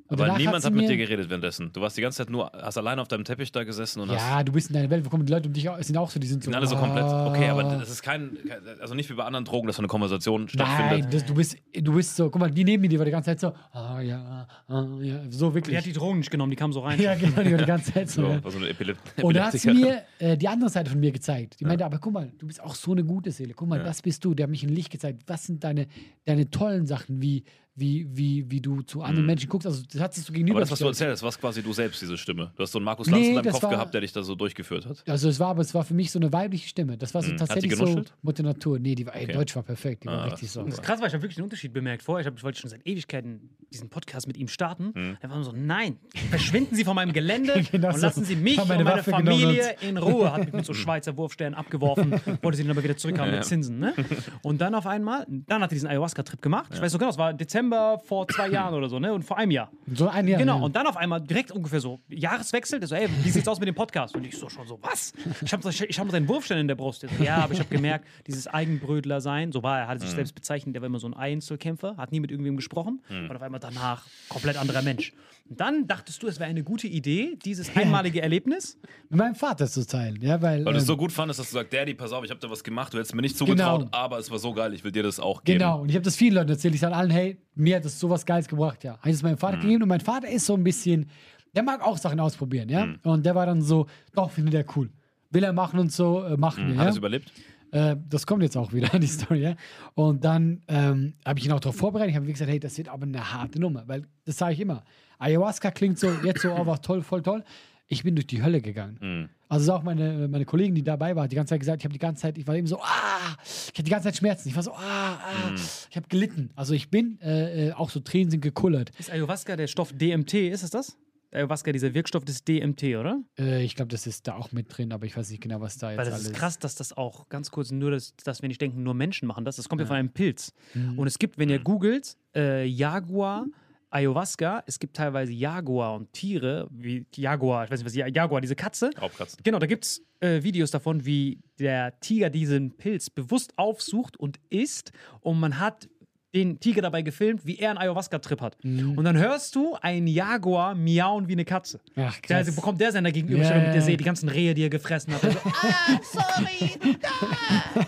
Und. 0.08 0.22
Aber 0.22 0.38
niemand 0.38 0.64
hat 0.64 0.74
mit 0.74 0.90
dir 0.90 0.98
geredet 0.98 1.30
währenddessen. 1.30 1.72
Du 1.72 1.82
warst 1.82 1.98
die 1.98 2.02
ganze 2.02 2.18
Zeit 2.18 2.30
nur, 2.30 2.52
hast 2.52 2.78
allein 2.78 3.00
auf 3.00 3.08
deinem 3.08 3.24
Teppich 3.24 3.52
da 3.52 3.64
gesessen 3.64 4.02
und 4.02 4.10
hast. 4.10 4.18
Ja, 4.18 4.44
du 4.44 4.52
bist 4.52 4.70
in 4.70 4.74
deiner 4.74 4.90
Welt, 4.90 5.06
wo 5.06 5.10
kommen 5.10 5.26
die 5.26 5.32
Leute 5.32 5.48
um 5.48 5.54
dich 5.54 5.70
auch, 5.70 5.82
sind 5.82 5.98
auch 5.98 6.10
so, 6.10 6.20
die 6.20 6.28
sind 6.28 6.44
so. 6.44 6.46
sind 6.46 6.56
alle 6.56 6.68
so 6.68 6.76
komplett. 6.76 7.06
Okay, 7.06 7.50
aber 7.50 7.66
ah. 7.66 7.78
das 7.78 7.90
ist 7.90 8.02
kein. 8.02 8.38
Also 8.80 8.96
nicht 8.96 9.10
wie 9.10 9.14
bei 9.14 9.24
anderen 9.24 9.46
Drogen, 9.46 9.68
dass 9.68 9.76
so 9.76 9.82
eine 9.82 9.88
Konversation 9.88 10.42
Nein, 10.42 10.50
stattfindet. 10.50 11.14
das, 11.14 11.26
du, 11.26 11.34
bist, 11.34 11.58
du 11.74 11.94
bist 11.94 12.16
so, 12.16 12.30
guck 12.30 12.40
mal, 12.40 12.52
die 12.52 12.64
neben 12.64 12.88
dir 12.90 12.98
war 12.98 13.06
die 13.06 13.12
ganze 13.12 13.32
Zeit 13.32 13.40
so, 13.40 13.54
ah 13.72 14.02
ja, 14.02 14.48
ah, 14.68 14.88
ja, 15.02 15.22
so 15.30 15.54
wirklich. 15.54 15.74
Die 15.74 15.78
hat 15.78 15.86
die 15.86 15.94
Drogen 15.94 16.20
nicht 16.20 16.32
genommen, 16.32 16.52
die 16.52 16.58
kam 16.58 16.74
so 16.74 16.82
rein. 16.82 17.00
ja, 17.00 17.16
genau, 17.16 17.42
die 17.44 17.52
war 17.52 17.60
die 17.60 17.66
ganze 17.66 17.94
Zeit 17.94 18.10
so. 18.10 18.20
So, 18.20 18.28
ja. 18.28 18.44
war 18.44 18.52
so 18.52 18.58
eine 18.58 18.68
Epilep 18.68 18.98
Und 19.22 19.36
da 19.36 19.46
hat 19.46 19.66
mir 19.66 20.04
äh, 20.20 20.36
die 20.36 20.48
andere 20.48 20.70
Seite 20.70 20.90
von 20.90 21.00
mir 21.00 21.12
gezeigt. 21.12 21.60
Die 21.60 21.66
meinte, 21.66 21.86
aber 21.86 22.00
guck 22.00 22.12
mal, 22.12 22.32
du 22.38 22.48
bist 22.48 22.62
auch 22.62 22.76
so 22.76 22.92
eine 22.92 23.04
gute 23.04 23.32
Seele. 23.32 23.54
Guck 23.54 23.70
mal, 23.70 23.82
das 23.82 24.02
bist 24.02 24.26
du. 24.26 24.34
Der 24.34 24.44
hat 24.44 24.52
mich 24.52 24.64
ein 24.64 24.70
Licht 24.70 24.92
gezeigt. 24.92 25.24
Was 25.28 25.46
sind 25.46 25.64
deine, 25.64 25.88
deine 26.26 26.50
tollen 26.50 26.86
Sachen, 26.86 27.22
wie, 27.22 27.46
wie, 27.80 28.08
wie, 28.12 28.50
wie 28.52 28.62
du 28.62 28.82
zu 28.82 29.02
anderen 29.02 29.26
Menschen 29.26 29.50
guckst? 29.50 29.66
Also, 29.68 29.84
das 29.92 30.02
hat 30.02 30.14
sich 30.14 30.24
so 30.26 30.34
gegenüber. 30.34 30.56
Mhm. 30.56 30.58
Aber 30.58 30.62
das, 30.62 30.72
was 30.72 30.80
du 30.80 30.88
erzählt 30.88 31.12
hast, 31.12 31.24
war 31.24 31.32
quasi 31.32 31.62
du 31.64 31.72
selbst, 31.74 32.02
diese 32.02 32.18
Stimme. 32.18 32.52
Du 32.56 32.64
hast 32.64 32.72
so 32.72 32.80
einen 32.80 32.86
Markus 32.86 33.08
Lanz 33.08 33.20
Nee, 33.22 33.30
in 33.30 33.36
deinem 33.36 33.52
Kopf 33.52 33.64
war- 33.64 33.70
gehabt, 33.70 33.94
der 33.94 34.02
dich 34.02 34.12
da 34.14 34.22
so 34.24 34.36
durchgeführt 34.36 34.86
hat. 34.86 35.04
Also 35.08 35.30
es 35.30 35.40
war, 35.40 35.50
aber 35.50 35.62
es 35.62 35.74
war 35.74 35.84
für 35.84 35.94
mich 35.94 36.12
so 36.12 36.20
eine 36.20 36.32
weibliche 36.34 36.68
Stimme. 36.68 36.98
Das 36.98 37.14
war 37.14 37.22
so 37.24 37.32
Mhm. 37.32 37.38
Tatsächlich 37.38 37.76
so? 37.76 38.04
Mutter 38.22 38.44
Natur. 38.44 38.80
Nee, 38.80 38.96
die 38.96 39.06
war, 39.06 39.16
ey, 39.16 39.24
Okay. 39.24 39.34
Deutsch 39.34 39.56
war 39.56 39.64
perfekt. 39.64 40.04
Die 40.04 40.08
war 40.08 40.20
Ah, 40.20 40.24
richtig 40.26 40.52
so. 40.52 40.64
Das 40.64 40.76
ist 40.76 40.84
krass, 40.84 41.00
weil 41.00 41.08
ich 41.08 41.14
habe 41.14 41.24
wirklich 41.24 41.38
einen 41.38 41.46
Unterschied 41.46 41.72
bemerkt. 41.74 42.04
Vorher, 42.04 42.22
ich, 42.22 42.28
hab, 42.28 42.38
ich 42.38 42.44
wollte 42.44 42.60
schon 42.60 42.70
seit 42.70 42.86
Ewigkeiten 42.86 43.50
diesen 43.72 43.90
Podcast 43.90 44.28
mit 44.28 44.38
ihm 44.38 44.48
starten. 44.48 44.92
Mhm. 44.96 45.18
Er 45.22 45.30
war 45.30 45.44
so, 45.44 45.52
nein, 45.56 45.98
verschwinden 46.30 46.76
Sie 46.76 46.84
von 46.84 46.96
meinem 46.96 47.14
Gelände 47.14 47.64
Genau 47.72 47.94
und 47.94 48.02
lassen 48.02 48.24
Sie 48.26 48.36
mich 48.36 48.58
Hat 48.58 48.64
und 48.64 48.70
meine 48.70 48.84
meine 48.84 48.98
Waffe 49.00 49.12
genommen 49.12 49.28
Familie 49.42 49.76
in 49.88 49.98
Ruhe. 49.98 50.32
Hat 50.34 50.46
mich 50.46 50.54
mit 50.54 50.66
so 50.66 50.74
Schweizer 50.80 51.16
Wurfstern 51.18 51.54
abgeworfen, 51.54 52.20
wollte 52.42 52.58
sie 52.58 52.64
dann 52.64 52.72
aber 52.72 52.84
wieder 52.84 52.98
zurückhaben 52.98 53.32
Ja. 53.32 53.38
mit 53.40 53.46
Zinsen. 53.46 53.80
Ne? 53.80 53.94
Und 54.42 54.60
dann 54.62 54.74
auf 54.76 54.88
einmal, 54.88 55.26
dann 55.30 55.62
hat 55.62 55.72
er 55.72 55.76
diesen 55.76 55.88
Ayahuasca-Trip 55.88 56.42
gemacht. 56.42 56.72
Ich 56.74 56.82
weiß 56.82 56.92
so 56.92 56.98
genau, 56.98 57.12
es 57.12 57.18
war 57.18 57.34
Dezember 57.34 57.69
vor 58.06 58.28
zwei 58.28 58.50
Jahren 58.50 58.74
oder 58.74 58.90
so, 58.90 59.00
ne? 59.00 59.14
Und 59.14 59.24
vor 59.24 59.38
einem 59.38 59.52
Jahr. 59.52 59.72
So 59.94 60.08
ein 60.08 60.28
Jahr. 60.28 60.40
Genau, 60.40 60.58
ja. 60.58 60.64
und 60.64 60.76
dann 60.76 60.88
auf 60.88 60.98
einmal 60.98 61.22
direkt 61.22 61.52
ungefähr 61.52 61.80
so 61.80 62.00
Jahreswechsel, 62.10 62.80
der 62.80 62.88
so, 62.88 62.96
ey, 62.96 63.08
wie 63.24 63.30
sieht's 63.30 63.48
aus 63.48 63.60
mit 63.60 63.68
dem 63.68 63.76
Podcast? 63.76 64.16
Und 64.16 64.26
ich 64.26 64.38
so 64.38 64.50
schon 64.50 64.68
so, 64.68 64.80
was? 64.82 65.14
Ich 65.44 65.54
habe 65.54 65.70
ich, 65.70 65.82
ich 65.82 66.00
hab 66.00 66.10
seinen 66.10 66.28
Wurfstern 66.28 66.58
in 66.58 66.68
der 66.68 66.76
Brust. 66.76 67.04
Der 67.04 67.10
so, 67.10 67.24
ja, 67.24 67.38
aber 67.38 67.54
ich 67.54 67.60
habe 67.60 67.70
gemerkt, 67.70 68.06
dieses 68.28 68.48
Eigenbrödler 68.48 69.22
sein, 69.22 69.52
so 69.52 69.64
war 69.64 69.80
er, 69.80 69.88
hat 69.88 70.02
sich 70.02 70.10
selbst 70.10 70.34
bezeichnet, 70.34 70.76
der 70.76 70.82
war 70.82 70.88
immer 70.88 71.00
so 71.00 71.08
ein 71.08 71.14
Einzelkämpfer, 71.14 71.98
hat 71.98 72.12
nie 72.12 72.20
mit 72.20 72.32
irgendwem 72.32 72.56
gesprochen 72.56 73.02
und 73.10 73.36
auf 73.36 73.42
einmal 73.42 73.60
danach 73.60 74.06
komplett 74.30 74.58
anderer 74.58 74.82
Mensch. 74.82 75.14
Und 75.50 75.60
dann 75.60 75.88
dachtest 75.88 76.22
du, 76.22 76.28
es 76.28 76.40
wäre 76.40 76.50
eine 76.50 76.64
gute 76.64 76.88
Idee, 76.88 77.38
dieses 77.44 77.70
einmalige 77.76 78.22
Erlebnis. 78.22 78.78
Mit 79.10 79.18
meinem 79.20 79.36
Vater 79.36 79.68
zu 79.68 79.86
teilen. 79.86 80.22
Ja, 80.22 80.42
weil, 80.42 80.64
Weil 80.64 80.74
du 80.74 80.78
es 80.78 80.84
ähm, 80.84 80.88
so 80.88 80.98
gut 80.98 81.12
fandest, 81.12 81.40
dass 81.40 81.48
du 81.50 81.54
sagst, 81.54 81.74
Daddy, 81.74 81.96
pass 81.96 82.12
auf, 82.12 82.24
ich 82.24 82.30
habe 82.30 82.40
da 82.40 82.50
was 82.50 82.64
gemacht, 82.64 82.94
du 82.94 82.98
hättest 83.00 83.16
mir 83.16 83.22
nicht 83.24 83.36
zugetraut, 83.36 83.82
Genau. 83.82 83.92
aber 83.92 84.20
es 84.20 84.30
war 84.30 84.38
so 84.38 84.54
geil, 84.54 84.74
ich 84.76 84.84
will 84.84 84.92
dir 84.92 85.02
das 85.04 85.20
auch 85.20 85.44
geben. 85.44 85.60
Genau, 85.60 85.82
und 85.82 85.90
ich 85.90 85.96
habe 85.96 86.04
das 86.06 86.16
vielen 86.16 86.36
Leuten 86.36 86.50
erzählt. 86.52 86.76
Ich 86.76 86.82
sage 86.82 86.96
allen, 86.96 87.10
hey, 87.10 87.38
mir 87.56 87.78
hat 87.78 87.86
das 87.86 88.00
sowas 88.00 88.26
Geiles 88.26 88.48
gebracht, 88.48 88.84
ja. 88.84 88.98
Habe 89.00 89.10
ich 89.10 89.16
das 89.16 89.24
meinem 89.24 89.34
Mhm. 89.34 89.38
Vater 89.40 89.58
gegeben 89.58 89.82
und 89.84 89.90
mein 89.90 90.02
Vater 90.02 90.30
ist 90.30 90.46
so 90.46 90.54
ein 90.54 90.64
bisschen, 90.64 91.10
der 91.56 91.64
mag 91.64 91.84
auch 91.84 91.98
Sachen 91.98 92.20
ausprobieren, 92.20 92.70
ja. 92.70 92.86
Mhm. 92.86 93.00
Und 93.04 93.26
der 93.26 93.34
war 93.34 93.46
dann 93.48 93.62
so, 93.62 93.88
doch, 94.14 94.30
findet 94.30 94.54
er 94.54 94.66
cool. 94.76 94.92
Will 95.32 95.44
er 95.44 95.54
machen 95.54 95.80
und 95.80 95.92
so, 95.92 96.24
äh, 96.24 96.38
machen 96.38 96.68
wir. 96.68 96.74
Mhm. 96.76 96.80
Hat 96.80 96.86
ja? 96.86 96.92
es 96.92 96.98
überlebt? 96.98 97.32
Äh, 97.72 97.96
das 98.08 98.26
kommt 98.26 98.42
jetzt 98.44 98.58
auch 98.58 98.74
wieder, 98.74 98.88
die 99.00 99.08
Story, 99.08 99.42
ja. 99.42 99.56
Und 99.96 100.24
dann 100.24 100.62
ähm, 100.68 101.14
habe 101.26 101.40
ich 101.40 101.46
ihn 101.46 101.52
auch 101.52 101.60
darauf 101.60 101.76
vorbereitet. 101.76 102.12
Ich 102.12 102.16
habe 102.16 102.26
gesagt, 102.28 102.50
hey, 102.50 102.60
das 102.60 102.78
wird 102.78 102.90
aber 102.90 103.04
eine 103.04 103.34
harte 103.34 103.60
Nummer, 103.60 103.84
weil 103.88 104.06
das 104.26 104.38
sage 104.38 104.54
ich 104.54 104.60
immer. 104.60 104.84
Ayahuasca 105.20 105.72
klingt 105.72 106.00
so, 106.00 106.10
jetzt 106.24 106.42
so, 106.42 106.52
oh, 106.52 106.66
was 106.66 106.82
toll, 106.82 107.04
voll 107.04 107.22
toll. 107.22 107.44
Ich 107.88 108.04
bin 108.04 108.16
durch 108.16 108.28
die 108.28 108.42
Hölle 108.42 108.62
gegangen. 108.62 108.98
Mhm. 109.02 109.30
Also 109.50 109.64
ist 109.64 109.70
auch 109.70 109.84
meine, 109.84 110.28
meine 110.28 110.46
Kollegin, 110.46 110.76
die 110.76 110.84
dabei 110.84 111.16
war, 111.16 111.24
hat 111.24 111.32
die 111.32 111.36
ganze 111.36 111.52
Zeit 111.52 111.60
gesagt, 111.60 111.82
ich 111.82 111.86
habe 111.86 111.94
die 111.94 112.00
ganze 112.00 112.22
Zeit, 112.22 112.38
ich 112.38 112.46
war 112.46 112.56
eben 112.56 112.68
so, 112.68 112.80
ah, 112.82 113.36
ich 113.44 113.70
hatte 113.70 113.84
die 113.84 113.90
ganze 113.90 114.06
Zeit 114.06 114.18
Schmerzen. 114.18 114.48
Ich 114.48 114.56
war 114.56 114.62
so, 114.62 114.72
ah, 114.74 115.14
ah, 115.16 115.52
ich 115.90 115.98
habe 115.98 116.08
gelitten. 116.08 116.52
Also 116.56 116.74
ich 116.74 116.90
bin, 116.90 117.20
äh, 117.22 117.70
äh, 117.70 117.72
auch 117.74 117.90
so 117.90 118.00
Tränen 118.00 118.30
sind 118.30 118.42
gekullert. 118.42 118.92
Ist 119.00 119.12
Ayahuasca 119.12 119.56
der 119.56 119.68
Stoff 119.68 119.92
DMT, 119.92 120.36
ist 120.36 120.64
es 120.64 120.70
das? 120.70 120.98
Ayahuasca, 121.32 121.72
dieser 121.72 121.94
Wirkstoff 121.96 122.26
des 122.26 122.44
DMT, 122.44 122.84
oder? 122.96 123.24
Äh, 123.40 123.64
ich 123.64 123.76
glaube, 123.76 123.90
das 123.90 124.06
ist 124.06 124.28
da 124.28 124.36
auch 124.36 124.52
mit 124.52 124.76
drin, 124.76 124.94
aber 124.94 125.08
ich 125.08 125.18
weiß 125.18 125.32
nicht 125.32 125.42
genau, 125.42 125.60
was 125.60 125.80
da 125.80 125.90
jetzt 125.90 125.98
Weil 125.98 126.06
das 126.06 126.14
alles 126.14 126.28
ist 126.28 126.36
krass, 126.36 126.60
dass 126.60 126.76
das 126.76 126.96
auch 126.96 127.28
ganz 127.30 127.50
kurz 127.50 127.72
nur, 127.72 127.90
das, 127.90 128.16
dass 128.24 128.44
wir 128.44 128.50
nicht 128.50 128.62
denken, 128.62 128.84
nur 128.84 128.94
Menschen 128.94 129.28
machen 129.28 129.46
das. 129.46 129.56
Das 129.56 129.68
kommt 129.68 129.82
ja, 129.82 129.88
von 129.88 129.96
einem 129.96 130.10
Pilz. 130.10 130.54
Und 130.96 131.08
es 131.08 131.18
gibt, 131.18 131.40
wenn 131.40 131.50
ihr 131.50 131.60
googelt, 131.60 132.18
äh, 132.36 132.66
Jaguar, 132.66 133.46
Ayahuasca, 133.92 134.64
es 134.68 134.80
gibt 134.80 134.96
teilweise 134.96 135.32
Jaguar 135.32 135.96
und 135.96 136.12
Tiere, 136.14 136.68
wie 136.72 137.06
Jaguar, 137.16 137.66
ich 137.66 137.72
weiß 137.72 137.80
nicht, 137.80 137.86
was 137.88 137.96
Ja- 137.96 138.08
Jaguar, 138.08 138.42
diese 138.42 138.56
Katze. 138.56 138.92
Raubkatzen. 139.00 139.40
Genau, 139.44 139.60
da 139.60 139.66
gibt 139.66 139.86
es 139.86 140.02
äh, 140.20 140.44
Videos 140.44 140.72
davon, 140.72 141.06
wie 141.06 141.40
der 141.60 142.00
Tiger 142.00 142.30
diesen 142.30 142.78
Pilz 142.78 143.10
bewusst 143.10 143.54
aufsucht 143.58 144.18
und 144.18 144.40
isst 144.50 144.92
und 145.22 145.40
man 145.40 145.60
hat 145.60 145.90
den 146.34 146.60
Tiger 146.60 146.82
dabei 146.84 147.02
gefilmt, 147.02 147.46
wie 147.46 147.58
er 147.58 147.72
einen 147.72 147.80
Ayahuasca-Trip 147.80 148.40
hat. 148.42 148.58
Und 148.64 149.04
dann 149.04 149.18
hörst 149.18 149.56
du 149.56 149.76
einen 149.82 150.06
Jaguar 150.08 150.76
miauen 150.76 151.28
wie 151.28 151.34
eine 151.34 151.46
Katze. 151.46 151.80
Ach, 151.96 152.20
Der, 152.22 152.38
also 152.38 152.50
krass. 152.52 152.56
bekommt 152.56 152.80
der 152.82 152.92
seine 152.92 153.12
Gegenüberstellung 153.12 153.64
Ja, 153.64 153.68
mit 153.70 153.76
der 153.76 153.82
ja. 153.82 153.86
See, 153.88 153.98
die 153.98 154.04
ganzen 154.04 154.30
Rehe, 154.30 154.54
die 154.54 154.64
er 154.64 154.70
gefressen 154.70 155.14
hat. 155.14 155.24
Und 155.24 155.32
so, 155.34 155.40
ah, 155.40 156.00
sorry, 156.04 156.72
ah, 157.04 157.86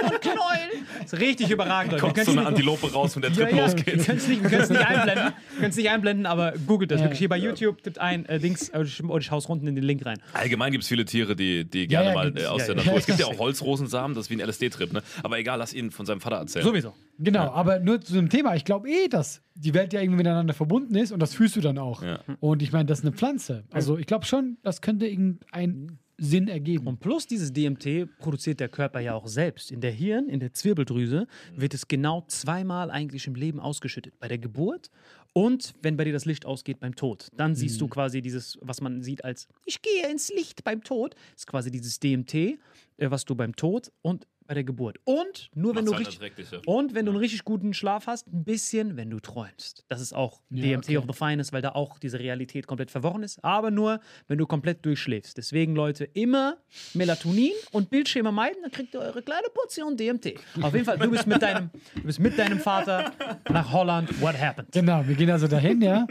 nur 0.00 0.12
ein 0.12 0.20
Knäuel. 0.20 0.84
Das 1.02 1.12
ist 1.14 1.20
richtig 1.20 1.50
überragend. 1.50 1.98
Kommt 1.98 2.16
so 2.18 2.30
eine 2.30 2.40
nicht, 2.40 2.48
Antilope 2.48 2.92
raus, 2.92 3.16
wenn 3.16 3.22
der 3.22 3.30
ja, 3.32 3.36
Trip 3.36 3.50
ja, 3.50 3.56
wir 3.56 3.62
losgeht. 3.64 3.96
nicht, 3.96 4.08
wir 4.42 4.48
können 4.50 4.62
es 4.62 4.68
nicht 4.70 4.80
einblenden. 4.86 5.24
Wir 5.24 5.56
können 5.56 5.70
es 5.70 5.76
nicht 5.76 5.90
einblenden, 5.90 6.26
aber 6.26 6.52
googelt 6.66 6.90
das. 6.92 7.00
Ja. 7.00 7.06
Wirklich 7.06 7.18
hier 7.18 7.28
bei 7.28 7.38
YouTube, 7.38 7.82
tippt 7.82 7.98
ein, 7.98 8.24
äh, 8.26 8.36
Links, 8.36 8.68
äh, 8.68 8.82
ich 8.84 9.30
hau's 9.30 9.46
unten 9.46 9.66
in 9.66 9.74
den 9.74 9.84
Link 9.84 10.06
rein. 10.06 10.18
Allgemein 10.32 10.70
gibt 10.70 10.82
es 10.82 10.88
viele 10.88 11.04
Tiere, 11.04 11.34
die, 11.34 11.64
die 11.64 11.88
gerne 11.88 12.10
ja, 12.10 12.14
mal 12.14 12.38
äh, 12.38 12.46
aus 12.46 12.60
Ja, 12.60 12.74
der 12.74 12.76
ja. 12.76 12.82
Natur. 12.84 12.98
Es 12.98 13.06
gibt 13.06 13.18
ja 13.18 13.26
auch 13.30 13.38
Holzrosensamen, 13.38 14.14
das 14.14 14.26
ist 14.26 14.30
wie 14.30 14.40
ein 14.40 14.48
LSD-Trip, 14.48 14.92
ne? 14.92 15.02
Aber 15.24 15.38
egal, 15.38 15.58
lass 15.58 15.74
ihn 15.74 15.90
von 15.90 16.06
seinem 16.06 16.20
Vater 16.20 16.36
erzählen. 16.36 16.64
Sowieso. 16.64 16.94
Genau, 17.22 17.50
aber 17.50 17.80
nur 17.80 18.00
zu 18.00 18.14
dem 18.14 18.30
Thema. 18.30 18.56
Ich 18.56 18.64
glaube 18.64 18.88
eh, 18.88 19.08
dass 19.08 19.42
die 19.54 19.74
Welt 19.74 19.92
ja 19.92 20.00
irgendwie 20.00 20.18
miteinander 20.18 20.54
verbunden 20.54 20.94
ist 20.94 21.12
und 21.12 21.20
das 21.20 21.34
fühlst 21.34 21.54
du 21.56 21.60
dann 21.60 21.78
auch. 21.78 22.02
Ja. 22.02 22.20
Und 22.40 22.62
ich 22.62 22.72
meine, 22.72 22.86
das 22.86 23.00
ist 23.00 23.04
eine 23.04 23.14
Pflanze. 23.14 23.64
Also 23.70 23.98
ich 23.98 24.06
glaube 24.06 24.24
schon, 24.24 24.56
das 24.62 24.80
könnte 24.80 25.06
irgendeinen 25.06 25.98
Sinn 26.16 26.48
ergeben. 26.48 26.86
Und 26.86 27.00
plus 27.00 27.26
dieses 27.26 27.52
DMT 27.52 28.08
produziert 28.18 28.60
der 28.60 28.68
Körper 28.68 29.00
ja 29.00 29.14
auch 29.14 29.26
selbst. 29.26 29.70
In 29.70 29.80
der 29.80 29.90
Hirn, 29.90 30.28
in 30.28 30.38
der 30.38 30.52
Zwirbeldrüse 30.52 31.26
wird 31.54 31.74
es 31.74 31.88
genau 31.88 32.24
zweimal 32.28 32.90
eigentlich 32.90 33.26
im 33.26 33.34
Leben 33.34 33.58
ausgeschüttet. 33.58 34.18
Bei 34.18 34.28
der 34.28 34.38
Geburt 34.38 34.90
und 35.32 35.74
wenn 35.82 35.96
bei 35.96 36.04
dir 36.04 36.12
das 36.12 36.26
Licht 36.26 36.44
ausgeht 36.44 36.80
beim 36.80 36.94
Tod. 36.94 37.28
Dann 37.36 37.54
siehst 37.54 37.80
du 37.80 37.88
quasi 37.88 38.20
dieses, 38.20 38.58
was 38.60 38.80
man 38.80 39.02
sieht 39.02 39.24
als 39.24 39.48
ich 39.64 39.80
gehe 39.80 40.10
ins 40.10 40.30
Licht 40.30 40.62
beim 40.62 40.82
Tod. 40.82 41.14
ist 41.34 41.46
quasi 41.46 41.70
dieses 41.70 41.98
DMT, 42.00 42.34
äh, 42.34 42.58
was 42.98 43.24
du 43.24 43.34
beim 43.34 43.56
Tod 43.56 43.90
und 44.02 44.26
bei 44.50 44.54
der 44.54 44.64
Geburt. 44.64 44.98
Und 45.04 45.48
nur 45.54 45.76
wenn 45.76 45.84
Macht's 45.84 46.16
du 46.16 46.20
halt 46.22 46.36
richtig 46.36 46.66
und 46.66 46.92
wenn 46.92 47.06
du 47.06 47.12
einen 47.12 47.20
richtig 47.20 47.44
guten 47.44 47.72
Schlaf 47.72 48.08
hast, 48.08 48.26
ein 48.26 48.42
bisschen, 48.42 48.96
wenn 48.96 49.08
du 49.08 49.20
träumst. 49.20 49.84
Das 49.88 50.00
ist 50.00 50.12
auch 50.12 50.40
Ja, 50.50 50.62
DMT 50.64 50.86
okay. 50.86 50.96
of 50.96 51.04
the 51.06 51.12
Finest, 51.16 51.52
weil 51.52 51.62
da 51.62 51.68
auch 51.70 52.00
diese 52.00 52.18
Realität 52.18 52.66
komplett 52.66 52.90
verworren 52.90 53.22
ist. 53.22 53.44
Aber 53.44 53.70
nur, 53.70 54.00
wenn 54.26 54.38
du 54.38 54.46
komplett 54.48 54.84
durchschläfst. 54.84 55.38
Deswegen, 55.38 55.76
Leute, 55.76 56.02
immer 56.14 56.56
Melatonin 56.94 57.52
und 57.70 57.90
Bildschirme 57.90 58.32
meiden, 58.32 58.60
dann 58.62 58.72
kriegt 58.72 58.92
ihr 58.92 58.98
eure 58.98 59.22
kleine 59.22 59.46
Portion 59.54 59.96
DMT. 59.96 60.34
Auf 60.60 60.72
jeden 60.72 60.84
Fall, 60.84 60.98
du 60.98 61.08
bist 61.12 61.28
mit 61.28 61.40
deinem, 61.40 61.70
du 61.94 62.02
bist 62.02 62.18
mit 62.18 62.36
deinem 62.36 62.58
Vater 62.58 63.12
nach 63.48 63.70
Holland. 63.72 64.20
What 64.20 64.36
happened? 64.36 64.72
Genau, 64.72 65.06
wir 65.06 65.14
gehen 65.14 65.30
also 65.30 65.46
dahin, 65.46 65.80
ja. 65.80 66.08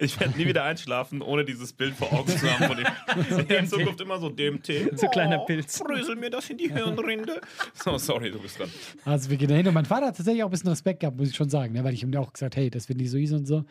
Ich 0.00 0.18
werde 0.18 0.36
nie 0.36 0.46
wieder 0.48 0.64
einschlafen, 0.64 1.22
ohne 1.22 1.44
dieses 1.44 1.72
Bild 1.72 1.94
vor 1.94 2.12
Augen 2.12 2.28
zu 2.36 2.50
haben 2.50 2.64
von 2.66 2.76
dem. 2.76 3.48
In 3.56 3.68
Zukunft 3.68 4.00
immer 4.00 4.18
so 4.18 4.28
DMT. 4.30 4.98
So 4.98 5.06
kleiner 5.06 5.42
Oh, 5.42 5.44
Pilz. 5.44 5.78
Brösel 5.78 6.16
mir 6.16 6.28
das 6.30 6.50
in 6.50 6.58
die 6.58 6.72
Hirnrinde. 6.72 7.40
So, 7.74 7.98
sorry, 7.98 8.30
du 8.30 8.38
bist 8.40 8.58
dran. 8.58 8.70
Also 9.04 9.30
wir 9.30 9.36
gehen 9.36 9.48
dahin 9.48 9.66
und 9.68 9.74
mein 9.74 9.84
Vater 9.84 10.06
hat 10.06 10.16
tatsächlich 10.16 10.42
auch 10.42 10.48
ein 10.48 10.52
bisschen 10.52 10.68
Respekt 10.70 11.00
gehabt, 11.00 11.16
muss 11.16 11.30
ich 11.30 11.36
schon 11.36 11.50
sagen, 11.50 11.72
ne? 11.72 11.82
weil 11.84 11.94
ich 11.94 12.02
ihm 12.02 12.14
auch 12.16 12.32
gesagt, 12.32 12.56
hey, 12.56 12.70
das 12.70 12.88
wird 12.88 12.98
nicht 12.98 13.10
so 13.10 13.16
easy 13.16 13.34
und 13.34 13.46
so. 13.46 13.64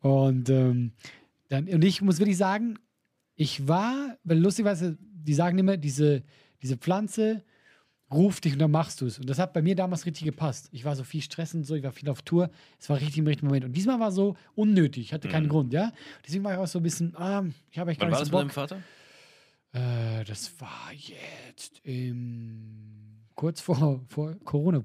Und 0.00 0.48
ähm, 0.50 0.92
dann, 1.48 1.68
und 1.68 1.84
ich 1.84 2.02
muss 2.02 2.18
wirklich 2.18 2.36
sagen, 2.36 2.78
ich 3.34 3.66
war, 3.66 4.16
weil 4.24 4.38
lustigerweise, 4.38 4.96
die 5.00 5.34
sagen 5.34 5.58
immer, 5.58 5.76
diese, 5.76 6.22
diese 6.62 6.76
Pflanze 6.76 7.42
ruf 8.10 8.40
dich 8.40 8.54
und 8.54 8.58
dann 8.58 8.70
machst 8.70 9.00
du 9.00 9.06
es. 9.06 9.18
Und 9.18 9.28
das 9.28 9.38
hat 9.38 9.52
bei 9.52 9.62
mir 9.62 9.74
damals 9.74 10.06
richtig 10.06 10.24
gepasst. 10.24 10.68
Ich 10.72 10.84
war 10.84 10.96
so 10.96 11.04
viel 11.04 11.20
Stress 11.20 11.54
und 11.54 11.64
so, 11.64 11.74
ich 11.74 11.82
war 11.82 11.92
viel 11.92 12.08
auf 12.08 12.22
Tour. 12.22 12.50
Es 12.78 12.88
war 12.88 12.96
richtig 12.96 13.18
im 13.18 13.26
richtigen 13.26 13.48
Moment. 13.48 13.66
Und 13.66 13.72
diesmal 13.72 14.00
war 14.00 14.10
so 14.12 14.36
unnötig, 14.54 15.04
ich 15.06 15.12
hatte 15.12 15.28
keinen 15.28 15.48
Grund, 15.48 15.72
ja. 15.72 15.92
Deswegen 16.26 16.44
war 16.44 16.52
ich 16.54 16.58
auch 16.58 16.66
so 16.66 16.78
ein 16.78 16.82
bisschen, 16.82 17.14
ah, 17.16 17.44
ich 17.70 17.78
habe 17.78 17.90
echt 17.90 18.00
gar 18.00 18.06
Wann 18.10 18.12
war 18.14 18.20
nicht 18.20 18.32
das 18.32 18.40
so 18.40 18.44
mit 18.44 18.54
Bock. 18.54 18.68
deinem 18.68 18.82
Vater? 19.70 20.20
Äh, 20.20 20.24
das 20.24 20.58
war 20.60 20.90
jetzt 20.92 21.80
im, 21.84 22.97
kurz 23.38 23.60
vor, 23.60 24.00
vor 24.08 24.34
Corona, 24.44 24.82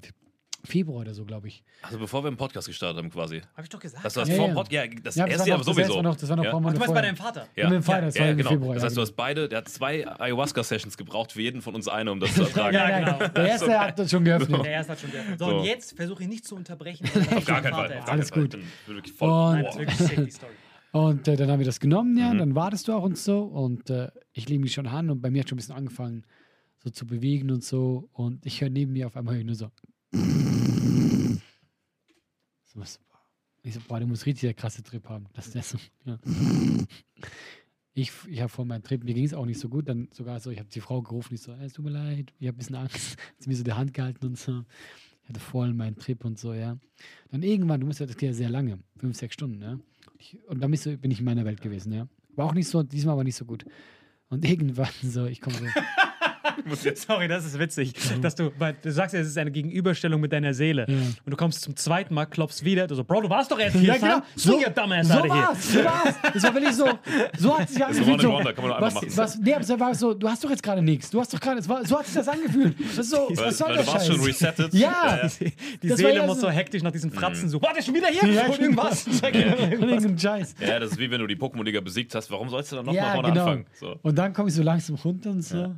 Februar 0.64 1.00
oder 1.00 1.12
so, 1.12 1.24
glaube 1.26 1.48
ich. 1.48 1.62
Also 1.82 1.98
bevor 1.98 2.22
wir 2.24 2.28
einen 2.28 2.38
Podcast 2.38 2.68
gestartet 2.68 2.96
haben 3.02 3.10
quasi. 3.10 3.42
Hab 3.54 3.64
ich 3.64 3.68
doch 3.68 3.80
gesagt. 3.80 4.02
Das 4.04 4.16
war 4.16 4.26
Ja, 4.26 4.34
vor 4.36 4.44
ja. 4.46 4.50
dem 4.52 4.54
Podcast, 4.54 4.72
ja, 4.72 5.00
das 5.02 5.14
Ja, 5.16 5.24
das 5.26 5.32
erste 5.32 5.40
war 5.42 5.46
Jahr 5.48 5.58
das 5.58 5.66
sowieso. 5.66 5.94
war 5.96 6.02
noch, 6.02 6.16
das 6.16 6.28
war 6.30 6.36
noch 6.36 6.44
ja. 6.44 6.50
Ach, 6.50 6.54
du 6.54 6.60
meinst 6.78 6.94
bei 6.94 7.00
deinem 7.02 7.16
Vater. 7.16 7.46
Ja. 7.56 7.64
Mit 7.64 7.74
dem 7.74 7.82
Vater, 7.82 8.00
das 8.06 8.14
ja, 8.14 8.20
war 8.20 8.26
ja, 8.28 8.32
im 8.32 8.38
genau. 8.38 8.50
Februar. 8.50 8.74
Das 8.74 8.84
heißt, 8.84 8.96
du 8.96 9.00
hast 9.02 9.12
beide, 9.12 9.48
der 9.48 9.58
hat 9.58 9.68
zwei 9.68 10.06
Ayahuasca-Sessions 10.20 10.96
gebraucht, 10.96 11.32
für 11.32 11.42
jeden 11.42 11.60
von 11.60 11.74
uns 11.74 11.86
eine, 11.88 12.10
um 12.12 12.18
das 12.20 12.34
zu 12.34 12.42
ertragen. 12.44 12.74
Ja, 12.76 12.88
Ja, 12.88 12.98
genau. 13.00 13.18
genau. 13.18 13.28
Der 13.32 13.46
erste 13.48 13.78
hat 13.78 13.98
das 13.98 14.10
schon 14.10 14.24
geöffnet. 14.24 14.64
Der 14.64 14.72
erste 14.72 14.92
hat 14.92 15.00
schon 15.00 15.10
der. 15.10 15.22
So, 15.38 15.44
So. 15.50 15.56
und 15.58 15.64
jetzt 15.64 15.96
versuche 15.96 16.22
ich 16.22 16.28
nicht 16.30 16.46
zu 16.46 16.54
unterbrechen. 16.56 17.06
Auf 17.36 17.44
gar 17.44 17.60
keinen 17.60 17.74
Fall. 17.74 17.88
Gar 17.90 18.08
Alles 18.08 18.30
Fall. 18.30 18.42
gut. 18.44 18.58
Wirklich 18.86 19.12
voll. 19.12 19.28
Und- 19.58 19.64
Das 19.64 19.74
ist 19.74 19.78
wirklich 19.80 19.98
sick, 19.98 20.24
die 20.24 20.30
Story. 20.30 20.52
Und 20.92 21.26
äh, 21.28 21.36
dann 21.36 21.50
haben 21.50 21.58
wir 21.58 21.66
das 21.66 21.80
genommen, 21.80 22.16
ja, 22.16 22.26
Mhm. 22.26 22.30
und 22.30 22.38
dann 22.38 22.54
wartest 22.54 22.88
du 22.88 22.92
auch 22.94 23.02
und 23.02 23.18
so. 23.18 23.40
Und 23.42 23.90
äh, 23.90 24.08
ich 24.32 24.48
lege 24.48 24.60
mich 24.62 24.72
schon 24.72 24.86
an 24.86 25.10
und 25.10 25.20
bei 25.20 25.28
mir 25.30 25.40
hat 25.40 25.48
schon 25.50 25.56
ein 25.56 25.58
bisschen 25.58 25.74
angefangen, 25.74 26.24
so 26.84 26.90
zu 26.90 27.06
bewegen 27.06 27.50
und 27.50 27.64
so. 27.64 28.08
Und 28.12 28.44
ich 28.44 28.60
höre 28.60 28.70
neben 28.70 28.92
mir 28.92 29.06
auf 29.06 29.16
einmal 29.16 29.42
nur 29.42 29.54
so. 29.54 29.70
so 30.12 30.20
was. 32.74 33.00
Ich 33.62 33.74
so, 33.74 33.80
boah, 33.88 33.98
der 33.98 34.06
muss 34.06 34.26
richtig 34.26 34.42
der 34.42 34.54
krasse 34.54 34.82
Trip 34.82 35.08
haben. 35.08 35.26
Das 35.32 35.48
ist 35.48 35.70
so, 35.70 35.78
ja. 36.04 36.18
Ich, 37.94 38.12
ich 38.28 38.40
habe 38.40 38.50
vor 38.50 38.66
meinem 38.66 38.82
Trip, 38.82 39.02
mir 39.02 39.14
ging 39.14 39.24
es 39.24 39.32
auch 39.32 39.46
nicht 39.46 39.58
so 39.60 39.68
gut, 39.68 39.88
dann 39.88 40.08
sogar 40.12 40.40
so, 40.40 40.50
ich 40.50 40.58
habe 40.58 40.68
die 40.68 40.80
Frau 40.80 41.00
gerufen, 41.00 41.34
ich 41.34 41.40
so, 41.40 41.52
"Ey, 41.52 41.66
es 41.66 41.72
tut 41.74 41.84
mir 41.84 41.92
leid, 41.92 42.34
ich 42.40 42.48
habe 42.48 42.56
ein 42.56 42.58
bisschen 42.58 42.74
Angst, 42.74 43.16
hat 43.16 43.34
sie 43.38 43.48
mir 43.48 43.56
so 43.56 43.62
die 43.62 43.72
Hand 43.72 43.94
gehalten 43.94 44.26
und 44.26 44.38
so. 44.38 44.64
Ich 45.22 45.28
hatte 45.28 45.40
voll 45.40 45.72
meinen 45.72 45.96
Trip 45.96 46.22
und 46.24 46.38
so, 46.38 46.52
ja. 46.52 46.76
Dann 47.30 47.42
irgendwann, 47.42 47.80
du 47.80 47.86
musst 47.86 48.00
ja, 48.00 48.06
das 48.06 48.16
geht 48.16 48.26
ja 48.28 48.34
sehr 48.34 48.50
lange, 48.50 48.80
fünf, 48.98 49.16
sechs 49.16 49.34
Stunden, 49.34 49.62
ja. 49.62 49.78
Und 50.48 50.60
dann 50.60 50.72
du, 50.72 50.98
bin 50.98 51.10
ich 51.10 51.20
in 51.20 51.24
meiner 51.24 51.44
Welt 51.44 51.62
gewesen, 51.62 51.92
ja. 51.92 52.08
War 52.34 52.46
auch 52.46 52.54
nicht 52.54 52.68
so, 52.68 52.82
diesmal 52.82 53.16
war 53.16 53.24
nicht 53.24 53.36
so 53.36 53.44
gut. 53.46 53.64
Und 54.28 54.44
irgendwann 54.50 54.90
so, 55.02 55.26
ich 55.26 55.40
komme 55.40 55.56
so, 55.56 55.66
Sorry, 56.94 57.28
das 57.28 57.44
ist 57.44 57.58
witzig, 57.58 57.92
dass 58.20 58.34
du, 58.34 58.52
weil 58.58 58.74
du 58.82 58.90
sagst 58.92 59.14
ja, 59.14 59.20
es 59.20 59.28
ist 59.28 59.38
eine 59.38 59.50
Gegenüberstellung 59.50 60.20
mit 60.20 60.32
deiner 60.32 60.54
Seele. 60.54 60.84
Ja. 60.88 60.94
Und 60.94 61.30
du 61.30 61.36
kommst 61.36 61.62
zum 61.62 61.76
zweiten 61.76 62.14
Mal, 62.14 62.26
klopfst 62.26 62.64
wieder, 62.64 62.86
du 62.86 62.94
so, 62.94 63.04
Bro, 63.04 63.22
du 63.22 63.30
warst 63.30 63.50
doch 63.50 63.58
erst 63.58 63.76
hier, 63.76 63.88
Ja, 63.94 63.96
genau. 63.98 64.18
So, 64.36 64.52
So- 64.52 64.60
so 64.60 64.70
dumbass 64.70 65.08
so 65.08 65.14
war's, 65.28 65.72
so 65.72 65.84
war's. 65.84 66.14
Das 66.34 66.42
war 66.42 66.54
wirklich 66.54 66.74
so, 66.74 66.88
so 67.38 67.58
hat 67.58 67.68
sich 67.68 67.84
angefühlt. 67.84 68.06
One 68.06 68.12
and 68.14 68.22
So, 68.22 68.32
Wonder, 68.32 68.52
kann 68.52 68.68
man 68.68 68.80
was, 68.80 68.94
machen. 68.94 69.08
was, 69.16 69.38
nee, 69.38 69.52
aber 69.54 69.62
es 69.62 69.68
war 69.80 69.94
so, 69.94 70.14
du 70.14 70.28
hast 70.28 70.44
doch 70.44 70.50
jetzt 70.50 70.62
gerade 70.62 70.82
nichts. 70.82 71.10
Du 71.10 71.20
hast 71.20 71.32
doch 71.32 71.40
gerade, 71.40 71.62
so 71.62 71.98
hat 71.98 72.06
sich 72.06 72.14
das 72.14 72.28
angefühlt. 72.28 72.76
Das 72.80 72.98
ist 72.98 73.10
so, 73.10 73.28
Weil, 73.30 73.46
was 73.46 73.58
soll 73.58 73.68
weil 73.68 73.76
der 73.76 73.84
du 73.84 73.92
warst 73.92 74.06
Scheiß? 74.06 74.16
schon 74.16 74.24
resettet. 74.24 74.74
Ja, 74.74 75.20
Die 75.82 75.88
Das 75.88 75.98
Seele 75.98 76.16
ja 76.16 76.26
muss 76.26 76.36
so- 76.40 76.46
so 76.46 76.50
hektisch 76.50 76.82
nach 76.82 76.92
diesen 76.92 77.10
Fratzen 77.10 77.48
so, 77.48 77.60
warte, 77.62 77.82
schon 77.82 77.94
wieder 77.94 78.08
hier? 78.08 78.28
Ja, 78.30 78.46
und 78.46 78.58
irgendwas. 78.60 79.06
irgendein 79.22 80.18
Scheiß. 80.18 80.54
Ja, 80.60 80.78
das 80.78 80.92
ist 80.92 80.98
wie 80.98 81.10
wenn 81.10 81.20
du 81.20 81.26
die 81.26 81.36
Pokémon-Liga 81.36 81.80
besiegt 81.80 82.14
hast. 82.14 82.30
Warum 82.30 82.48
sollst 82.48 82.72
du 82.72 82.76
dann 82.76 82.84
nochmal 82.86 83.02
Ja, 83.02 83.12
vorne 83.14 83.28
genau. 83.28 83.40
anfangen? 83.44 83.66
So. 83.78 83.96
Und 84.02 84.16
dann 84.18 84.32
komme 84.32 84.48
ich 84.48 84.54
so 84.54 84.62
langsam 84.62 84.96
runter 84.96 85.30
und 85.30 85.42
so. 85.42 85.58
Äh, 85.58 85.68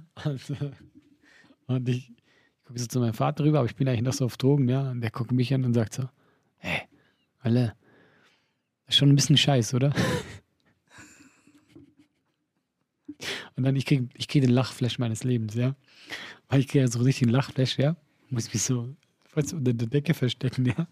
und 1.66 1.88
ich, 1.88 2.11
ich 2.11 2.64
gucke 2.64 2.79
so 2.79 2.87
zu 2.87 3.01
meinem 3.01 3.14
Vater 3.14 3.45
rüber, 3.45 3.59
aber 3.59 3.69
ich 3.69 3.77
bin 3.77 3.88
eigentlich 3.88 4.03
noch 4.03 4.12
so 4.12 4.25
auf 4.25 4.37
Drogen, 4.37 4.69
ja. 4.69 4.90
Und 4.90 5.01
der 5.01 5.11
guckt 5.11 5.33
mich 5.33 5.53
an 5.55 5.64
und 5.64 5.75
sagt 5.75 5.95
so, 5.95 6.09
hey, 6.59 6.83
Alle, 7.40 7.75
ist 8.87 8.97
schon 8.97 9.09
ein 9.11 9.16
bisschen 9.16 9.37
scheiß, 9.37 9.75
oder? 9.75 9.92
Und 13.57 13.62
dann, 13.64 13.75
ich 13.77 13.87
kriege 13.87 14.09
ich 14.14 14.29
krieg 14.29 14.42
den 14.42 14.51
Lachflash 14.51 14.99
meines 14.99 15.25
Lebens, 15.25 15.55
ja. 15.55 15.75
Weil 16.49 16.61
ich 16.61 16.69
kriege 16.69 16.85
ja 16.85 16.88
so 16.88 17.01
richtig 17.01 17.23
einen 17.25 17.33
Lachflash, 17.33 17.79
ja. 17.79 17.97
Muss 18.29 18.53
mich 18.53 18.62
so 18.62 18.95
fast 19.25 19.55
unter 19.55 19.73
der 19.73 19.88
Decke 19.88 20.12
verstecken, 20.14 20.66
ja. 20.66 20.87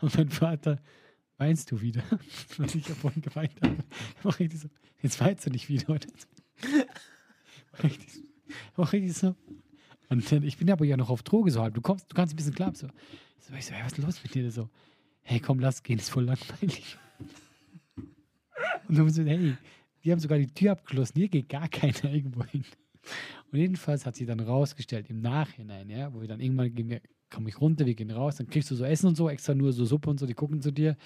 Und 0.00 0.16
mein 0.16 0.28
Vater, 0.30 0.80
weinst 1.38 1.70
du 1.70 1.80
wieder? 1.80 2.02
Weil 2.58 2.76
ich 2.76 2.86
ja 2.86 2.94
vorhin 2.94 3.22
geweint 3.22 3.60
habe. 3.62 3.78
Mach 4.22 4.38
ich 4.40 4.52
so, 4.58 4.68
jetzt 5.02 5.20
weinst 5.20 5.46
du 5.46 5.50
nicht 5.50 5.68
wieder, 5.68 5.90
oder? 5.90 6.06
Mach 7.72 7.84
ich 7.84 8.12
so- 8.12 8.20
mach 8.76 8.92
ich 8.92 9.12
so. 9.14 9.34
Und 10.08 10.32
ich 10.32 10.56
bin 10.56 10.70
aber 10.70 10.84
ja 10.84 10.96
noch 10.96 11.10
auf 11.10 11.22
Droge 11.22 11.50
so 11.50 11.62
halb. 11.62 11.74
Du 11.74 11.80
kommst, 11.80 12.10
du 12.10 12.14
kannst 12.14 12.34
ein 12.34 12.36
bisschen 12.36 12.54
klar. 12.54 12.74
So, 12.74 12.88
so 13.38 13.54
ich 13.54 13.66
so, 13.66 13.72
hey, 13.72 13.84
was 13.84 13.92
ist 13.92 13.98
los 13.98 14.22
mit 14.22 14.34
dir? 14.34 14.50
So, 14.50 14.68
hey, 15.22 15.38
komm, 15.38 15.60
lass 15.60 15.82
gehen, 15.82 15.98
ist 15.98 16.10
voll 16.10 16.24
langweilig. 16.24 16.96
Und 18.88 18.98
dann 18.98 19.08
so, 19.08 19.22
hey, 19.22 19.56
die 20.02 20.12
haben 20.12 20.18
sogar 20.18 20.38
die 20.38 20.48
Tür 20.48 20.72
abgeschlossen, 20.72 21.18
hier 21.18 21.28
geht 21.28 21.48
gar 21.48 21.68
keiner 21.68 22.04
irgendwo 22.12 22.44
hin. 22.44 22.64
Und 23.52 23.58
jedenfalls 23.58 24.04
hat 24.04 24.16
sie 24.16 24.26
dann 24.26 24.40
rausgestellt 24.40 25.08
im 25.10 25.20
Nachhinein, 25.20 25.88
ja, 25.88 26.12
wo 26.12 26.20
wir 26.20 26.28
dann 26.28 26.40
irgendwann 26.40 26.74
gehen 26.74 27.00
komm 27.30 27.46
ich 27.46 27.60
runter, 27.60 27.86
wir 27.86 27.94
gehen 27.94 28.10
raus, 28.10 28.36
dann 28.36 28.48
kriegst 28.48 28.70
du 28.70 28.74
so 28.74 28.84
Essen 28.84 29.06
und 29.06 29.16
so, 29.16 29.30
extra 29.30 29.54
nur 29.54 29.72
so 29.72 29.84
Suppe 29.84 30.10
und 30.10 30.18
so, 30.18 30.26
die 30.26 30.34
gucken 30.34 30.60
zu 30.60 30.72
dir. 30.72 30.96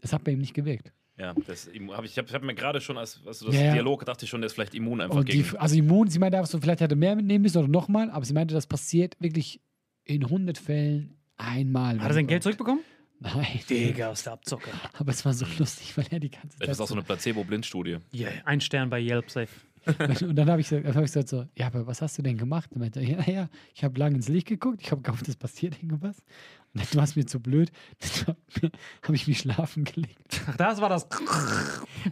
Das 0.00 0.12
hat 0.12 0.24
bei 0.24 0.32
ihm 0.32 0.40
nicht 0.40 0.54
gewirkt. 0.54 0.92
Ja, 1.18 1.34
das 1.46 1.68
hab 1.90 2.04
ich, 2.04 2.12
ich 2.12 2.18
habe 2.18 2.32
hab 2.32 2.42
mir 2.42 2.54
gerade 2.54 2.80
schon, 2.80 2.96
als, 2.96 3.20
als 3.26 3.40
du 3.40 3.46
das 3.46 3.56
Ja. 3.56 3.72
Dialog 3.72 4.04
dachte 4.04 4.24
ich 4.24 4.30
schon, 4.30 4.40
der 4.40 4.46
ist 4.46 4.52
vielleicht 4.52 4.74
immun 4.74 5.00
einfach 5.00 5.24
die, 5.24 5.42
gegen. 5.42 5.56
also 5.56 5.76
immun, 5.76 6.08
sie 6.08 6.18
meinte 6.20 6.38
einfach 6.38 6.50
so, 6.50 6.58
vielleicht 6.60 6.80
hätte 6.80 6.94
er 6.94 6.98
mehr 6.98 7.16
mitnehmen 7.16 7.42
müssen 7.42 7.58
oder 7.58 7.68
nochmal, 7.68 8.10
aber 8.10 8.24
sie 8.24 8.34
meinte, 8.34 8.54
das 8.54 8.66
passiert 8.66 9.16
wirklich 9.18 9.60
in 10.04 10.24
100 10.24 10.56
Fällen 10.58 11.16
einmal. 11.36 12.00
Hat 12.00 12.10
er 12.10 12.14
sein 12.14 12.26
Geld 12.26 12.42
zurückbekommen? 12.44 12.82
Nein. 13.20 13.60
Digga, 13.68 14.10
aus 14.10 14.22
der 14.22 14.34
Abzocke. 14.34 14.70
Aber 14.92 15.10
es 15.10 15.24
war 15.24 15.34
so 15.34 15.44
lustig, 15.58 15.96
weil 15.96 16.06
er 16.10 16.20
die 16.20 16.30
ganze 16.30 16.56
Zeit. 16.56 16.68
Das 16.68 16.76
ist 16.76 16.80
auch 16.80 16.86
so 16.86 16.94
eine 16.94 17.02
Placebo-Blindstudie. 17.02 17.98
Yeah, 18.14 18.30
ein 18.44 18.60
Stern 18.60 18.90
bei 18.90 19.00
Yelp 19.00 19.28
safe. 19.28 19.48
und 20.24 20.36
dann 20.36 20.50
habe 20.50 20.60
ich, 20.60 20.70
hab 20.70 20.84
ich 20.86 20.94
gesagt 20.94 21.28
so, 21.28 21.46
ja, 21.56 21.66
aber 21.66 21.86
was 21.86 22.02
hast 22.02 22.18
du 22.18 22.22
denn 22.22 22.36
gemacht? 22.36 22.70
Und 22.72 22.80
meinte, 22.80 23.00
er, 23.00 23.06
ja, 23.06 23.32
ja, 23.32 23.48
ich 23.74 23.82
habe 23.82 23.98
lange 23.98 24.16
ins 24.16 24.28
Licht 24.28 24.46
geguckt, 24.46 24.80
ich 24.82 24.90
habe 24.90 25.02
gehofft, 25.02 25.26
es 25.28 25.36
passiert 25.36 25.82
irgendwas. 25.82 26.18
Und 26.74 26.84
dann 26.84 26.94
war 26.94 27.04
es 27.04 27.16
mir 27.16 27.26
zu 27.26 27.40
blöd, 27.40 27.72
dann 28.60 28.70
habe 29.02 29.16
ich 29.16 29.26
mich 29.26 29.38
schlafen 29.38 29.84
gelegt. 29.84 30.37
Ach, 30.48 30.56
das 30.56 30.80
war 30.80 30.88
das. 30.88 31.06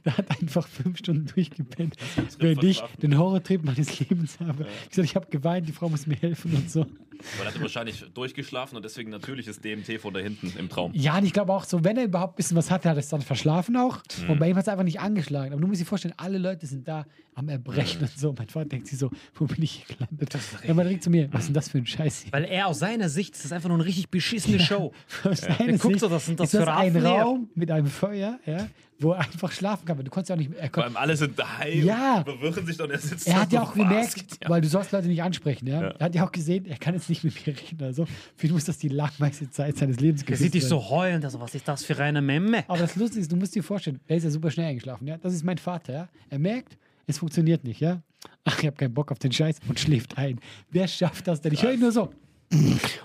Da 0.02 0.18
hat 0.18 0.30
einfach 0.30 0.66
fünf 0.66 0.98
Stunden 0.98 1.26
durchgepennt, 1.26 1.94
während 2.38 2.62
ich 2.64 2.82
den 3.00 3.16
Horrortrip 3.16 3.64
meines 3.64 3.98
Lebens 4.00 4.38
habe. 4.40 4.66
Ich 4.82 4.90
gesagt, 4.90 5.08
ich 5.08 5.16
habe 5.16 5.26
geweint, 5.28 5.68
die 5.68 5.72
Frau 5.72 5.88
muss 5.88 6.06
mir 6.06 6.16
helfen 6.16 6.54
und 6.54 6.68
so. 6.70 6.80
Weil 6.80 7.46
er 7.46 7.46
hatte 7.46 7.60
wahrscheinlich 7.60 8.04
durchgeschlafen 8.12 8.76
und 8.76 8.84
deswegen 8.84 9.10
natürliches 9.10 9.60
DMT 9.60 10.00
von 10.00 10.12
da 10.12 10.20
hinten 10.20 10.52
im 10.58 10.68
Traum. 10.68 10.92
Ja, 10.94 11.16
und 11.16 11.24
ich 11.24 11.32
glaube 11.32 11.52
auch 11.52 11.64
so, 11.64 11.82
wenn 11.84 11.96
er 11.96 12.04
überhaupt 12.04 12.34
ein 12.34 12.36
bisschen 12.36 12.56
was 12.56 12.70
hatte, 12.70 12.88
hat 12.90 12.96
er 12.96 13.00
es 13.00 13.08
dann 13.08 13.22
verschlafen 13.22 13.76
auch. 13.76 14.02
Mhm. 14.24 14.30
Und 14.30 14.38
bei 14.38 14.50
ihm 14.50 14.56
hat 14.56 14.64
es 14.64 14.68
einfach 14.68 14.84
nicht 14.84 15.00
angeschlagen. 15.00 15.52
Aber 15.52 15.60
du 15.60 15.66
musst 15.68 15.80
dir 15.80 15.86
vorstellen, 15.86 16.14
alle 16.16 16.38
Leute 16.38 16.66
sind 16.66 16.86
da 16.86 17.06
am 17.34 17.48
Erbrechen 17.48 18.00
und 18.00 18.18
so. 18.18 18.34
Mein 18.36 18.48
Vater 18.48 18.66
denkt 18.66 18.86
sich 18.88 18.98
so, 18.98 19.10
wo 19.34 19.44
bin 19.46 19.62
ich 19.62 19.84
hier 19.86 19.96
gelandet? 19.96 20.36
Ja, 20.66 20.74
man 20.74 20.86
direkt 20.86 21.04
zu 21.04 21.10
mir, 21.10 21.32
was 21.32 21.42
ist 21.42 21.46
denn 21.48 21.54
das 21.54 21.68
für 21.68 21.78
ein 21.78 21.86
Scheiß 21.86 22.22
hier? 22.22 22.32
Weil 22.32 22.44
er 22.44 22.66
aus 22.66 22.80
seiner 22.80 23.08
Sicht 23.08 23.34
ist 23.34 23.44
das 23.44 23.52
einfach 23.52 23.68
nur 23.68 23.78
eine 23.78 23.86
richtig 23.86 24.08
beschissene 24.10 24.58
Show. 24.58 24.92
Aus 25.24 25.40
Der 25.42 25.56
guckt 25.56 25.82
Sicht 25.82 26.00
so, 26.00 26.10
was 26.10 26.26
sind 26.26 26.40
das 26.40 26.52
ist 26.52 26.54
das 26.54 26.64
für 26.64 26.72
ein? 26.72 26.96
Raum 26.96 27.50
mit 27.54 27.70
einem 27.70 27.86
Feuer, 27.86 28.25
ja, 28.46 28.66
wo 28.98 29.12
er 29.12 29.20
einfach 29.20 29.52
schlafen 29.52 29.84
kann. 29.84 29.96
weil 29.98 30.04
Du 30.04 30.10
konntest 30.10 30.30
ja 30.30 30.34
auch 30.36 30.38
nicht, 30.38 30.50
er, 30.54 30.70
Vor 30.70 30.84
allem 30.84 30.96
alle 30.96 31.16
sind 31.16 31.38
daheim, 31.38 31.84
Ja. 31.84 32.22
bewirren 32.22 32.64
sich 32.66 32.80
und 32.80 32.90
er 32.90 32.98
sitzt 32.98 33.26
er 33.28 33.40
hat 33.42 33.52
ja 33.52 33.62
auch 33.62 33.74
gemerkt, 33.74 34.14
hier? 34.14 34.48
weil 34.48 34.60
du 34.60 34.68
sollst 34.68 34.92
Leute 34.92 35.08
nicht 35.08 35.22
ansprechen, 35.22 35.66
ja? 35.66 35.82
Ja. 35.82 35.88
Er 35.98 36.04
hat 36.06 36.14
ja 36.14 36.26
auch 36.26 36.32
gesehen, 36.32 36.64
er 36.66 36.78
kann 36.78 36.94
jetzt 36.94 37.08
nicht 37.08 37.22
mit 37.24 37.34
mir 37.46 37.54
reden. 37.56 37.82
Also 37.84 38.06
für 38.36 38.46
ihn 38.46 38.52
muss 38.54 38.64
das 38.64 38.78
die 38.78 38.88
langweiligste 38.88 39.50
Zeit 39.50 39.76
seines 39.76 40.00
Lebens 40.00 40.22
Er 40.22 40.26
gewesen 40.26 40.42
sieht 40.44 40.54
dich 40.54 40.62
sein. 40.62 40.70
so 40.70 40.88
heulen, 40.90 41.22
also 41.24 41.40
was 41.40 41.54
ist 41.54 41.66
das 41.68 41.84
für 41.84 41.98
eine 41.98 42.22
Memme? 42.22 42.64
Aber 42.68 42.78
das 42.78 42.96
Lustige 42.96 43.20
ist, 43.20 43.30
du 43.32 43.36
musst 43.36 43.54
dir 43.54 43.62
vorstellen, 43.62 44.00
er 44.06 44.16
ist 44.16 44.24
ja 44.24 44.30
super 44.30 44.50
schnell 44.50 44.66
eingeschlafen, 44.66 45.06
ja. 45.06 45.18
Das 45.18 45.34
ist 45.34 45.44
mein 45.44 45.58
Vater, 45.58 45.92
ja. 45.92 46.08
Er 46.30 46.38
merkt, 46.38 46.76
es 47.06 47.18
funktioniert 47.18 47.64
nicht, 47.64 47.80
ja. 47.80 48.00
Ach, 48.44 48.58
ich 48.60 48.66
habe 48.66 48.76
keinen 48.76 48.94
Bock 48.94 49.12
auf 49.12 49.18
den 49.18 49.30
Scheiß 49.32 49.58
und 49.68 49.78
schläft 49.78 50.16
ein. 50.18 50.40
Wer 50.70 50.88
schafft 50.88 51.26
das 51.28 51.40
denn? 51.40 51.52
Ich 51.52 51.62
höre 51.62 51.72
ihn 51.74 51.80
nur 51.80 51.92
so. 51.92 52.12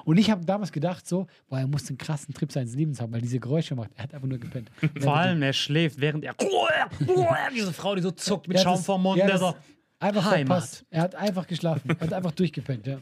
Und 0.06 0.18
ich 0.18 0.30
habe 0.30 0.46
damals 0.46 0.72
gedacht, 0.72 1.08
so, 1.08 1.28
boah, 1.50 1.60
er 1.60 1.68
muss 1.68 1.88
einen 1.90 1.98
krassen 1.98 2.34
Trip 2.34 2.52
seines 2.52 2.76
Lebens 2.76 3.02
haben, 3.02 3.12
weil 3.12 3.22
diese 3.22 3.40
Geräusche 3.40 3.76
macht. 3.76 3.92
Er 3.96 4.04
hat 4.04 4.14
einfach 4.14 4.28
nur 4.28 4.38
gepennt. 4.38 4.70
Vor 5.00 5.16
allem, 5.16 5.42
er 5.42 5.54
schläft, 5.54 6.00
während 6.00 6.24
er. 6.24 6.36
Diese 7.54 7.74
Frau, 7.74 7.96
die 7.96 8.02
so 8.02 8.12
zuckt 8.12 8.48
mit 8.48 8.60
Schaum 8.60 8.82
vorm 8.82 9.04
Mund, 9.04 9.20
der 9.20 9.38
so. 9.38 9.56
Einfach 10.00 10.32
Heimat. 10.32 10.48
verpasst. 10.48 10.86
Er 10.90 11.02
hat 11.04 11.16
einfach 11.16 11.46
geschlafen. 11.46 11.92
Er 11.92 12.00
hat 12.00 12.14
einfach 12.14 12.32
durchgepennt, 12.32 12.88
ja. 12.88 12.98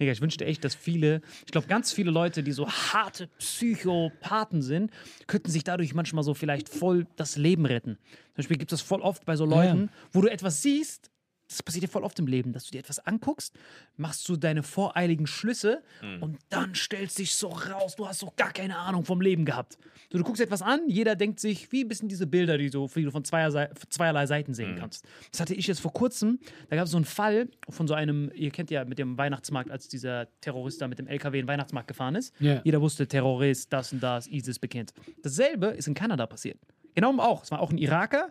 Digga, 0.00 0.10
ich 0.10 0.20
wünschte 0.20 0.44
echt, 0.46 0.64
dass 0.64 0.74
viele, 0.74 1.20
ich 1.44 1.52
glaube, 1.52 1.66
ganz 1.66 1.92
viele 1.92 2.10
Leute, 2.10 2.42
die 2.42 2.52
so 2.52 2.66
harte 2.68 3.28
Psychopathen 3.38 4.62
sind, 4.62 4.90
könnten 5.26 5.50
sich 5.50 5.64
dadurch 5.64 5.94
manchmal 5.94 6.24
so 6.24 6.34
vielleicht 6.34 6.68
voll 6.68 7.06
das 7.16 7.36
Leben 7.36 7.66
retten. 7.66 7.98
Zum 8.28 8.36
Beispiel 8.36 8.56
gibt 8.56 8.72
es 8.72 8.80
das 8.80 8.86
voll 8.88 9.00
oft 9.02 9.24
bei 9.26 9.36
so 9.36 9.44
Ja, 9.44 9.50
ja. 9.64 9.72
Leuten, 9.72 9.90
wo 10.12 10.22
du 10.22 10.28
etwas 10.28 10.62
siehst, 10.62 11.10
das 11.50 11.62
passiert 11.64 11.82
dir 11.82 11.88
voll 11.88 12.04
oft 12.04 12.18
im 12.20 12.26
Leben, 12.26 12.52
dass 12.52 12.64
du 12.64 12.70
dir 12.70 12.78
etwas 12.78 13.04
anguckst, 13.06 13.54
machst 13.96 14.28
du 14.28 14.36
deine 14.36 14.62
voreiligen 14.62 15.26
Schlüsse 15.26 15.82
und 16.20 16.38
dann 16.48 16.74
stellst 16.74 17.18
dich 17.18 17.34
so 17.34 17.48
raus, 17.48 17.96
du 17.96 18.06
hast 18.06 18.20
so 18.20 18.32
gar 18.36 18.52
keine 18.52 18.78
Ahnung 18.78 19.04
vom 19.04 19.20
Leben 19.20 19.44
gehabt. 19.44 19.76
So, 20.12 20.18
du 20.18 20.24
guckst 20.24 20.40
etwas 20.40 20.62
an, 20.62 20.88
jeder 20.88 21.16
denkt 21.16 21.40
sich, 21.40 21.70
wie 21.72 21.84
ein 21.84 21.88
bisschen 21.88 22.08
diese 22.08 22.26
Bilder, 22.26 22.56
die, 22.56 22.68
so, 22.68 22.88
die 22.94 23.02
du 23.02 23.10
von 23.10 23.24
zweier, 23.24 23.70
zweierlei 23.88 24.26
Seiten 24.26 24.54
sehen 24.54 24.76
kannst. 24.78 25.04
Das 25.32 25.40
hatte 25.40 25.54
ich 25.54 25.66
jetzt 25.66 25.80
vor 25.80 25.92
kurzem, 25.92 26.38
da 26.68 26.76
gab 26.76 26.84
es 26.84 26.92
so 26.92 26.98
einen 26.98 27.04
Fall 27.04 27.48
von 27.68 27.88
so 27.88 27.94
einem, 27.94 28.30
ihr 28.34 28.50
kennt 28.50 28.70
ja 28.70 28.84
mit 28.84 28.98
dem 28.98 29.18
Weihnachtsmarkt, 29.18 29.70
als 29.70 29.88
dieser 29.88 30.28
Terrorist 30.40 30.80
da 30.80 30.88
mit 30.88 30.98
dem 30.98 31.08
LKW 31.08 31.40
in 31.40 31.44
den 31.44 31.48
Weihnachtsmarkt 31.48 31.88
gefahren 31.88 32.14
ist. 32.14 32.32
Ja. 32.40 32.60
Jeder 32.64 32.80
wusste, 32.80 33.08
Terrorist, 33.08 33.72
das 33.72 33.92
und 33.92 34.00
das, 34.00 34.28
ISIS 34.28 34.58
bekennt. 34.58 34.92
Dasselbe 35.22 35.66
ist 35.68 35.88
in 35.88 35.94
Kanada 35.94 36.26
passiert. 36.26 36.58
Genau 36.94 37.16
auch. 37.18 37.42
Es 37.42 37.50
war 37.50 37.60
auch 37.60 37.70
ein 37.70 37.78
Iraker, 37.78 38.30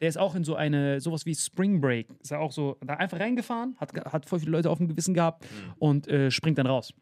Der 0.00 0.08
ist 0.08 0.16
auch 0.18 0.34
in 0.34 0.44
so 0.44 0.54
eine, 0.54 1.00
sowas 1.00 1.26
wie 1.26 1.34
Spring 1.34 1.80
Break. 1.80 2.08
Ist 2.20 2.32
er 2.32 2.40
auch 2.40 2.52
so 2.52 2.76
da 2.84 2.94
einfach 2.94 3.20
reingefahren, 3.20 3.76
hat, 3.78 3.94
hat 4.12 4.26
voll 4.26 4.40
viele 4.40 4.52
Leute 4.52 4.70
auf 4.70 4.78
dem 4.78 4.88
Gewissen 4.88 5.14
gehabt 5.14 5.46
und 5.78 6.08
äh, 6.08 6.30
springt 6.30 6.58
dann 6.58 6.66
raus. 6.66 6.92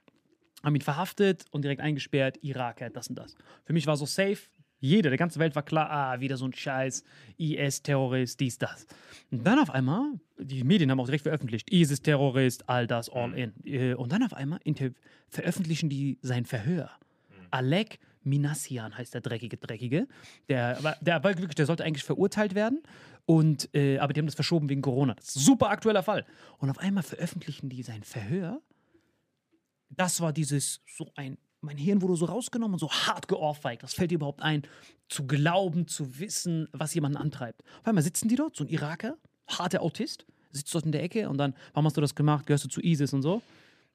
Haben 0.62 0.74
ihn 0.76 0.82
verhaftet 0.82 1.44
und 1.50 1.62
direkt 1.62 1.80
eingesperrt, 1.80 2.38
Iraker, 2.42 2.90
das 2.90 3.08
und 3.08 3.18
das. 3.18 3.34
Für 3.64 3.72
mich 3.72 3.86
war 3.86 3.96
so 3.96 4.06
safe. 4.06 4.38
Jeder, 4.78 5.10
der 5.10 5.16
ganze 5.16 5.38
Welt 5.38 5.54
war 5.54 5.62
klar, 5.62 5.88
ah, 5.90 6.20
wieder 6.20 6.36
so 6.36 6.44
ein 6.44 6.52
Scheiß, 6.52 7.04
IS-Terrorist, 7.38 8.40
dies, 8.40 8.58
das. 8.58 8.84
Und 9.30 9.46
dann 9.46 9.60
auf 9.60 9.70
einmal, 9.70 10.14
die 10.38 10.64
Medien 10.64 10.90
haben 10.90 10.98
auch 10.98 11.06
direkt 11.06 11.22
veröffentlicht, 11.22 11.72
ISIS-Terrorist, 11.72 12.68
all 12.68 12.88
das, 12.88 13.08
all 13.08 13.32
in. 13.34 13.52
Äh, 13.64 13.94
Und 13.94 14.10
dann 14.10 14.24
auf 14.24 14.34
einmal 14.34 14.58
veröffentlichen 15.28 15.88
die 15.88 16.18
sein 16.20 16.44
Verhör. 16.46 16.90
Alek 17.52 18.00
Minassian 18.24 18.96
heißt 18.96 19.14
der 19.14 19.20
dreckige 19.20 19.56
Dreckige. 19.56 20.08
Der, 20.48 20.96
der, 21.00 21.24
war 21.24 21.38
wirklich, 21.38 21.54
der 21.54 21.66
sollte 21.66 21.84
eigentlich 21.84 22.04
verurteilt 22.04 22.54
werden. 22.54 22.82
Und, 23.24 23.72
äh, 23.74 23.98
aber 23.98 24.12
die 24.12 24.20
haben 24.20 24.26
das 24.26 24.34
verschoben 24.34 24.68
wegen 24.68 24.82
Corona. 24.82 25.14
Super 25.20 25.70
aktueller 25.70 26.02
Fall. 26.02 26.26
Und 26.58 26.70
auf 26.70 26.78
einmal 26.78 27.02
veröffentlichen 27.02 27.68
die 27.68 27.82
sein 27.82 28.02
Verhör. 28.02 28.60
Das 29.90 30.20
war 30.20 30.32
dieses, 30.32 30.80
so 30.86 31.10
ein, 31.14 31.38
mein 31.60 31.76
Hirn 31.76 32.02
wurde 32.02 32.16
so 32.16 32.24
rausgenommen 32.24 32.74
und 32.74 32.80
so 32.80 32.90
hart 32.90 33.28
geohrfeigt. 33.28 33.82
Das 33.82 33.94
fällt 33.94 34.10
dir 34.10 34.16
überhaupt 34.16 34.42
ein, 34.42 34.62
zu 35.08 35.26
glauben, 35.26 35.86
zu 35.86 36.18
wissen, 36.18 36.68
was 36.72 36.94
jemanden 36.94 37.18
antreibt. 37.18 37.62
Auf 37.80 37.86
einmal 37.86 38.02
sitzen 38.02 38.28
die 38.28 38.36
dort, 38.36 38.56
so 38.56 38.64
ein 38.64 38.68
Iraker, 38.68 39.16
harter 39.46 39.82
Autist, 39.82 40.26
sitzt 40.50 40.74
dort 40.74 40.84
in 40.84 40.92
der 40.92 41.02
Ecke 41.02 41.28
und 41.28 41.38
dann, 41.38 41.54
warum 41.72 41.86
hast 41.86 41.96
du 41.96 42.00
das 42.00 42.14
gemacht? 42.14 42.46
Gehörst 42.46 42.64
du 42.64 42.68
zu 42.68 42.80
ISIS 42.82 43.12
und 43.12 43.22
so? 43.22 43.42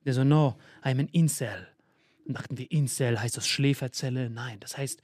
Der 0.05 0.13
so, 0.13 0.23
no, 0.23 0.55
I'm 0.83 0.99
an 0.99 1.09
Incel. 1.11 1.67
Dachten 2.27 2.57
wir, 2.57 2.71
Incel, 2.71 3.19
heißt 3.19 3.37
das 3.37 3.47
Schläferzelle? 3.47 4.29
Nein, 4.29 4.59
das 4.59 4.77
heißt 4.77 5.01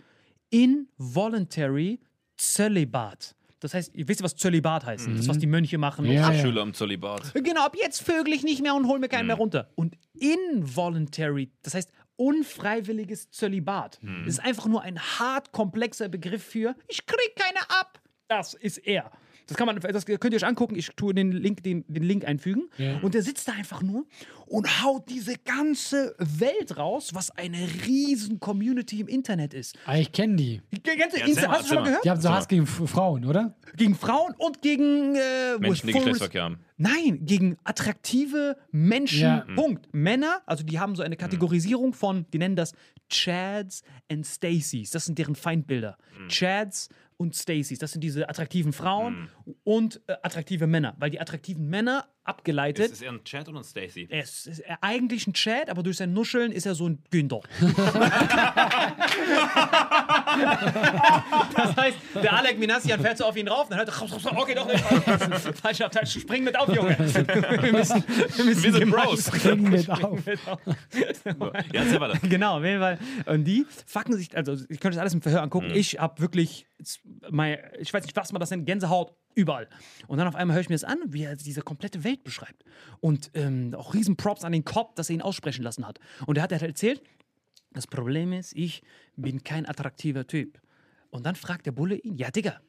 Involuntary 0.49 1.99
Zölibat. 2.37 3.35
Das 3.59 3.73
heißt, 3.73 3.95
ihr 3.95 4.07
wisst, 4.09 4.21
was 4.21 4.35
Zölibat 4.35 4.85
heißt. 4.85 5.07
Das, 5.15 5.27
was 5.29 5.37
die 5.37 5.47
Mönche 5.47 5.77
machen. 5.77 6.05
Ja, 6.05 6.33
ja. 6.33 6.41
Schüler 6.41 6.63
im 6.63 6.73
Zölibat. 6.73 7.33
Genau, 7.33 7.65
ab 7.65 7.75
jetzt 7.81 8.01
vögel 8.03 8.33
ich 8.33 8.43
nicht 8.43 8.61
mehr 8.61 8.75
und 8.75 8.87
hol 8.87 8.99
mir 8.99 9.07
keinen 9.07 9.27
mehr 9.27 9.37
runter. 9.37 9.69
Und 9.75 9.95
involuntary, 10.13 11.49
das 11.61 11.73
heißt 11.73 11.89
unfreiwilliges 12.17 13.31
Zölibat. 13.31 13.99
Das 14.25 14.35
ist 14.35 14.39
einfach 14.39 14.67
nur 14.67 14.81
ein 14.81 14.99
hart 14.99 15.53
komplexer 15.53 16.09
Begriff 16.09 16.43
für 16.43 16.75
ich 16.87 17.05
krieg 17.05 17.35
keine 17.37 17.61
ab. 17.69 18.01
Das 18.27 18.53
ist 18.53 18.79
er. 18.79 19.11
Das 19.47 19.57
kann 19.57 19.65
man, 19.67 19.79
das 19.79 20.05
könnt 20.05 20.25
ihr 20.33 20.37
euch 20.37 20.45
angucken. 20.45 20.75
Ich 20.75 20.89
tue 20.95 21.13
den 21.13 21.31
Link, 21.31 21.63
den, 21.63 21.83
den 21.87 22.03
Link 22.03 22.25
einfügen. 22.25 22.69
Ja. 22.77 22.99
Und 23.01 23.13
der 23.13 23.21
sitzt 23.23 23.47
da 23.47 23.53
einfach 23.53 23.81
nur 23.81 24.05
und 24.47 24.83
haut 24.83 25.09
diese 25.09 25.35
ganze 25.37 26.15
Welt 26.17 26.77
raus, 26.77 27.09
was 27.13 27.31
eine 27.31 27.57
riesen 27.85 28.39
Community 28.39 29.01
im 29.01 29.07
Internet 29.07 29.53
ist. 29.53 29.77
Ah, 29.85 29.97
ich 29.97 30.11
kenne 30.11 30.35
die. 30.35 30.61
Kennst 30.83 31.15
du 31.17 31.19
Ja, 31.19 31.25
Insta- 31.25 31.47
mal, 31.47 31.57
Hast 31.57 31.63
du 31.63 31.67
schon 31.67 31.75
mal 31.77 31.83
gehört? 31.85 32.05
Die 32.05 32.09
haben 32.09 32.21
so. 32.21 32.29
Hass 32.29 32.47
gegen 32.47 32.65
Frauen, 32.67 33.25
oder? 33.25 33.55
Gegen 33.75 33.95
Frauen 33.95 34.33
und 34.37 34.61
gegen 34.61 35.15
äh, 35.15 35.57
Menschen, 35.59 35.87
die 35.87 35.93
Geschlechtsverkehr 35.93 36.43
haben. 36.43 36.59
Nein, 36.77 37.19
gegen 37.25 37.57
attraktive 37.63 38.57
Menschen. 38.71 39.21
Ja. 39.21 39.45
Punkt. 39.55 39.87
Männer, 39.93 40.41
also 40.45 40.63
die 40.63 40.79
haben 40.79 40.95
so 40.95 41.03
eine 41.03 41.15
Kategorisierung 41.15 41.93
von, 41.93 42.25
die 42.33 42.37
nennen 42.39 42.55
das 42.55 42.73
Chads 43.09 43.83
and 44.11 44.25
Stacys. 44.25 44.89
Das 44.91 45.05
sind 45.05 45.17
deren 45.19 45.35
Feindbilder. 45.35 45.97
Chads 46.27 46.89
und 47.23 47.35
Stacys. 47.35 47.79
Das 47.79 47.91
sind 47.93 48.01
diese 48.01 48.29
attraktiven 48.29 48.73
Frauen 48.73 49.29
und 49.63 50.01
äh, 50.07 50.15
attraktive 50.21 50.67
Männer. 50.67 50.95
Weil 50.99 51.09
die 51.09 51.19
attraktiven 51.19 51.67
Männer 51.69 52.07
abgeleitet. 52.23 52.85
Ist 52.85 52.93
es 52.93 53.01
eher 53.01 53.11
ein 53.11 53.23
Chat 53.23 53.49
oder 53.49 53.59
ein 53.59 53.63
Stacy? 53.63 54.07
Er 54.09 54.23
ist, 54.23 54.47
ist 54.47 54.59
er 54.59 54.81
eigentlich 54.81 55.27
ein 55.27 55.33
Chad, 55.33 55.69
aber 55.69 55.83
durch 55.83 55.97
sein 55.97 56.13
Nuscheln 56.13 56.51
ist 56.51 56.65
er 56.65 56.73
so 56.75 56.87
ein 56.87 57.03
Günther. 57.11 57.41
das 61.55 61.75
heißt, 61.75 61.97
der 62.21 62.33
Alec 62.33 62.59
Minassian 62.59 63.01
fährt 63.01 63.17
so 63.17 63.25
auf 63.25 63.35
ihn 63.35 63.47
rauf, 63.47 63.67
dann 63.69 63.77
hört 63.79 63.89
er, 63.89 64.01
okay, 64.37 64.55
doch 64.55 64.67
nicht. 64.67 64.83
Falscher 65.61 65.85
Abteil, 65.85 66.07
spring 66.07 66.43
mit 66.43 66.57
auf, 66.57 66.73
Junge. 66.73 66.97
Wir 66.97 67.71
müssen, 67.73 68.03
wir 68.07 68.45
müssen 68.45 68.63
Wir 68.63 68.71
sind 68.73 68.89
Bros. 68.89 69.29
Bring 69.29 69.69
mit 69.69 69.89
auf. 69.89 70.25
Ja, 70.25 70.33
erzähl 71.73 71.99
weiter. 71.99 72.19
Genau, 72.27 72.57
auf 72.57 72.63
jeden 72.63 72.79
Fall. 72.79 72.97
Und 73.25 73.43
die 73.43 73.65
fucken 73.85 74.15
sich, 74.15 74.35
also 74.35 74.53
ich 74.53 74.79
könnte 74.79 74.95
das 74.95 74.99
alles 74.99 75.13
im 75.13 75.21
Verhör 75.21 75.41
angucken. 75.41 75.67
Mhm. 75.67 75.75
Ich 75.75 75.99
habe 75.99 76.21
wirklich, 76.21 76.67
mein, 77.29 77.57
ich 77.79 77.93
weiß 77.93 78.03
nicht, 78.05 78.15
was 78.15 78.31
man 78.31 78.39
das 78.39 78.49
nennt, 78.49 78.65
Gänsehaut 78.65 79.13
überall. 79.35 79.67
Und 80.07 80.17
dann 80.17 80.27
auf 80.27 80.35
einmal 80.35 80.55
höre 80.55 80.61
ich 80.61 80.69
mir 80.69 80.75
das 80.75 80.83
an, 80.83 80.99
wie 81.07 81.23
er 81.23 81.35
diese 81.35 81.61
komplette 81.61 82.03
Welt 82.03 82.23
beschreibt. 82.23 82.63
Und 82.99 83.31
ähm, 83.33 83.73
auch 83.75 83.93
riesen 83.93 84.15
Props 84.15 84.43
an 84.43 84.51
den 84.51 84.65
Kopf, 84.65 84.95
dass 84.95 85.09
er 85.09 85.15
ihn 85.15 85.21
aussprechen 85.21 85.63
lassen 85.63 85.87
hat. 85.87 85.99
Und 86.25 86.37
er 86.37 86.43
hat 86.43 86.51
halt 86.51 86.61
erzählt, 86.61 87.01
das 87.71 87.87
Problem 87.87 88.33
ist, 88.33 88.55
ich 88.55 88.83
bin 89.15 89.43
kein 89.43 89.67
attraktiver 89.67 90.27
Typ. 90.27 90.61
Und 91.09 91.25
dann 91.25 91.35
fragt 91.35 91.65
der 91.65 91.71
Bulle 91.71 91.95
ihn, 91.95 92.17
ja, 92.17 92.31
Digga, 92.31 92.59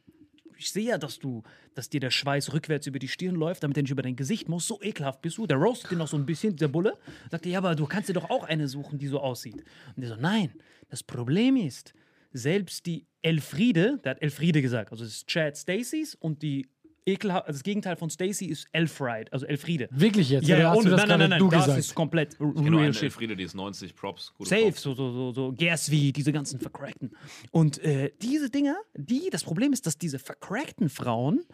ich 0.57 0.71
sehe 0.71 0.89
ja, 0.91 0.99
dass 0.99 1.19
du, 1.19 1.43
dass 1.75 1.89
dir 1.89 2.01
der 2.01 2.11
Schweiß 2.11 2.53
rückwärts 2.53 2.87
über 2.87 2.99
die 2.99 3.09
Stirn 3.09 3.35
läuft, 3.35 3.63
damit 3.63 3.77
er 3.77 3.83
nicht 3.83 3.91
über 3.91 4.03
dein 4.03 4.17
Gesicht 4.17 4.49
muss. 4.49 4.67
So 4.67 4.81
ekelhaft 4.83 5.21
bist 5.23 5.39
du. 5.39 5.47
Der 5.47 5.57
roastet 5.57 5.93
ihn 5.93 5.99
noch 5.99 6.09
so 6.09 6.17
ein 6.17 6.27
bisschen, 6.27 6.57
der 6.57 6.69
Bulle. 6.69 6.97
Sagt 7.31 7.47
er, 7.47 7.53
ja, 7.53 7.59
aber 7.59 7.75
du 7.75 7.87
kannst 7.87 8.09
dir 8.09 8.15
doch 8.15 8.31
auch 8.31 8.45
eine 8.45 8.69
suchen, 8.69 8.99
die 8.99 9.09
so 9.09 9.21
aussieht. 9.21 9.65
Und 9.97 10.01
der 10.01 10.09
so, 10.09 10.17
nein, 10.17 10.53
das 10.89 11.03
Problem 11.03 11.57
ist, 11.57 11.95
selbst 12.33 12.87
die 12.87 13.07
Elfriede, 13.25 13.99
der 14.05 14.13
hat 14.13 14.23
Elfriede 14.23 14.61
gesagt, 14.63 14.93
also 14.93 15.05
es 15.05 15.11
ist 15.17 15.27
Chad 15.27 15.57
Stacys 15.57 16.15
und 16.15 16.43
die 16.43 16.69
ekelhaft, 17.07 17.47
also 17.47 17.57
das 17.59 17.63
Gegenteil 17.63 17.97
von 17.97 18.11
Stacy 18.11 18.47
ist 18.47 18.67
Elfried, 18.73 19.33
also 19.33 19.47
Elfriede. 19.47 19.89
Wirklich 19.91 20.31
jetzt? 20.31 20.47
Ja, 20.47 20.59
ja, 20.59 20.71
hast 20.71 20.79
und 20.79 20.85
du 20.87 20.91
das 20.91 21.01
nein, 21.01 21.09
nein, 21.09 21.19
nein, 21.19 21.31
nein, 21.31 21.39
du 21.39 21.51
das 21.51 21.65
gesagt? 21.65 21.79
ist 21.79 21.95
komplett 21.95 22.39
Genau, 22.39 22.53
real 22.61 22.85
eine 22.85 22.95
shit. 22.95 23.05
Elfriede, 23.05 23.37
die 23.37 23.45
ist 23.45 23.55
90 23.55 23.95
Props. 23.95 24.33
Gute 24.37 24.49
Safe, 24.51 24.73
Frau. 24.73 24.79
so, 24.81 24.95
so, 24.95 25.13
so, 25.13 25.33
so 25.33 25.53
Gersvi, 25.53 26.13
diese 26.13 26.33
ganzen 26.33 26.61
vercrackten. 26.61 27.17
Und 27.51 27.79
äh, 27.79 28.13
diese 28.23 28.51
Dinger, 28.51 28.77
die, 28.97 29.29
das 29.31 29.45
Problem 29.45 29.73
ist, 29.73 29.87
dass 29.87 29.99
diese 29.99 30.19
vercrackten 30.19 30.89
Frauen 30.89 31.45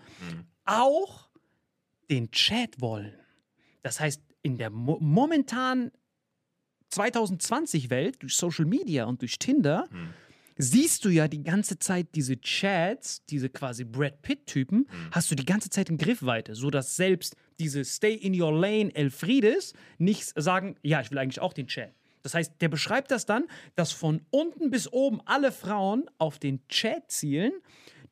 auch 0.64 1.30
den 2.10 2.30
Chat 2.30 2.80
wollen. 2.80 3.14
Das 3.82 3.98
heißt, 4.00 4.22
in 4.42 4.56
der 4.58 4.70
mo 4.70 4.98
momentanen 5.00 5.90
2020-Welt, 6.92 8.22
durch 8.22 8.34
Social 8.34 8.64
Media 8.64 9.04
und 9.04 9.20
durch 9.22 9.38
Tinder, 9.38 9.88
siehst 10.60 11.04
du 11.04 11.08
ja 11.08 11.28
die 11.28 11.42
ganze 11.42 11.78
Zeit 11.78 12.08
diese 12.14 12.40
Chats, 12.40 13.24
diese 13.26 13.48
quasi 13.48 13.84
Brad 13.84 14.22
Pitt-Typen, 14.22 14.86
hast 15.10 15.30
du 15.30 15.34
die 15.34 15.44
ganze 15.44 15.70
Zeit 15.70 15.88
in 15.88 15.98
Griffweite, 15.98 16.54
sodass 16.54 16.96
selbst 16.96 17.36
diese 17.58 17.84
Stay 17.84 18.14
in 18.14 18.40
your 18.40 18.52
lane 18.52 18.94
Elfriedes 18.94 19.74
nicht 19.98 20.32
sagen, 20.40 20.76
ja, 20.82 21.00
ich 21.00 21.10
will 21.10 21.18
eigentlich 21.18 21.40
auch 21.40 21.52
den 21.52 21.66
Chat. 21.66 21.94
Das 22.22 22.34
heißt, 22.34 22.54
der 22.60 22.68
beschreibt 22.68 23.10
das 23.10 23.26
dann, 23.26 23.44
dass 23.76 23.92
von 23.92 24.20
unten 24.30 24.70
bis 24.70 24.92
oben 24.92 25.20
alle 25.24 25.52
Frauen 25.52 26.10
auf 26.18 26.38
den 26.38 26.66
Chat 26.68 27.10
zielen, 27.10 27.52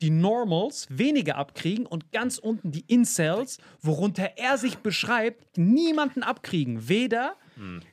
die 0.00 0.11
Normals 0.11 0.87
weniger 0.90 1.37
abkriegen 1.37 1.84
und 1.84 2.12
ganz 2.12 2.38
unten 2.38 2.70
die 2.70 2.84
Incels, 2.87 3.58
worunter 3.82 4.32
er 4.37 4.56
sich 4.56 4.78
beschreibt, 4.78 5.58
niemanden 5.58 6.22
abkriegen. 6.22 6.88
Weder 6.88 7.37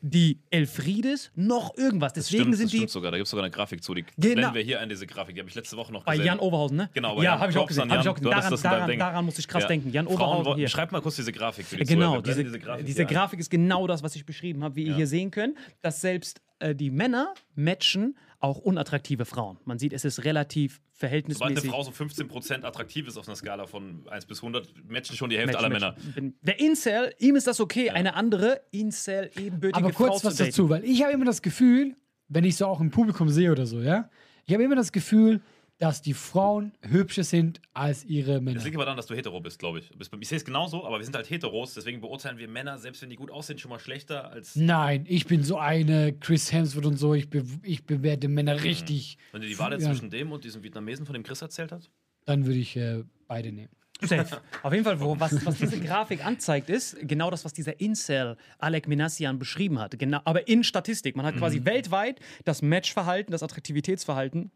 die 0.02 0.40
Elfriedes 0.50 1.32
noch 1.36 1.76
irgendwas. 1.78 2.14
Das 2.14 2.26
Deswegen 2.26 2.44
stimmt, 2.44 2.56
sind 2.58 2.66
das 2.66 2.72
die 2.72 2.78
stimmt 2.78 2.90
sogar. 2.92 3.12
Da 3.12 3.18
gibt 3.18 3.26
es 3.26 3.32
sogar 3.32 3.44
eine 3.46 3.52
Grafik 3.52 3.84
zu. 3.84 3.94
Die 3.94 4.06
Genau. 4.18 4.54
wir 4.54 4.62
hier 4.62 4.80
ein, 4.80 4.90
diese 4.90 5.08
Grafik. 5.08 5.36
Die 5.36 5.42
habe 5.42 5.50
ich 5.50 5.56
letzte 5.56 5.78
Woche 5.78 5.92
noch 5.92 6.04
bei 6.04 6.14
gesehen. 6.14 6.28
Jan 6.28 6.40
Oberhausen, 6.40 6.78
ne? 6.78 6.90
Genau, 6.94 7.16
bei 7.16 7.24
ja, 7.24 7.32
Jan. 7.32 7.40
habe 7.40 7.52
ich 7.52 7.58
auch 7.58 7.68
gesehen. 7.68 7.84
an 7.84 7.92
Hab 7.92 8.00
ich 8.00 8.06
Jan. 8.06 8.12
auch 8.14 8.16
gesehen. 8.18 8.32
Daran, 8.32 8.52
das 8.52 8.62
daran, 8.62 8.98
daran 9.00 9.26
musste 9.26 9.40
ich 9.42 9.48
krass 9.48 9.64
Ja. 9.64 9.68
denken. 9.68 9.92
Jan 9.92 10.08
Oberhausen 10.08 10.56
hier. 10.56 10.68
Schreib 10.70 10.92
mal 10.92 11.02
kurz 11.02 11.16
diese 11.16 11.32
Grafik 11.32 11.66
für 11.66 11.78
die 11.78 11.84
Genau, 11.86 12.22
diese, 12.22 12.42
blenden 12.44 12.62
Grafik 12.62 12.86
diese. 12.86 13.06
Grafik 13.06 13.40
ist 13.40 13.50
genau 13.50 13.88
das, 13.88 14.04
was 14.04 14.16
ich 14.16 14.26
beschrieben 14.26 14.64
habe, 14.64 14.76
wie 14.76 14.84
ihr 14.84 14.96
hier 14.96 15.08
sehen 15.08 15.32
könnt, 15.32 15.58
dass 15.82 16.02
selbst 16.02 16.42
äh, 16.60 16.74
die 16.76 16.90
Männer 16.92 17.34
matchen 17.56 18.16
auch 18.46 18.58
unattraktive 18.58 19.26
Frauen. 19.26 19.58
Man 19.66 19.80
sieht, 19.80 19.92
es 19.92 20.06
ist 20.06 20.24
relativ 20.24 20.74
Sobald 20.74 20.86
eine 20.86 21.00
verhältnismäßig. 21.00 21.70
Frau 21.70 21.84
so 21.84 21.92
15% 21.92 22.64
attraktiv 22.64 23.08
ist 23.08 23.18
auf 23.18 23.28
einer 23.28 23.36
Skala 23.36 23.68
von 23.68 24.08
1 24.08 24.26
bis 24.26 24.38
100, 24.38 24.70
matchen 24.88 25.16
schon 25.18 25.30
die 25.30 25.38
Hälfte 25.38 25.58
Match, 25.58 25.82
aller 25.82 25.94
match. 25.94 26.16
Männer. 26.16 26.34
Der 26.42 26.60
Incel, 26.60 27.14
ihm 27.20 27.36
ist 27.36 27.48
das 27.48 27.60
okay, 27.60 27.90
eine 27.90 28.14
andere 28.14 28.62
Incel 28.72 29.30
ebenbürtige 29.36 29.84
Aber 29.84 29.94
Frau 29.94 30.08
kurz 30.08 30.22
zu 30.22 30.28
was 30.28 30.36
dazu, 30.38 30.70
weil 30.70 30.86
ich 30.86 31.04
habe 31.04 31.12
immer 31.12 31.26
das 31.26 31.42
Gefühl, 31.42 31.96
wenn 32.30 32.44
ich 32.44 32.56
so 32.56 32.68
auch 32.68 32.80
im 32.80 32.92
Publikum 32.92 33.30
sehe 33.30 33.52
oder 33.52 33.66
so, 33.66 33.82
ja, 33.82 34.10
ich 34.46 34.54
habe 34.54 34.64
immer 34.64 34.76
das 34.76 34.92
Gefühl, 34.92 35.42
dass 35.78 36.02
die 36.02 36.14
Frauen 36.14 36.72
hübscher 36.82 37.24
sind 37.24 37.62
als 37.74 38.06
ihre 38.06 38.40
Männer. 38.40 38.56
Das 38.56 38.64
liegt 38.64 38.76
aber 38.78 38.86
daran, 38.86 38.98
dass 38.98 39.08
du 39.08 39.16
hetero 39.16 39.42
bist, 39.42 39.60
glaube 39.60 39.80
ich. 39.80 39.92
Ich 40.22 40.28
sehe 40.30 40.38
es 40.38 40.46
genauso, 40.46 40.86
aber 40.86 40.98
wir 41.00 41.06
sind 41.06 41.16
halt 41.16 41.30
heteros, 41.30 41.74
deswegen 41.74 42.00
beurteilen 42.00 42.38
wir 42.38 42.48
Männer, 42.48 42.78
selbst 42.78 43.02
wenn 43.02 43.10
die 43.10 43.18
gut 43.18 43.30
aussehen, 43.30 43.60
schon 43.60 43.70
mal 43.70 43.80
schlechter 43.80 44.32
als. 44.32 44.56
Nein, 44.56 45.06
ich 45.08 45.26
bin 45.28 45.44
so 45.44 45.58
eine 45.58 46.14
Chris 46.14 46.52
Hemsworth 46.52 46.86
und 46.86 46.98
so, 46.98 47.14
ich, 47.14 47.30
be 47.30 47.44
ich 47.64 47.86
bewerte 47.86 48.28
Männer 48.30 48.64
richtig. 48.64 49.18
Wenn 49.32 49.42
du 49.42 49.48
die 49.48 49.60
Wahl 49.60 49.74
Ja. 49.74 49.80
zwischen 49.80 50.10
dem 50.10 50.32
und 50.32 50.44
diesem 50.46 50.64
Vietnamesen, 50.64 51.06
von 51.06 51.14
dem 51.14 51.24
Chris 51.24 51.42
erzählt 51.42 51.72
hat? 51.72 51.90
Dann 52.26 52.46
würde 52.46 52.60
ich 52.60 52.78
äh, 52.78 53.04
beide 53.28 53.52
nehmen. 53.52 53.70
Safe. 54.02 54.42
Auf 54.62 54.74
jeden 54.74 54.84
Fall, 54.84 55.00
wo, 55.00 55.18
was, 55.20 55.46
was 55.46 55.58
diese 55.58 55.80
Grafik 55.80 56.26
anzeigt, 56.26 56.70
ist 56.70 56.98
genau 57.02 57.32
das, 57.32 57.46
was 57.46 57.54
dieser 57.54 57.80
Incel 57.80 58.36
Alec 58.60 58.88
Minassian 58.88 59.40
beschrieben 59.40 59.80
hat. 59.80 59.98
Genau, 59.98 60.20
aber 60.26 60.48
in 60.50 60.64
Statistik. 60.66 61.16
Man 61.16 61.26
hat 61.26 61.38
quasi 61.38 61.64
weltweit 61.64 62.20
das 62.44 62.62
Matchverhalten, 62.62 63.32
das 63.32 63.42
Attraktivitätsverhalten 63.42 64.52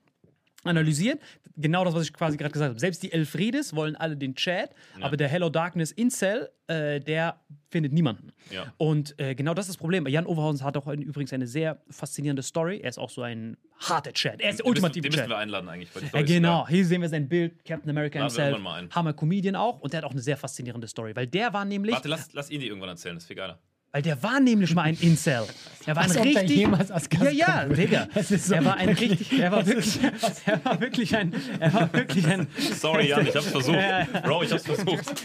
analysiert. 0.64 1.20
Genau 1.56 1.84
das, 1.84 1.94
was 1.94 2.04
ich 2.04 2.14
quasi 2.14 2.38
gerade 2.38 2.52
gesagt 2.54 2.70
habe. 2.70 2.80
Selbst 2.80 3.04
die 3.04 3.12
Elfrides 3.12 3.76
wollen 3.76 3.96
alle 3.96 4.16
den 4.16 4.36
Chat, 4.36 4.72
aber 5.02 5.18
der 5.18 5.28
Hello 5.28 5.50
Darkness 5.50 5.92
Incel, 5.92 6.50
äh, 6.68 7.00
der 7.00 7.40
findet 7.70 7.92
niemanden. 7.94 8.32
Ja. 8.52 8.74
Und 8.78 9.14
äh, 9.20 9.36
genau 9.36 9.54
das 9.54 9.66
ist 9.66 9.72
das 9.76 9.78
Problem. 9.78 10.08
Jan 10.08 10.26
Overhausen 10.26 10.64
hat 10.66 10.76
auch 10.78 10.88
ein- 10.88 11.02
übrigens 11.02 11.34
eine 11.34 11.48
sehr 11.48 11.82
faszinierende 11.90 12.44
Story. 12.44 12.80
Er 12.82 12.90
ist 12.90 12.98
auch 12.98 13.10
so 13.10 13.22
ein 13.22 13.58
harter 13.80 14.12
Chat. 14.14 14.42
Er 14.42 14.50
ist 14.52 14.60
der 14.60 14.64
Den 14.66 14.70
müssen, 14.72 14.84
ultimative 14.86 15.02
den 15.04 15.10
müssen 15.12 15.20
Chat. 15.22 15.30
wir 15.30 15.38
einladen 15.38 15.70
eigentlich. 15.70 15.90
bei 15.92 16.00
den 16.00 16.06
Ja, 16.06 16.10
Storys 16.10 16.28
genau, 16.28 16.58
sogar. 16.60 16.70
hier 16.70 16.86
sehen 16.86 17.02
wir 17.02 17.10
sein 17.10 17.28
Bild, 17.30 17.66
Captain 17.66 17.90
America 17.90 18.20
Laden 18.20 18.54
himself. 18.60 18.96
Hammer 18.96 19.14
Comedian 19.14 19.56
auch 19.56 19.80
und 19.82 19.94
der 19.94 20.00
hat 20.00 20.06
auch 20.06 20.12
eine 20.12 20.22
sehr 20.22 20.38
faszinierende 20.38 20.88
Story, 20.88 21.16
weil 21.16 21.28
der 21.28 21.54
war 21.54 21.66
nämlich, 21.66 21.94
Warte, 21.96 22.08
lass, 22.10 22.34
lass 22.34 22.50
ihn 22.50 22.60
die 22.62 22.68
irgendwann 22.68 22.90
erzählen, 22.90 23.16
das 23.16 23.24
ist 23.24 23.28
viel 23.28 23.36
geiler. 23.38 23.60
Weil 23.92 24.02
der 24.02 24.22
war 24.22 24.40
nämlich 24.40 24.74
mal 24.76 24.84
ein 24.84 24.98
Incel. 25.02 25.44
Er 25.86 25.96
war 25.96 26.04
ein 26.04 26.12
richtig 26.12 26.50
jemals 26.52 26.92
als 26.92 27.10
Gast 27.10 27.24
Ja, 27.24 27.64
ja. 27.64 27.66
Digga. 27.66 28.08
So- 28.22 28.54
er 28.54 28.66
war 28.66 28.78
ein 28.78 28.90
richtig, 28.90 29.40
er 29.40 29.52
war 29.52 29.66
wirklich, 29.66 30.00
er 30.46 30.64
war 30.66 30.80
wirklich 30.82 31.16
ein, 31.16 31.34
er 31.60 31.74
war 31.74 31.94
wirklich 31.94 32.28
ein, 32.28 32.48
Sorry, 32.80 33.08
Jan, 33.10 33.26
ich 33.26 33.36
hab's 33.36 33.48
versucht. 33.48 33.78
Bro, 34.24 34.44
ich 34.44 34.52
hab's 34.52 34.66
versucht. 34.66 35.24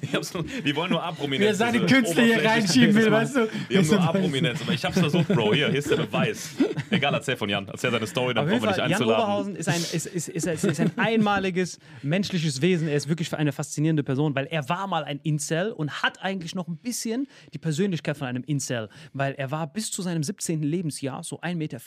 ich 0.00 0.14
hab's 0.14 0.32
die 0.64 0.74
wollen 0.76 0.90
nur 0.90 1.02
A-Prominenz. 1.02 1.44
Wer 1.46 1.54
seine 1.54 1.84
Künstler 1.84 2.22
hier 2.22 2.42
reinschieben 2.44 2.94
will, 2.94 3.10
weißt 3.12 3.36
du? 3.36 3.48
Die 3.70 3.76
haben 3.78 3.86
nur 3.86 4.00
A-Prominenz. 4.00 4.62
Aber 4.62 4.72
ich 4.72 4.84
hab's 4.84 4.98
versucht, 4.98 5.28
Bro. 5.28 5.52
Hier, 5.52 5.68
hier 5.68 5.78
ist 5.80 5.90
der 5.90 5.96
Beweis. 5.96 6.50
Egal, 6.90 7.12
erzähl 7.12 7.36
von 7.36 7.48
Jan. 7.50 7.68
Erzähl 7.68 7.90
seine 7.90 8.06
Story, 8.06 8.32
dann 8.32 8.46
brauchen 8.46 8.62
wir 8.62 8.68
dich 8.68 8.76
Jan 8.78 8.92
einzuladen. 8.92 9.22
Oberhausen 9.24 9.56
ist 9.56 9.68
ein, 9.68 9.76
ist, 9.80 10.06
ist, 10.06 10.28
ist, 10.28 10.46
ist, 10.46 10.64
ist 10.64 10.80
ein 10.80 10.92
einmaliges 10.96 11.78
menschliches 12.02 12.62
Wesen. 12.62 12.88
Er 12.88 12.96
ist 12.96 13.08
wirklich 13.08 13.34
eine 13.34 13.52
faszinierende 13.52 14.02
Person, 14.02 14.34
weil 14.34 14.46
er 14.46 14.68
war 14.68 14.86
mal 14.86 15.04
ein 15.04 15.20
Incel 15.22 15.72
und 15.72 16.02
hat 16.02 16.22
eigentlich 16.22 16.54
noch 16.54 16.68
ein 16.68 16.76
bisschen 16.78 17.26
die 17.52 17.57
Persönlichkeit 17.58 18.16
von 18.16 18.26
einem 18.26 18.44
Incel. 18.44 18.88
Weil 19.12 19.34
er 19.34 19.50
war 19.50 19.66
bis 19.66 19.90
zu 19.90 20.02
seinem 20.02 20.22
17. 20.22 20.62
Lebensjahr 20.62 21.22
so 21.22 21.40
1,40 21.40 21.56
Meter, 21.56 21.78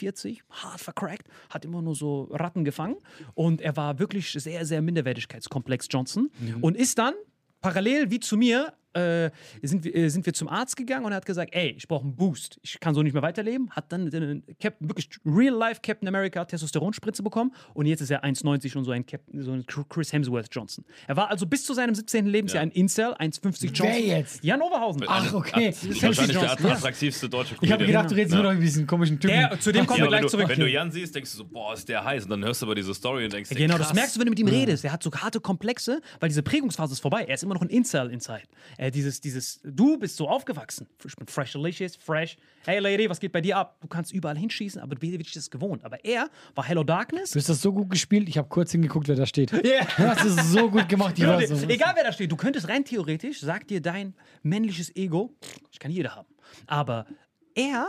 hart 0.50 0.82
vercrackt, 0.82 1.28
hat 1.50 1.66
immer 1.66 1.82
nur 1.82 1.96
so 1.96 2.24
Ratten 2.32 2.64
gefangen. 2.64 2.98
Und 3.34 3.62
er 3.62 3.76
war 3.78 4.00
wirklich 4.00 4.32
sehr, 4.32 4.66
sehr 4.66 4.82
Minderwertigkeitskomplex 4.82 5.88
Johnson. 5.90 6.30
Und 6.62 6.78
ist 6.78 6.98
dann 6.98 7.14
parallel 7.62 8.12
wie 8.12 8.20
zu 8.20 8.38
mir 8.38 8.74
äh, 8.94 9.30
sind, 9.62 9.84
wir, 9.84 9.96
äh, 9.96 10.10
sind 10.10 10.26
wir 10.26 10.34
zum 10.34 10.48
Arzt 10.50 10.76
gegangen 10.76 11.06
und 11.06 11.12
er 11.12 11.18
hat 11.18 11.26
gesagt, 11.26 11.54
ey, 11.54 11.72
ich 11.78 11.88
brauche 11.88 12.04
einen 12.04 12.16
Boost, 12.16 12.60
ich 12.64 12.80
kann 12.80 12.94
so 12.94 13.02
nicht 13.04 13.14
mehr 13.14 13.22
weiterleben. 13.22 13.70
Hat 13.72 13.92
dann 13.92 14.10
den 14.10 14.44
Captain, 14.60 14.90
wirklich 14.90 15.10
Real-Life 15.26 15.82
Captain 15.84 16.08
America 16.08 16.44
Testosteronspritze 16.46 17.24
bekommen 17.24 17.52
und 17.74 17.86
jetzt 17.86 18.02
ist 18.02 18.12
er 18.12 18.24
1,90 18.24 18.78
und 18.78 18.84
so 18.86 18.92
ein, 18.92 19.06
Captain, 19.06 19.42
so 19.42 19.52
ein 19.52 19.66
Chris 19.66 20.12
Hemsworth 20.14 20.48
Johnson. 20.52 20.84
Er 21.08 21.16
war 21.18 21.30
also 21.30 21.46
bis 21.46 21.64
zu 21.66 21.74
seinem 21.74 21.96
17. 21.96 22.26
Lebensjahr 22.26 22.62
ein 22.64 22.72
Incel, 22.72 23.14
1,50 23.14 23.66
Johnson. 23.66 23.86
Wer 23.88 24.00
jetzt? 24.02 24.44
Jan 24.44 24.62
Oberhausen. 24.62 25.04
Ach, 25.08 25.34
okay. 25.34 25.74
Wahrscheinlich 25.74 26.18
der 26.18 26.42
Johnson, 26.42 26.66
ja. 26.68 26.74
attraktivste 26.74 27.30
deutsche 27.30 27.56
Ich 27.62 27.72
habe 27.72 27.84
Comedian. 27.84 27.88
gedacht, 27.88 28.12
du 28.12 28.16
redest 28.16 28.34
nur 28.36 28.44
noch 28.44 28.52
über 28.54 28.62
diesen 28.62 28.88
komischen 28.88 29.20
Typen. 29.20 29.36
Der, 29.38 29.60
zu 29.60 29.72
dem 29.72 29.86
kommen 29.86 30.00
Ja, 30.00 30.06
wir 30.06 30.12
wenn, 30.12 30.20
gleich 30.20 30.22
du, 30.24 30.28
zurück. 30.30 30.50
wenn 30.50 30.60
du 30.60 30.70
Jan 30.70 30.92
siehst, 30.92 31.16
denkst 31.16 31.32
du 31.32 31.38
so, 31.38 31.46
boah, 31.46 31.74
ist 31.74 31.88
der 31.90 32.04
heiß. 32.04 32.24
Und 32.26 32.30
dann 32.32 32.44
hörst 32.44 32.62
du 32.62 32.66
aber 32.66 32.76
diese 32.76 32.94
Story 32.94 33.26
und 33.26 33.34
denkst, 33.34 33.50
dir, 33.50 33.56
Genau, 33.56 33.76
krass. 33.78 33.88
das 33.88 33.96
merkst 33.96 34.16
du, 34.16 34.20
wenn 34.20 34.26
du 34.28 34.32
mit 34.32 34.40
ihm 34.40 34.48
redest. 34.48 34.84
Er 34.86 34.92
hat 34.92 35.04
so 35.04 35.12
harte 35.12 35.40
Komplexe, 35.40 36.02
weil 36.20 36.30
diese 36.30 36.44
Prägungsphase 36.44 36.94
ist 36.94 37.00
vorbei. 37.00 37.24
Er 37.28 37.36
ist 37.36 37.44
immer 37.44 37.54
noch 37.54 37.62
ein 37.62 37.70
Incel 37.70 38.10
inside. 38.12 38.44
Äh, 38.82 38.90
dieses, 38.90 39.22
dieses, 39.22 39.60
du 39.64 39.96
bist 40.00 40.18
so 40.18 40.28
aufgewachsen. 40.28 40.88
Ich 41.06 41.16
bin 41.16 41.28
fresh 41.28 41.52
delicious, 41.52 41.96
fresh. 41.96 42.36
Hey 42.66 42.80
Lady, 42.80 43.08
was 43.08 43.20
geht 43.20 43.32
bei 43.32 43.40
dir 43.40 43.56
ab? 43.56 43.78
Du 43.80 43.88
kannst 43.88 44.12
überall 44.12 44.36
hinschießen, 44.36 44.82
aber 44.82 44.96
bist 44.96 45.12
wirklich 45.12 45.36
das 45.36 45.52
gewohnt. 45.52 45.86
Aber 45.86 46.04
er 46.04 46.32
war 46.56 46.64
Hello 46.64 46.84
Darkness. 46.84 47.30
Du 47.30 47.38
hast 47.38 47.48
das 47.48 47.62
so 47.62 47.72
gut 47.72 47.92
gespielt, 47.92 48.28
ich 48.28 48.40
habe 48.40 48.50
kurz 48.50 48.72
hingeguckt, 48.72 49.08
wer 49.08 49.16
da 49.16 49.28
steht. 49.28 49.52
Du 49.62 50.08
hast 50.08 50.26
es 50.26 50.52
so 50.52 50.68
gut 50.68 50.90
gemacht, 50.90 51.14
ich 51.20 51.28
war 51.28 51.40
so. 51.46 51.68
Egal 51.68 51.94
wer 51.96 52.06
da 52.06 52.12
steht, 52.12 52.32
du 52.32 52.36
könntest 52.36 52.68
rein 52.70 52.84
theoretisch, 52.84 53.40
sagt 53.40 53.70
dir 53.70 53.82
dein 53.82 54.16
männliches 54.42 54.96
Ego, 54.96 55.36
ich 55.72 55.78
kann 55.78 55.92
jeder 55.92 56.16
haben. 56.16 56.28
Aber 56.66 57.06
er 57.54 57.88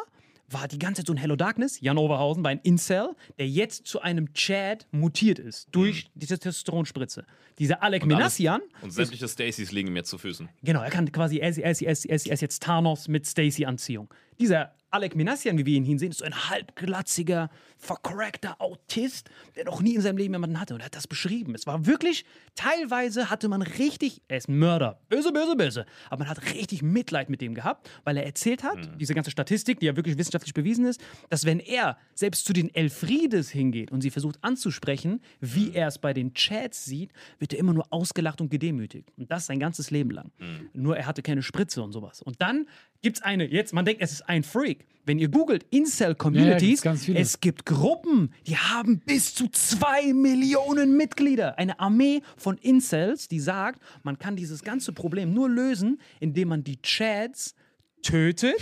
war 0.53 0.69
die 0.69 0.79
ganze 0.79 1.01
Zeit 1.01 1.07
so 1.07 1.13
ein 1.13 1.17
Hello 1.17 1.37
Darkness, 1.37 1.81
Jan 1.81 1.99
Overhausen 1.99 2.43
war 2.45 2.51
ein 2.51 2.61
Incel, 2.63 3.11
der 3.39 3.49
jetzt 3.49 3.87
zu 3.87 4.01
einem 4.01 4.33
Chad 4.35 4.87
mutiert 4.91 5.39
ist 5.39 5.69
durch 5.73 6.11
diese 6.15 6.39
Testosteronspritze. 6.39 7.25
Dieser 7.59 7.83
Alec 7.83 8.03
Alles- 8.03 8.15
Minassian 8.17 8.61
Und 8.81 8.93
sämtliche 8.93 9.29
Stacys 9.29 9.73
liegen 9.73 9.93
mir 9.93 10.05
zu 10.05 10.19
Füßen. 10.19 10.49
Genau, 10.63 10.83
er 10.83 10.91
kann 10.91 11.11
quasi, 11.13 11.39
er 11.39 11.51
ist, 11.51 11.59
er 11.59 11.71
ist, 11.71 11.83
er 11.83 11.93
ist, 11.93 12.07
er 12.27 12.35
ist 12.35 12.41
jetzt 12.41 12.63
Thanos 12.63 13.09
mit 13.09 13.27
Stacy-Anziehung. 13.27 14.09
Dieser 14.41 14.75
Alec 14.93 15.17
Minassian, 15.17 15.57
wie 15.57 15.65
wir 15.65 15.75
ihn 15.75 15.85
hier 15.85 15.99
sehen, 15.99 16.11
ist 16.11 16.19
so 16.19 16.25
ein 16.25 16.51
halbglatziger, 16.51 17.49
vercrackter 17.79 18.61
Autist, 18.61 19.31
der 19.57 19.65
noch 19.65 19.81
nie 19.81 19.95
in 19.95 20.03
seinem 20.03 20.19
Leben 20.19 20.35
jemanden 20.35 20.61
hatte. 20.61 20.75
Und 20.75 20.81
er 20.81 20.87
hat 20.87 20.95
das 20.95 21.09
beschrieben. 21.09 21.55
Es 21.55 21.67
war 21.67 21.87
wirklich, 21.87 22.27
teilweise 22.55 23.31
hatte 23.31 23.49
man 23.49 23.63
richtig, 23.63 24.21
er 24.29 24.37
ist 24.37 24.49
ein 24.49 24.59
Mörder, 24.59 25.01
böse, 25.09 25.33
böse, 25.33 25.57
böse, 25.57 25.87
aber 26.11 26.21
man 26.21 26.29
hat 26.29 26.45
richtig 26.55 26.83
Mitleid 26.83 27.31
mit 27.31 27.41
dem 27.41 27.55
gehabt, 27.55 27.89
weil 28.05 28.19
er 28.19 28.27
erzählt 28.27 28.63
hat, 28.63 29.01
diese 29.01 29.15
ganze 29.15 29.31
Statistik, 29.31 29.81
die 29.81 29.87
ja 29.87 29.97
wirklich 29.97 30.19
wissenschaftlich 30.19 30.53
bewiesen 30.53 30.85
ist, 30.85 31.01
dass 31.31 31.47
wenn 31.47 31.59
er 31.59 31.97
selbst 32.15 32.45
zu 32.45 32.53
den 32.53 32.73
Elfriedes 32.75 33.49
hingeht 33.51 33.91
und 33.91 34.03
sie 34.03 34.11
versucht 34.11 34.39
anzusprechen, 34.43 35.23
wie 35.41 35.73
er 35.73 35.89
es 35.89 35.99
bei 35.99 36.13
den 36.13 36.35
Chats 36.35 36.85
sieht, 36.85 37.13
wird 37.39 37.55
er 37.55 37.59
immer 37.59 37.73
nur 37.73 37.87
ausgelacht 37.91 38.43
und 38.43 38.51
gedemütigt. 38.51 39.11
Und 39.17 39.31
das 39.31 39.47
sein 39.47 39.59
ganzes 39.59 39.91
Leben 39.91 40.11
lang. 40.11 40.31
Nur 40.75 40.99
er 40.99 41.07
hatte 41.07 41.23
keine 41.23 41.43
Spritze 41.43 41.83
und 41.83 41.93
sowas. 41.93 42.21
Und 42.21 42.43
dann 42.43 42.67
gibt 43.01 43.17
es 43.17 43.23
eine, 43.23 43.47
jetzt, 43.47 43.73
man 43.73 43.85
denkt, 43.85 44.03
es 44.03 44.13
ist 44.13 44.29
ein 44.29 44.43
Freak. 44.43 44.82
Wenn 45.05 45.19
ihr 45.19 45.29
googelt 45.29 45.65
Ja, 45.65 45.69
ja, 45.73 45.79
Incel-Communities, 45.79 46.61
gibt's 46.61 46.83
ganz 46.83 47.05
viele. 47.05 47.19
es 47.19 47.41
gibt 47.41 47.67
Gruppen, 47.67 48.33
die 48.47 48.57
haben 48.57 49.01
bis 49.01 49.35
zu 49.35 49.49
zwei 49.49 50.13
Millionen 50.13 50.97
Mitglieder. 50.97 51.59
Eine 51.59 51.81
Armee 51.81 52.23
von 52.37 52.57
Incels, 52.59 53.27
die 53.27 53.41
sagt, 53.41 53.83
man 54.05 54.19
kann 54.19 54.37
dieses 54.37 54.63
ganze 54.63 54.93
Problem 54.93 55.35
nur 55.35 55.49
lösen, 55.49 56.01
indem 56.21 56.49
man 56.49 56.63
die 56.63 56.81
Chats 56.83 57.55
tötet, 58.03 58.55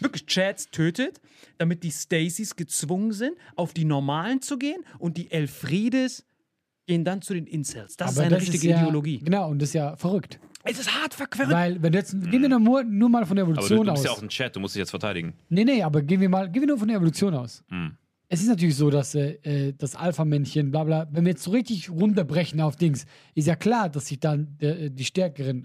wirklich 0.00 0.26
Chats 0.26 0.70
tötet, 0.70 1.20
damit 1.58 1.82
die 1.82 1.92
Stacys 1.92 2.56
gezwungen 2.56 3.12
sind, 3.12 3.36
auf 3.56 3.74
die 3.74 3.84
Normalen 3.84 4.40
zu 4.40 4.58
gehen 4.58 4.84
und 4.98 5.18
die 5.18 5.30
Elfriedes 5.30 6.24
gehen 6.86 7.04
dann 7.04 7.22
zu 7.22 7.34
den 7.34 7.46
Incels. 7.46 7.96
Das 7.96 8.12
ist 8.12 8.18
Aber 8.18 8.26
eine 8.26 8.36
das 8.36 8.44
richtige 8.44 8.68
ja, 8.68 8.82
Ideologie. 8.82 9.18
Genau, 9.18 9.50
und 9.50 9.60
das 9.60 9.70
ist 9.70 9.74
ja 9.74 9.96
verrückt. 9.96 10.38
Es 10.64 10.78
ist 10.78 10.94
hart 10.94 11.14
verquerrt. 11.14 11.50
Weil, 11.50 11.82
wenn 11.82 11.92
du 11.92 11.98
jetzt, 11.98 12.12
gehen 12.30 12.42
wir 12.42 12.48
nur, 12.48 12.82
nur 12.84 13.08
mal 13.10 13.26
von 13.26 13.36
der 13.36 13.44
Aber 13.44 13.54
du, 13.54 13.60
Evolution 13.60 13.86
du 13.86 13.92
bist 13.92 14.06
aus. 14.06 14.12
ja 14.12 14.18
auch 14.18 14.22
ein 14.22 14.28
Chat, 14.30 14.56
du 14.56 14.60
musst 14.60 14.74
dich 14.74 14.80
jetzt 14.80 14.90
verteidigen. 14.90 15.34
Nee, 15.50 15.64
nee, 15.64 15.82
aber 15.82 16.02
gehen 16.02 16.20
wir 16.20 16.28
mal, 16.28 16.50
gehen 16.50 16.62
wir 16.62 16.68
nur 16.68 16.78
von 16.78 16.88
der 16.88 16.96
Evolution 16.96 17.34
aus. 17.34 17.62
Es 18.28 18.40
ist 18.40 18.48
natürlich 18.48 18.76
so, 18.76 18.90
dass 18.90 19.14
äh, 19.14 19.32
äh, 19.42 19.74
das 19.76 19.94
Alpha-Männchen, 19.94 20.70
bla 20.70 20.84
bla, 20.84 21.06
wenn 21.12 21.24
wir 21.24 21.32
jetzt 21.32 21.44
so 21.44 21.50
richtig 21.50 21.90
runterbrechen 21.90 22.60
auf 22.62 22.76
Dings, 22.76 23.04
ist 23.34 23.46
ja 23.46 23.54
klar, 23.54 23.90
dass 23.90 24.06
sich 24.06 24.18
dann 24.18 24.56
der, 24.60 24.88
die 24.88 25.04
Stärkeren, 25.04 25.60
äh, 25.60 25.64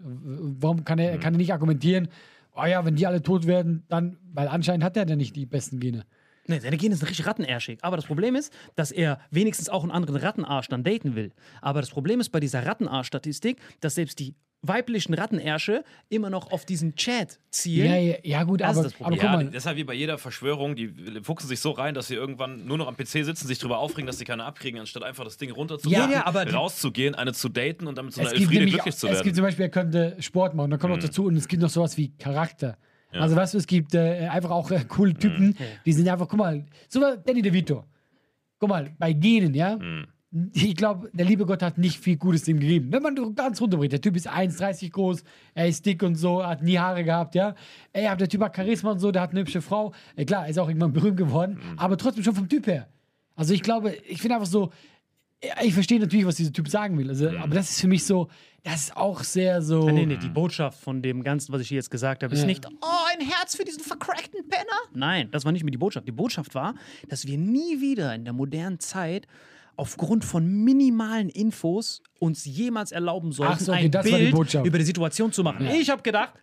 warum 0.62 0.84
kann 0.84 1.00
er, 1.00 1.18
kann 1.18 1.34
er 1.34 1.38
nicht 1.38 1.54
argumentieren, 1.54 2.10
oh 2.54 2.66
ja, 2.66 2.84
wenn 2.84 2.96
die 2.96 3.08
alle 3.08 3.24
tot 3.24 3.48
werden, 3.48 3.86
dann, 3.88 4.18
weil 4.34 4.50
anscheinend 4.50 4.84
hat 4.84 4.98
er 4.98 5.08
ja 5.08 5.16
nicht 5.16 5.36
die 5.36 5.46
besten 5.46 5.80
Gene. 5.80 6.04
Nee, 6.48 6.60
seine 6.60 6.78
Gene 6.78 6.96
sind 6.96 7.08
richtig 7.08 7.26
rattenärschig. 7.28 7.80
Aber 7.84 7.96
das 7.96 8.06
Problem 8.06 8.36
ist, 8.36 8.52
dass 8.76 8.92
er 8.92 9.20
wenigstens 9.32 9.70
auch 9.70 9.84
einen 9.84 9.92
anderen 9.92 10.16
Rattenarsch 10.16 10.68
dann 10.68 10.84
daten 10.84 11.16
will. 11.16 11.32
Aber 11.62 11.80
das 11.80 11.92
Problem 11.92 12.20
ist 12.20 12.30
bei 12.30 12.40
dieser 12.40 12.66
Rattenarsch-Statistik, 12.66 13.58
dass 13.80 13.96
selbst 13.96 14.20
die 14.20 14.36
weiblichen 14.62 15.14
Rattenersche 15.14 15.84
immer 16.10 16.30
noch 16.30 16.52
auf 16.52 16.66
diesen 16.66 16.96
Chat 16.96 17.40
zielen. 17.50 17.88
Ja, 17.90 17.96
ja, 17.98 18.16
ja 18.24 18.44
gut, 18.44 18.60
Das 18.62 18.72
ist 18.72 18.78
aber, 18.78 18.84
das 18.84 18.94
aber 18.96 19.04
Problem. 19.06 19.20
guck 19.20 19.24
Ja, 19.30 19.36
mal, 19.38 19.46
deshalb 19.52 19.78
wie 19.78 19.84
bei 19.86 19.94
jeder 19.94 20.18
Verschwörung, 20.18 20.76
die 20.76 20.94
fuchsen 21.24 21.48
sich 21.48 21.60
so 21.62 21.72
rein, 21.72 21.94
dass 21.94 22.08
sie 22.08 22.16
irgendwann 22.16 22.66
nur 22.66 22.78
noch 22.78 22.88
am 22.88 22.98
PC 22.98 23.24
sitzen, 23.24 23.48
sich 23.48 23.58
darüber 23.60 23.80
aufregen, 23.80 24.06
dass 24.06 24.18
sie 24.18 24.26
keine 24.26 24.44
abkriegen, 24.44 24.80
anstatt 24.80 25.04
einfach 25.04 25.24
das 25.24 25.38
Ding 25.38 25.52
runterzugehen, 25.52 26.02
Ja, 26.02 26.10
ja, 26.12 26.26
aber 26.26 26.46
rauszugehen, 26.52 27.16
eine 27.16 27.32
zu 27.34 27.48
daten 27.48 27.88
und 27.88 27.98
damit 27.98 28.14
zu 28.14 28.20
einer 28.20 28.34
Elfriede 28.34 28.66
glücklich 28.66 28.96
zu 28.98 29.08
es 29.08 29.14
gibt 29.14 29.26
werden. 29.28 29.36
zum 29.36 29.44
Beispiel, 29.46 29.66
er 29.66 29.70
könnte 29.70 30.16
Sport 30.20 30.56
machen, 30.56 30.72
dann 30.72 30.80
kommt 30.80 30.94
noch 30.94 31.02
dazu 31.02 31.26
und 31.26 31.38
es 31.38 31.48
gibt 31.48 31.62
noch 31.62 31.70
sowas 31.70 31.96
wie 31.98 32.10
Charakter. 32.18 32.78
Also 33.12 33.36
weißt 33.36 33.54
du, 33.56 33.58
es 33.58 33.66
gibt 33.66 33.96
äh, 33.96 34.28
einfach 34.28 34.52
auch 34.52 34.70
äh, 34.72 34.84
coole 34.88 35.14
Typen, 35.16 35.56
die 35.86 35.94
sind 35.94 36.08
einfach, 36.10 36.28
guck 36.28 36.38
mal, 36.38 36.66
so 36.90 37.02
war 37.02 37.18
Danny 37.18 37.42
DeVito. 37.42 37.86
Guck 38.60 38.70
mal, 38.70 38.92
bei 39.00 39.14
Genen, 39.14 39.54
ja, 39.56 39.80
ich 40.54 40.76
glaube, 40.76 41.10
der 41.12 41.26
liebe 41.26 41.46
Gott 41.46 41.64
hat 41.64 41.78
nicht 41.80 42.00
viel 42.00 42.16
Gutes 42.18 42.48
ihm 42.48 42.60
gegeben. 42.60 42.92
Wenn 42.92 43.02
man 43.02 43.36
ganz 43.36 43.60
runterbricht, 43.62 43.94
der 43.94 44.02
Typ 44.02 44.16
ist 44.16 44.30
1,30 44.30 44.92
groß, 44.92 45.24
er 45.56 45.68
ist 45.68 45.86
dick 45.86 46.04
und 46.04 46.16
so, 46.16 46.46
hat 46.46 46.62
nie 46.62 46.78
Haare 46.78 47.04
gehabt, 47.04 47.34
ja. 47.34 47.56
Ey, 47.94 48.06
aber 48.08 48.18
der 48.18 48.30
Typ 48.30 48.42
hat 48.42 48.56
Charisma 48.56 48.92
und 48.92 49.00
so, 49.00 49.12
der 49.12 49.24
hat 49.24 49.32
eine 49.32 49.40
hübsche 49.40 49.62
Frau. 49.62 49.92
Äh, 50.16 50.26
klar, 50.26 50.44
er 50.44 50.50
ist 50.52 50.60
auch 50.60 50.68
irgendwann 50.68 50.94
berühmt 50.94 51.18
geworden, 51.18 51.60
aber 51.78 51.98
trotzdem 51.98 52.24
schon 52.24 52.36
vom 52.36 52.48
Typ 52.48 52.68
her. 52.68 52.88
Also 53.36 53.54
ich 53.54 53.64
glaube, 53.64 53.96
ich 54.08 54.22
finde 54.22 54.36
einfach 54.36 54.48
so, 54.48 54.72
ja, 55.44 55.54
ich 55.64 55.74
verstehe 55.74 56.00
natürlich, 56.00 56.26
was 56.26 56.36
dieser 56.36 56.52
Typ 56.52 56.68
sagen 56.68 56.98
will. 56.98 57.08
Also, 57.10 57.30
Aber 57.30 57.56
das 57.56 57.70
ist 57.72 57.80
für 57.82 57.88
mich 57.88 58.04
so, 58.04 58.28
das 58.64 58.82
ist 58.84 58.98
auch 58.98 59.24
sehr 59.24 59.62
so. 59.62 59.90
Nee, 59.90 60.06
nee, 60.06 60.18
die 60.18 60.28
Botschaft 60.28 60.78
von 60.80 61.02
dem 61.02 61.24
Ganzen, 61.24 61.54
was 61.54 61.62
ich 61.62 61.70
hier 61.70 61.78
jetzt 61.78 61.90
gesagt 61.90 62.24
habe, 62.24 62.34
ist 62.34 62.42
Ja. 62.42 62.46
nicht, 62.46 62.68
oh, 62.68 62.86
ein 63.18 63.26
Herz 63.26 63.56
für 63.56 63.64
diesen 63.64 63.82
vercrackten 63.82 64.48
Penner. 64.50 64.66
Nein, 64.94 65.30
das 65.32 65.46
war 65.46 65.54
nicht 65.54 65.64
mehr 65.64 65.72
die 65.72 65.78
Botschaft. 65.78 66.06
Die 66.08 66.12
Botschaft 66.12 66.54
war, 66.56 66.76
dass 67.08 67.26
wir 67.26 67.38
nie 67.38 67.80
wieder 67.80 68.14
in 68.14 68.26
der 68.26 68.34
modernen 68.34 68.80
Zeit 68.82 69.28
aufgrund 69.80 70.26
von 70.26 70.46
minimalen 70.46 71.30
Infos 71.30 72.02
uns 72.20 72.46
jemals 72.46 72.92
erlauben 72.92 73.32
sollten, 73.32 73.64
so, 73.64 73.72
okay, 73.72 73.90
ein 73.96 74.04
Bild 74.04 74.54
über 74.66 74.78
die 74.78 74.84
Situation 74.84 75.32
zu 75.32 75.42
machen. 75.44 75.68
Ich 75.68 75.90
habe 75.90 76.02
gedacht, 76.02 76.34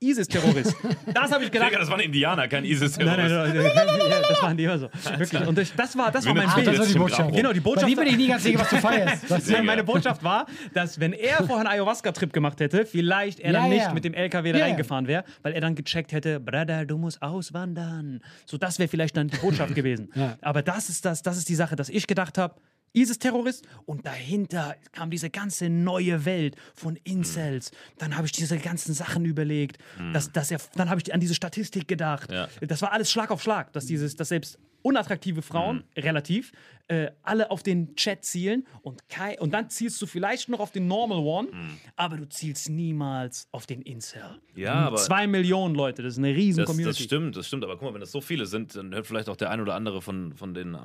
ISIS-Terrorist. 0.00 0.74
Das 1.14 1.32
habe 1.32 1.44
ich 1.44 1.50
gedacht. 1.50 1.70
Digga, 1.70 1.80
das 1.80 1.88
war 1.88 1.96
ein 1.96 2.04
Indianer, 2.04 2.48
kein 2.48 2.64
isis 2.64 2.96
Nein, 2.98 3.06
nein, 3.06 3.16
nein, 3.30 3.54
nein, 3.54 3.72
nein, 3.74 4.10
ja, 4.10 4.20
das 4.28 4.42
machen 4.42 4.56
die 4.56 4.64
immer 4.64 4.78
so. 4.78 4.88
Wirklich. 5.16 5.46
Und 5.46 5.58
das 5.58 5.96
war, 5.96 6.10
das 6.10 6.26
war 6.26 6.34
mein 6.34 6.48
Bild. 6.54 6.66
das 6.66 6.78
war 6.78 6.86
die 6.86 6.94
Botschaft. 6.94 7.34
Genau, 7.34 7.52
die 7.52 7.60
Bei 7.60 7.64
Botschaft. 7.64 7.90
dir 7.90 7.96
bin 7.96 8.06
ich 8.08 8.16
nie 8.16 8.28
ganz 8.28 8.42
sicher, 8.42 8.58
was 8.60 8.68
du 8.70 8.76
feierst. 8.80 9.30
Was 9.30 9.48
Ja, 9.48 9.62
meine 9.62 9.84
Botschaft 9.84 10.22
war, 10.22 10.46
dass 10.74 11.00
wenn 11.00 11.12
er 11.12 11.38
vorher 11.38 11.58
einen 11.58 11.68
Ayahuasca-Trip 11.68 12.32
gemacht 12.32 12.60
hätte, 12.60 12.84
vielleicht 12.86 13.40
er 13.40 13.52
dann 13.52 13.70
Ja, 13.70 13.78
nicht 13.78 13.94
mit 13.94 14.04
dem 14.04 14.14
LKW 14.14 14.52
da 14.52 14.58
reingefahren 14.60 15.06
wäre, 15.06 15.24
weil 15.42 15.52
er 15.52 15.60
dann 15.60 15.74
gecheckt 15.74 16.12
hätte, 16.12 16.40
Bruder, 16.40 16.84
du 16.84 16.98
musst 16.98 17.22
auswandern. 17.22 18.20
So, 18.46 18.58
das 18.58 18.78
wäre 18.78 18.88
vielleicht 18.88 19.16
dann 19.16 19.28
die 19.28 19.36
Botschaft 19.38 19.74
gewesen. 19.74 20.10
Ja. 20.14 20.36
Aber 20.42 20.62
das 20.62 20.88
ist 20.88 21.04
das, 21.04 21.22
das 21.22 21.36
ist 21.38 21.48
die 21.48 21.54
Sache, 21.54 21.76
dass 21.76 21.88
ich 21.88 22.06
gedacht 22.06 22.36
habe, 22.38 22.54
ISIS-Terrorist 22.94 23.66
und 23.86 24.06
dahinter 24.06 24.76
kam 24.92 25.10
diese 25.10 25.30
ganze 25.30 25.68
neue 25.68 26.24
Welt 26.24 26.56
von 26.74 26.96
Incels. 27.04 27.70
Dann 27.98 28.16
habe 28.16 28.26
ich 28.26 28.32
diese 28.32 28.58
ganzen 28.58 28.94
Sachen 28.94 29.24
überlegt. 29.24 29.78
Dass, 30.12 30.32
dass 30.32 30.50
er, 30.50 30.60
dann 30.76 30.90
habe 30.90 31.00
ich 31.00 31.12
an 31.12 31.20
diese 31.20 31.34
Statistik 31.34 31.88
gedacht. 31.88 32.30
Ja. 32.30 32.48
Das 32.60 32.82
war 32.82 32.92
alles 32.92 33.10
Schlag 33.10 33.30
auf 33.30 33.42
Schlag, 33.42 33.72
dass, 33.72 33.86
dieses, 33.86 34.16
dass 34.16 34.28
selbst 34.28 34.58
unattraktive 34.84 35.40
Frauen, 35.40 35.82
relativ, 35.96 36.52
äh, 36.88 37.10
alle 37.22 37.50
auf 37.50 37.62
den 37.62 37.96
Chat 37.96 38.22
zielen 38.24 38.66
und, 38.82 39.08
kei 39.08 39.40
und 39.40 39.52
dann 39.54 39.70
zielst 39.70 40.00
du 40.02 40.06
vielleicht 40.06 40.50
noch 40.50 40.60
auf 40.60 40.72
den 40.72 40.86
Normal 40.86 41.18
One, 41.20 41.48
aber 41.96 42.18
du 42.18 42.28
zielst 42.28 42.68
niemals 42.68 43.48
auf 43.50 43.64
den 43.66 43.80
Incel. 43.80 44.20
Ja, 44.54 44.80
Und 44.82 44.84
aber- 44.88 44.96
Zwei 44.98 45.26
Millionen 45.26 45.74
Leute, 45.74 46.02
das 46.02 46.12
ist 46.14 46.18
eine 46.18 46.34
riesen 46.34 46.58
Das, 46.60 46.66
Community. 46.66 46.98
das 46.98 47.02
stimmt, 47.04 47.36
das 47.36 47.46
stimmt. 47.46 47.64
Aber 47.64 47.74
guck 47.78 47.84
mal, 47.88 47.94
wenn 47.94 48.00
das 48.02 48.12
so 48.12 48.20
viele 48.20 48.44
sind, 48.44 48.76
dann 48.76 48.92
hört 48.94 49.06
vielleicht 49.06 49.30
auch 49.30 49.36
der 49.36 49.50
ein 49.50 49.60
oder 49.62 49.74
andere 49.74 50.02
von, 50.02 50.34
von 50.34 50.52
den 50.52 50.74
äh, 50.74 50.78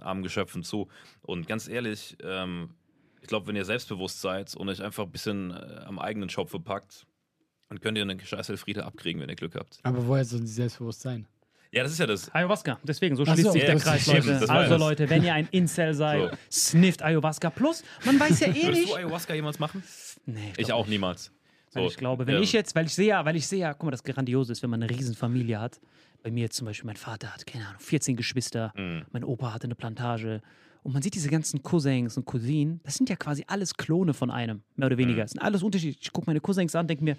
armen 0.00 0.24
Geschöpfen 0.24 0.64
zu. 0.64 0.88
Und 1.22 1.46
ganz 1.46 1.68
ehrlich, 1.68 2.16
ähm, 2.24 2.70
ich 3.22 3.28
glaube, 3.28 3.46
wenn 3.46 3.54
ihr 3.56 3.64
selbstbewusst 3.64 4.20
seid 4.20 4.56
und 4.56 4.68
euch 4.68 4.82
einfach 4.82 5.04
ein 5.04 5.12
bisschen 5.12 5.52
äh, 5.52 5.82
am 5.86 6.00
eigenen 6.00 6.28
Schopfe 6.28 6.58
packt, 6.58 7.06
dann 7.68 7.80
könnt 7.80 7.96
ihr 7.96 8.02
einen 8.02 8.18
scheiß 8.20 8.48
Elfriede 8.50 8.84
abkriegen, 8.84 9.22
wenn 9.22 9.28
ihr 9.30 9.36
Glück 9.36 9.54
habt. 9.54 9.78
Aber 9.84 10.06
woher 10.06 10.24
sollen 10.24 10.46
sie 10.46 10.52
selbstbewusst 10.54 11.00
sein? 11.02 11.26
Ja, 11.74 11.82
das 11.82 11.92
ist 11.92 11.98
ja 11.98 12.06
das. 12.06 12.32
Ayahuasca, 12.34 12.78
deswegen, 12.84 13.16
so 13.16 13.24
schließt 13.24 13.42
so, 13.42 13.50
sich 13.52 13.62
ja, 13.62 13.72
der 13.72 13.80
Kreis, 13.80 14.06
Leute. 14.06 14.48
Also. 14.48 14.76
Leute, 14.76 15.10
wenn 15.10 15.24
ihr 15.24 15.34
ein 15.34 15.48
Incel 15.50 15.92
seid, 15.94 16.30
So. 16.30 16.36
snifft 16.50 17.02
Ayahuasca. 17.02 17.50
Plus, 17.50 17.82
man 18.04 18.18
weiß 18.20 18.40
ja 18.40 18.48
eh 18.48 18.54
Würdest 18.62 18.70
nicht. 18.80 18.90
du 18.92 18.94
Ayahuasca 18.96 19.34
jemals 19.34 19.58
machen? 19.58 19.82
Nee, 20.26 20.52
Ich 20.56 20.66
glaub 20.66 20.78
auch 20.80 20.86
niemals. 20.86 21.32
Weil 21.72 21.82
So, 21.82 21.88
ich 21.90 21.96
glaube, 21.96 22.26
wenn 22.28 22.36
ähm, 22.36 22.42
ich 22.42 22.52
jetzt, 22.52 22.74
weil 22.76 22.86
ich 22.86 22.94
sehe 22.94 23.08
ja, 23.08 23.24
weil 23.24 23.34
ich 23.36 23.46
sehe 23.48 23.58
ja, 23.58 23.72
guck 23.74 23.84
mal, 23.84 23.90
das 23.90 24.04
Grandiose 24.04 24.52
ist, 24.52 24.62
wenn 24.62 24.70
man 24.70 24.82
eine 24.82 24.90
Riesenfamilie 24.90 25.58
hat. 25.60 25.80
Bei 26.22 26.30
mir 26.30 26.42
jetzt 26.42 26.56
zum 26.56 26.66
Beispiel, 26.66 26.86
mein 26.86 26.96
Vater 26.96 27.34
hat, 27.34 27.44
keine 27.46 27.66
Ahnung, 27.66 27.80
14 27.80 28.14
Geschwister, 28.16 28.72
Mhm. 28.76 29.02
mein 29.10 29.24
Opa 29.24 29.52
hatte 29.52 29.64
eine 29.64 29.74
Plantage. 29.74 30.40
Und 30.84 30.92
man 30.92 31.02
sieht 31.02 31.14
diese 31.16 31.28
ganzen 31.28 31.62
Cousins 31.62 32.16
und 32.16 32.24
Cousinen, 32.26 32.80
das 32.84 32.94
sind 32.94 33.08
ja 33.10 33.16
quasi 33.16 33.42
alles 33.48 33.74
Klone 33.74 34.14
von 34.14 34.30
einem, 34.30 34.62
mehr 34.76 34.86
oder 34.86 34.94
Mhm. 34.96 35.00
weniger. 35.00 35.22
Das 35.22 35.32
sind 35.32 35.40
alles 35.40 35.62
unterschiedlich. 35.64 35.98
Ich 36.00 36.12
gucke 36.12 36.26
meine 36.28 36.40
Cousins 36.40 36.74
an, 36.76 36.86
denke 36.86 37.02
mir, 37.02 37.16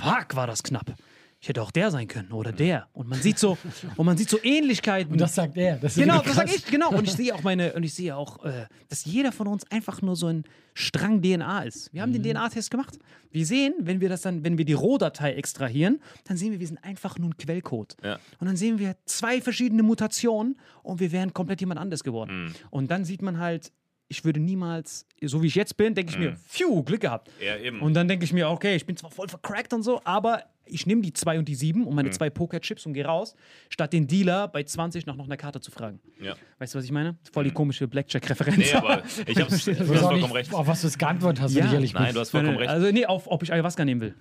fuck, 0.00 0.34
war 0.34 0.46
das 0.46 0.62
knapp. 0.62 0.94
Ich 1.42 1.48
hätte 1.48 1.60
auch 1.60 1.72
der 1.72 1.90
sein 1.90 2.06
können 2.06 2.30
oder 2.30 2.52
der. 2.52 2.86
Und 2.92 3.08
man 3.08 3.20
sieht 3.20 3.36
so, 3.36 3.58
und 3.96 4.06
man 4.06 4.16
sieht 4.16 4.30
so 4.30 4.38
Ähnlichkeiten. 4.44 5.10
Und 5.12 5.20
das 5.20 5.34
sagt 5.34 5.56
er. 5.56 5.76
Das 5.76 5.96
Genau, 5.96 6.22
das 6.22 6.36
sag 6.36 6.46
krass. 6.46 6.56
ich, 6.56 6.66
genau. 6.66 6.90
Und 6.92 7.02
ich 7.04 7.14
sehe 7.14 7.34
auch 7.34 7.42
meine, 7.42 7.72
und 7.72 7.82
ich 7.82 7.92
sehe 7.94 8.14
auch, 8.16 8.44
äh, 8.44 8.66
dass 8.88 9.04
jeder 9.04 9.32
von 9.32 9.48
uns 9.48 9.68
einfach 9.68 10.00
nur 10.02 10.14
so 10.14 10.28
ein 10.28 10.44
Strang 10.74 11.20
DNA 11.20 11.64
ist. 11.64 11.92
Wir 11.92 12.00
haben 12.02 12.10
Mhm. 12.10 12.22
den 12.22 12.34
DNA-Test 12.36 12.70
gemacht. 12.70 12.96
Wir 13.32 13.44
sehen, 13.44 13.74
wenn 13.80 14.00
wir 14.00 14.08
das 14.08 14.20
dann, 14.20 14.44
wenn 14.44 14.56
wir 14.56 14.64
die 14.64 14.72
Rohdatei 14.72 15.32
extrahieren, 15.32 16.00
dann 16.26 16.36
sehen 16.36 16.52
wir, 16.52 16.60
wir 16.60 16.66
sind 16.68 16.82
einfach 16.84 17.18
nur 17.18 17.30
ein 17.30 17.36
Quellcode. 17.36 17.96
Ja. 18.04 18.20
Und 18.38 18.46
dann 18.46 18.56
sehen 18.56 18.78
wir 18.78 18.94
zwei 19.04 19.40
verschiedene 19.40 19.82
Mutationen 19.82 20.56
und 20.84 21.00
wir 21.00 21.10
wären 21.10 21.32
komplett 21.34 21.58
jemand 21.60 21.80
anders 21.80 22.04
geworden. 22.04 22.44
Mhm. 22.44 22.54
Und 22.70 22.90
dann 22.92 23.04
sieht 23.04 23.20
man 23.20 23.38
halt, 23.40 23.72
ich 24.06 24.24
würde 24.24 24.38
niemals, 24.38 25.06
so 25.22 25.42
wie 25.42 25.46
ich 25.48 25.54
jetzt 25.56 25.76
bin, 25.76 25.94
denke 25.94 26.12
ich 26.12 26.18
mir, 26.18 26.36
phew, 26.46 26.84
Glück 26.84 27.00
gehabt. 27.00 27.28
Mhm. 27.40 27.44
Ja, 27.46 27.56
eben. 27.56 27.80
Und 27.80 27.94
dann 27.94 28.06
denke 28.06 28.24
ich 28.24 28.32
mir, 28.32 28.48
okay, 28.48 28.76
ich 28.76 28.86
bin 28.86 28.96
zwar 28.96 29.10
voll 29.10 29.26
vercrackt 29.28 29.72
und 29.72 29.82
so, 29.82 30.00
aber 30.04 30.44
ich 30.64 30.86
nehme 30.86 31.02
die 31.02 31.12
2 31.12 31.38
und 31.38 31.48
die 31.48 31.54
7 31.54 31.86
und 31.86 31.94
meine 31.94 32.08
Mhm. 32.08 32.12
zwei 32.12 32.30
Pokerchips 32.30 32.86
und 32.86 32.92
gehe 32.94 33.04
raus, 33.04 33.34
statt 33.68 33.92
den 33.92 34.06
Dealer 34.06 34.48
bei 34.48 34.62
20 34.62 35.06
nach 35.06 35.16
noch 35.16 35.24
einer 35.26 35.36
Karte 35.36 35.60
zu 35.60 35.70
fragen. 35.70 36.00
ja. 36.20 36.34
Weißt 36.58 36.74
du, 36.74 36.78
was 36.78 36.84
ich 36.84 36.92
meine? 36.92 37.16
Voll 37.32 37.44
die 37.44 37.50
komische 37.50 37.88
Blackjack-Referenz. 37.88 38.56
Nee, 38.58 38.72
aber 38.74 39.02
ich 39.26 39.40
hab's, 39.40 39.64
du 39.64 39.70
Ich 39.72 39.78
hast 39.80 39.88
vollkommen 39.88 40.22
nicht, 40.22 40.34
recht. 40.34 40.54
auf 40.54 40.66
was 40.66 40.80
du 40.82 40.86
es 40.86 40.96
geantwortet 40.98 41.42
hast, 41.42 41.54
wenn 41.54 41.62
Ja. 41.62 41.68
ich 41.68 41.74
ehrlich. 41.74 41.94
Nein, 41.94 42.14
du 42.14 42.20
hast 42.20 42.30
vollkommen 42.30 42.56
recht. 42.58 42.70
Also, 42.70 42.90
nee, 42.92 43.04
auf, 43.06 43.26
ob 43.26 43.42
ich 43.42 43.52
Ayahuasca 43.52 43.84
nehmen 43.84 44.00
will. 44.00 44.14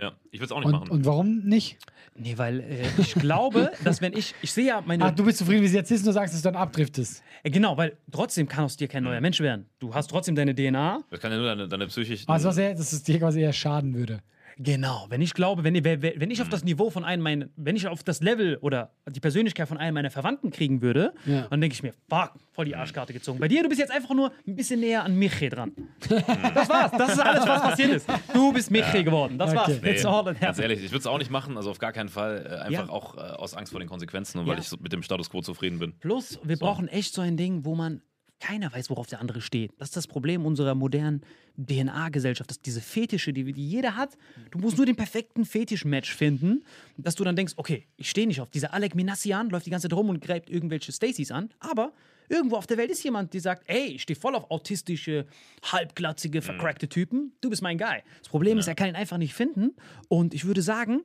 Ja, 0.00 0.12
ich 0.30 0.38
will 0.38 0.46
es 0.46 0.52
auch 0.52 0.58
nicht 0.58 0.66
und, 0.66 0.72
machen. 0.72 0.90
und 0.90 1.04
warum 1.06 1.40
nicht? 1.40 1.76
Nee, 2.14 2.38
weil 2.38 2.60
äh, 2.60 2.86
ich 2.98 3.14
glaube, 3.14 3.72
dass 3.84 4.00
wenn 4.00 4.12
ich, 4.16 4.32
ich 4.42 4.52
sehe 4.52 4.66
ja 4.66 4.80
meine, 4.86 5.04
Ach, 5.06 5.10
du 5.10 5.24
bist 5.24 5.38
zufrieden, 5.38 5.62
wie 5.62 5.66
es 5.66 5.72
jetzt 5.72 5.90
ist, 5.90 6.00
und 6.02 6.06
du 6.06 6.12
sagst, 6.12 6.32
dass 6.34 6.42
du 6.42 6.48
dann 6.52 6.54
abdriftest. 6.60 7.20
äh, 7.42 7.50
genau, 7.50 7.76
weil 7.76 7.96
trotzdem 8.12 8.46
kann 8.46 8.64
aus 8.64 8.76
dir 8.76 8.86
kein 8.86 9.02
neuer 9.02 9.20
Mensch 9.20 9.40
werden. 9.40 9.66
Du 9.80 9.92
hast 9.92 10.08
trotzdem 10.08 10.36
deine 10.36 10.54
DNA. 10.54 11.02
das 11.10 11.18
kann 11.20 11.32
ja 11.32 11.38
nur 11.38 11.46
deine, 11.48 11.66
deine 11.68 11.88
psychischen. 11.88 12.28
Also, 12.30 12.48
was 12.48 12.58
er, 12.58 12.74
dass 12.74 12.92
es 12.92 13.02
dir 13.02 13.18
quasi 13.18 13.40
eher 13.40 13.52
schaden 13.52 13.94
würde. 13.94 14.20
Genau, 14.60 15.06
wenn 15.08 15.22
ich 15.22 15.34
glaube, 15.34 15.62
wenn, 15.64 15.84
wenn 15.84 16.30
ich 16.30 16.40
auf 16.40 16.48
Mhm. 16.48 16.50
das 16.50 16.64
Niveau 16.64 16.90
von 16.90 17.04
einem 17.04 17.22
meiner, 17.22 17.46
wenn 17.56 17.76
ich 17.76 17.86
auf 17.86 18.02
das 18.02 18.20
Level 18.20 18.56
oder 18.60 18.90
die 19.08 19.20
Persönlichkeit 19.20 19.68
von 19.68 19.78
einem 19.78 19.94
meiner 19.94 20.10
Verwandten 20.10 20.50
kriegen 20.50 20.82
würde, 20.82 21.14
Ja. 21.26 21.46
dann 21.48 21.60
denke 21.60 21.74
ich 21.74 21.82
mir, 21.82 21.92
fuck, 22.08 22.32
voll 22.52 22.64
die 22.64 22.74
Arschkarte 22.74 23.12
gezogen. 23.12 23.38
Bei 23.38 23.46
dir, 23.48 23.62
du 23.62 23.68
bist 23.68 23.80
jetzt 23.80 23.92
einfach 23.92 24.14
nur 24.14 24.32
ein 24.46 24.56
bisschen 24.56 24.80
näher 24.80 25.04
an 25.04 25.14
Miche 25.16 25.48
dran. 25.48 25.72
das 26.08 26.68
war's, 26.68 26.90
das 26.90 27.12
ist 27.12 27.20
alles, 27.20 27.46
was 27.46 27.62
passiert 27.62 27.90
ist. 27.90 28.08
Du 28.34 28.52
bist 28.52 28.70
Miche 28.70 29.04
geworden, 29.04 29.38
das 29.38 29.54
war's. 29.54 29.68
Okay. 29.68 29.80
Nee, 29.82 29.90
It's 29.92 30.04
all 30.04 30.24
that 30.24 30.40
ganz 30.40 30.58
ehrlich, 30.58 30.80
ich 30.82 30.90
würde 30.90 30.98
es 30.98 31.06
auch 31.06 31.18
nicht 31.18 31.30
machen, 31.30 31.56
also 31.56 31.70
auf 31.70 31.78
gar 31.78 31.92
keinen 31.92 32.08
Fall. 32.08 32.44
Äh, 32.44 32.64
einfach 32.66 32.86
Ja. 32.86 32.92
auch 32.92 33.16
äh, 33.16 33.20
aus 33.20 33.54
Angst 33.54 33.72
vor 33.72 33.80
den 33.80 33.88
Konsequenzen 33.88 34.38
und 34.40 34.46
weil 34.46 34.54
Ja. 34.54 34.60
ich 34.60 34.68
so 34.68 34.76
mit 34.80 34.92
dem 34.92 35.02
Status 35.02 35.30
quo 35.30 35.40
zufrieden 35.40 35.78
bin. 35.78 35.92
Plus, 36.00 36.38
wir 36.42 36.56
brauchen 36.56 36.88
echt 36.88 37.14
so 37.14 37.20
ein 37.22 37.36
Ding, 37.36 37.64
wo 37.64 37.74
man 37.74 38.02
keiner 38.40 38.72
weiß, 38.72 38.90
worauf 38.90 39.06
der 39.06 39.20
andere 39.20 39.40
steht. 39.40 39.72
Das 39.78 39.88
ist 39.88 39.96
das 39.96 40.06
Problem 40.06 40.46
unserer 40.46 40.74
modernen 40.74 41.22
DNA-Gesellschaft, 41.56 42.50
dass 42.50 42.60
diese 42.60 42.80
Fetische, 42.80 43.32
die, 43.32 43.52
die 43.52 43.68
jeder 43.68 43.96
hat, 43.96 44.16
du 44.50 44.58
musst 44.58 44.76
nur 44.76 44.86
den 44.86 44.96
perfekten 44.96 45.44
Fetisch-Match 45.44 46.14
finden, 46.14 46.64
dass 46.96 47.14
du 47.16 47.24
dann 47.24 47.36
denkst, 47.36 47.54
okay, 47.56 47.86
ich 47.96 48.08
stehe 48.10 48.26
nicht 48.26 48.40
auf. 48.40 48.50
Dieser 48.50 48.72
Alec 48.74 48.94
Minassian 48.94 49.50
läuft 49.50 49.66
die 49.66 49.70
ganze 49.70 49.88
Zeit 49.88 49.96
rum 49.96 50.08
und 50.08 50.20
greift 50.20 50.50
irgendwelche 50.50 50.92
Stacys 50.92 51.30
an, 51.30 51.50
aber 51.58 51.92
irgendwo 52.28 52.56
auf 52.56 52.66
der 52.66 52.76
Welt 52.76 52.90
ist 52.90 53.02
jemand, 53.02 53.34
der 53.34 53.40
sagt, 53.40 53.64
ey, 53.66 53.86
ich 53.86 54.02
stehe 54.02 54.18
voll 54.18 54.34
auf 54.34 54.50
autistische, 54.50 55.26
halbglatzige, 55.62 56.42
vercrackte 56.42 56.88
Typen, 56.88 57.32
du 57.40 57.50
bist 57.50 57.62
mein 57.62 57.78
Guy. 57.78 58.02
Das 58.18 58.28
Problem 58.28 58.58
ist, 58.58 58.68
er 58.68 58.74
kann 58.74 58.88
ihn 58.88 58.96
einfach 58.96 59.18
nicht 59.18 59.34
finden 59.34 59.74
und 60.08 60.34
ich 60.34 60.44
würde 60.44 60.62
sagen, 60.62 61.02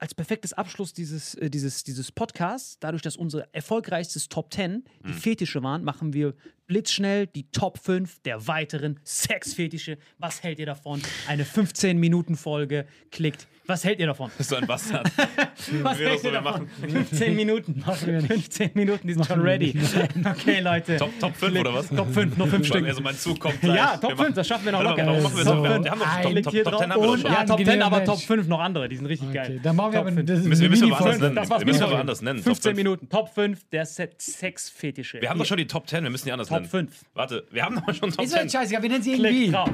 als 0.00 0.14
perfektes 0.14 0.52
Abschluss 0.52 0.92
dieses, 0.92 1.34
äh, 1.34 1.50
dieses, 1.50 1.84
dieses 1.84 2.12
Podcasts, 2.12 2.78
dadurch, 2.80 3.02
dass 3.02 3.16
unser 3.16 3.46
erfolgreichstes 3.52 4.28
Top 4.28 4.52
10 4.52 4.84
die 5.06 5.12
Fetische 5.12 5.62
waren, 5.62 5.84
machen 5.84 6.12
wir 6.12 6.34
blitzschnell 6.72 7.26
die 7.26 7.44
Top 7.52 7.76
5 7.78 8.20
der 8.22 8.46
weiteren 8.48 8.98
Sexfetische. 9.04 9.98
Was 10.18 10.42
hält 10.42 10.58
ihr 10.58 10.64
davon? 10.64 11.02
Eine 11.28 11.44
15-Minuten-Folge. 11.44 12.86
Klickt. 13.10 13.46
Was 13.66 13.84
hält 13.84 14.00
ihr 14.00 14.06
davon? 14.06 14.28
Bist 14.36 14.50
du 14.50 14.56
ein 14.56 14.66
Bastard? 14.66 15.08
Was 15.82 15.98
wir 15.98 16.08
hält 16.08 16.24
ihr 16.24 16.32
davon? 16.32 16.68
machen. 16.80 16.90
15 16.90 17.36
Minuten. 17.36 17.84
wir 17.86 18.12
nicht. 18.22 18.26
15 18.26 18.70
Minuten, 18.74 19.06
die 19.06 19.14
sind 19.14 19.24
schon 19.24 19.38
wir 19.44 19.52
ready. 19.52 19.78
Okay, 20.24 20.58
Leute. 20.60 20.96
Top, 20.96 21.10
Top 21.20 21.36
5 21.36 21.60
oder 21.60 21.72
was? 21.74 21.88
Top 21.88 22.12
5, 22.12 22.36
noch 22.38 22.48
5 22.48 22.66
Stück. 22.66 22.84
Also 22.86 23.00
mein 23.02 23.16
Zug 23.16 23.38
kommt 23.38 23.60
gleich. 23.60 23.76
Ja, 23.76 23.96
Top 23.98 24.10
Wir 24.10 24.16
5, 24.16 24.18
machen- 24.18 24.34
das 24.34 24.48
schaffen 24.48 24.64
wir 24.64 24.72
noch 24.72 24.82
locker. 24.82 25.06
warum 25.06 25.22
machen 25.22 25.36
wir 25.36 25.44
So? 25.44 25.62
Wir 25.62 25.70
haben 25.70 25.84
doch 25.84 26.06
ein- 26.06 26.42
Top, 26.42 26.52
Top, 26.52 26.64
Top 26.64 26.72
drauf. 26.72 26.80
10 26.80 26.90
haben 26.92 27.00
wir 27.00 27.06
doch 27.06 27.18
schon. 27.18 27.30
ja, 27.32 27.44
Top 27.44 27.58
10, 27.58 27.68
Angenehmer 27.68 27.84
aber. 27.86 28.04
Top 28.04 28.20
5 28.20 28.48
noch 28.48 28.60
andere, 28.60 28.88
die 28.88 28.96
sind 28.96 29.06
richtig 29.06 29.28
Okay, 29.28 29.36
geil. 29.38 29.60
dann 29.62 29.76
machen 29.76 29.92
wir 29.92 29.98
Top 30.00 30.06
aber 30.08 30.16
fünf. 30.16 30.28
das 30.28 30.42
Müssen 30.42 30.62
wir 30.62 30.70
wir 30.72 30.96
anders 30.96 31.20
nennen. 31.20 31.36
Das 31.36 31.48
Wir 31.50 31.66
müssen 31.66 31.86
heute. 31.86 31.98
anders 31.98 32.22
nennen. 32.22 32.38
Top 32.38 32.44
15 32.46 32.62
fünf. 32.70 32.76
Minuten. 32.76 33.08
Top 33.08 33.28
5 33.32 33.68
der 33.70 33.86
Se- 33.86 34.10
Sexfetische. 34.18 35.20
Wir 35.20 35.30
haben 35.30 35.38
doch 35.38 35.46
schon 35.46 35.56
die 35.58 35.66
Top 35.68 35.88
10, 35.88 36.02
wir 36.02 36.10
müssen 36.10 36.24
die 36.24 36.32
anders 36.32 36.50
nennen. 36.50 36.61
5. 36.64 37.04
Warte, 37.14 37.46
wir 37.50 37.64
haben 37.64 37.76
doch 37.76 37.94
schon 37.94 38.10
Top 38.10 38.24
Ist 38.24 38.34
doch 38.34 38.40
10. 38.40 38.50
scheißegal, 38.50 38.82
wir 38.82 38.90
nennen 38.90 39.02
sie 39.02 39.14
Klick 39.14 39.32
irgendwie. 39.32 39.50
drauf. 39.50 39.70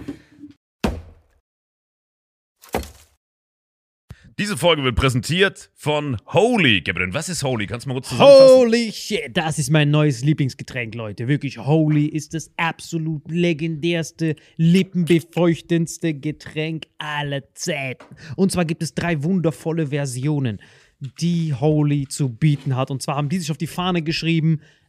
Diese 4.38 4.56
Folge 4.56 4.84
wird 4.84 4.94
präsentiert 4.94 5.72
von 5.74 6.16
Holy. 6.26 6.80
Gabriel, 6.82 7.12
was 7.12 7.28
ist 7.28 7.42
Holy? 7.42 7.66
Kannst 7.66 7.86
du 7.86 7.88
mal 7.88 7.94
kurz 7.96 8.10
zusammenfassen? 8.10 8.56
Holy 8.56 8.92
shit, 8.92 9.36
das 9.36 9.58
ist 9.58 9.68
mein 9.68 9.90
neues 9.90 10.22
Lieblingsgetränk, 10.22 10.94
Leute. 10.94 11.26
Wirklich, 11.26 11.58
Holy 11.58 12.06
ist 12.06 12.34
das 12.34 12.52
absolut 12.56 13.28
legendärste, 13.28 14.36
lippenbefeuchtendste 14.56 16.14
Getränk 16.14 16.84
aller 16.98 17.52
Zeiten. 17.54 18.14
Und 18.36 18.52
zwar 18.52 18.64
gibt 18.64 18.84
es 18.84 18.94
drei 18.94 19.24
wundervolle 19.24 19.88
Versionen, 19.88 20.60
die 21.20 21.52
Holy 21.52 22.06
zu 22.06 22.28
bieten 22.28 22.76
hat. 22.76 22.92
Und 22.92 23.02
zwar 23.02 23.16
haben 23.16 23.28
die 23.28 23.40
sich 23.40 23.50
auf 23.50 23.58
die 23.58 23.66
Fahne 23.66 24.02
geschrieben: 24.02 24.60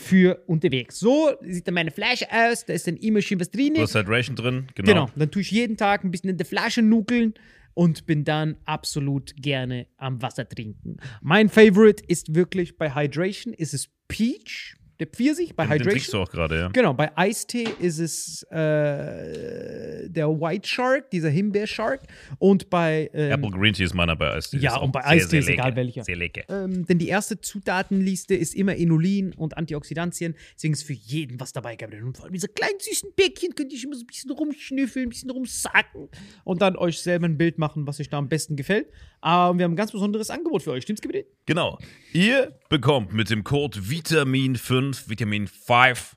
für 0.00 0.42
unterwegs. 0.46 0.98
So 0.98 1.30
sieht 1.42 1.66
dann 1.66 1.74
meine 1.74 1.90
Flasche 1.90 2.26
aus, 2.32 2.64
da 2.64 2.72
ist 2.72 2.86
dann 2.86 2.96
immer 2.96 3.22
schön 3.22 3.38
was 3.38 3.50
drin. 3.50 3.74
Du 3.74 3.82
hast 3.82 3.94
Hydration 3.94 4.34
drin, 4.36 4.66
genau. 4.74 4.88
Genau, 4.92 5.10
dann 5.14 5.30
tue 5.30 5.42
ich 5.42 5.50
jeden 5.50 5.76
Tag 5.76 6.02
ein 6.04 6.10
bisschen 6.10 6.30
in 6.30 6.36
der 6.36 6.46
Flasche 6.46 6.82
nuckeln 6.82 7.34
und 7.74 8.06
bin 8.06 8.24
dann 8.24 8.56
absolut 8.64 9.32
gerne 9.36 9.86
am 9.96 10.20
Wasser 10.22 10.48
trinken. 10.48 10.96
Mein 11.22 11.48
Favorite 11.48 12.02
ist 12.08 12.34
wirklich 12.34 12.76
bei 12.76 12.94
Hydration, 12.94 13.52
ist 13.52 13.74
es 13.74 13.88
Peach, 14.08 14.76
der 14.98 15.06
Pfirsich 15.06 15.54
bei 15.56 15.64
Den, 15.64 15.78
den 15.78 15.82
trinkst 15.88 16.08
Hydration. 16.08 16.24
du 16.24 16.28
auch 16.28 16.32
gerade, 16.32 16.58
ja. 16.58 16.68
Genau, 16.68 16.92
bei 16.94 17.16
Eistee 17.16 17.68
ist 17.78 17.98
es 17.98 18.42
äh, 18.50 19.49
der 20.12 20.28
White 20.28 20.68
Shark, 20.68 21.10
dieser 21.10 21.30
Himbeer-Shark. 21.30 22.02
Und 22.38 22.70
bei. 22.70 23.10
Ähm, 23.12 23.32
Apple 23.32 23.50
Green 23.50 23.72
Tea 23.72 23.84
ist 23.84 23.94
meiner 23.94 24.16
bei 24.16 24.32
Eistee. 24.32 24.58
Ja, 24.58 24.76
und 24.76 24.92
bei 24.92 25.04
Eistee 25.04 25.38
ist 25.38 25.48
egal 25.48 25.76
welcher. 25.76 26.04
Sehr 26.04 26.16
lecker. 26.16 26.42
ähm, 26.48 26.86
denn 26.86 26.98
die 26.98 27.08
erste 27.08 27.40
Zutatenliste 27.40 28.34
ist 28.34 28.54
immer 28.54 28.74
Inulin 28.74 29.32
und 29.34 29.56
Antioxidantien. 29.56 30.34
Deswegen 30.54 30.74
ist 30.74 30.82
für 30.82 30.92
jeden 30.92 31.40
was 31.40 31.52
dabei 31.52 31.76
gehabt. 31.76 31.94
Und 31.94 32.16
vor 32.16 32.26
allem 32.26 32.34
diese 32.34 32.48
kleinen 32.48 32.78
süßen 32.78 33.10
Bäckchen 33.16 33.54
könnt 33.54 33.72
ihr 33.72 33.82
immer 33.82 33.94
so 33.94 34.02
ein 34.02 34.06
bisschen 34.06 34.30
rumschnüffeln, 34.30 35.06
ein 35.06 35.10
bisschen 35.10 35.30
rumsacken 35.30 36.08
und 36.44 36.62
dann 36.62 36.76
euch 36.76 37.00
selber 37.00 37.26
ein 37.26 37.38
Bild 37.38 37.58
machen, 37.58 37.86
was 37.86 38.00
euch 38.00 38.08
da 38.08 38.18
am 38.18 38.28
besten 38.28 38.56
gefällt. 38.56 38.88
Aber 39.20 39.58
wir 39.58 39.64
haben 39.64 39.72
ein 39.72 39.76
ganz 39.76 39.92
besonderes 39.92 40.30
Angebot 40.30 40.62
für 40.62 40.72
euch. 40.72 40.82
Stimmt's, 40.82 41.02
Gebiet? 41.02 41.26
Genau. 41.46 41.78
Ihr 42.12 42.58
bekommt 42.68 43.12
mit 43.12 43.30
dem 43.30 43.44
Code 43.44 43.78
Vitamin5, 43.80 45.08
Vitamin 45.08 45.46
5, 45.46 46.16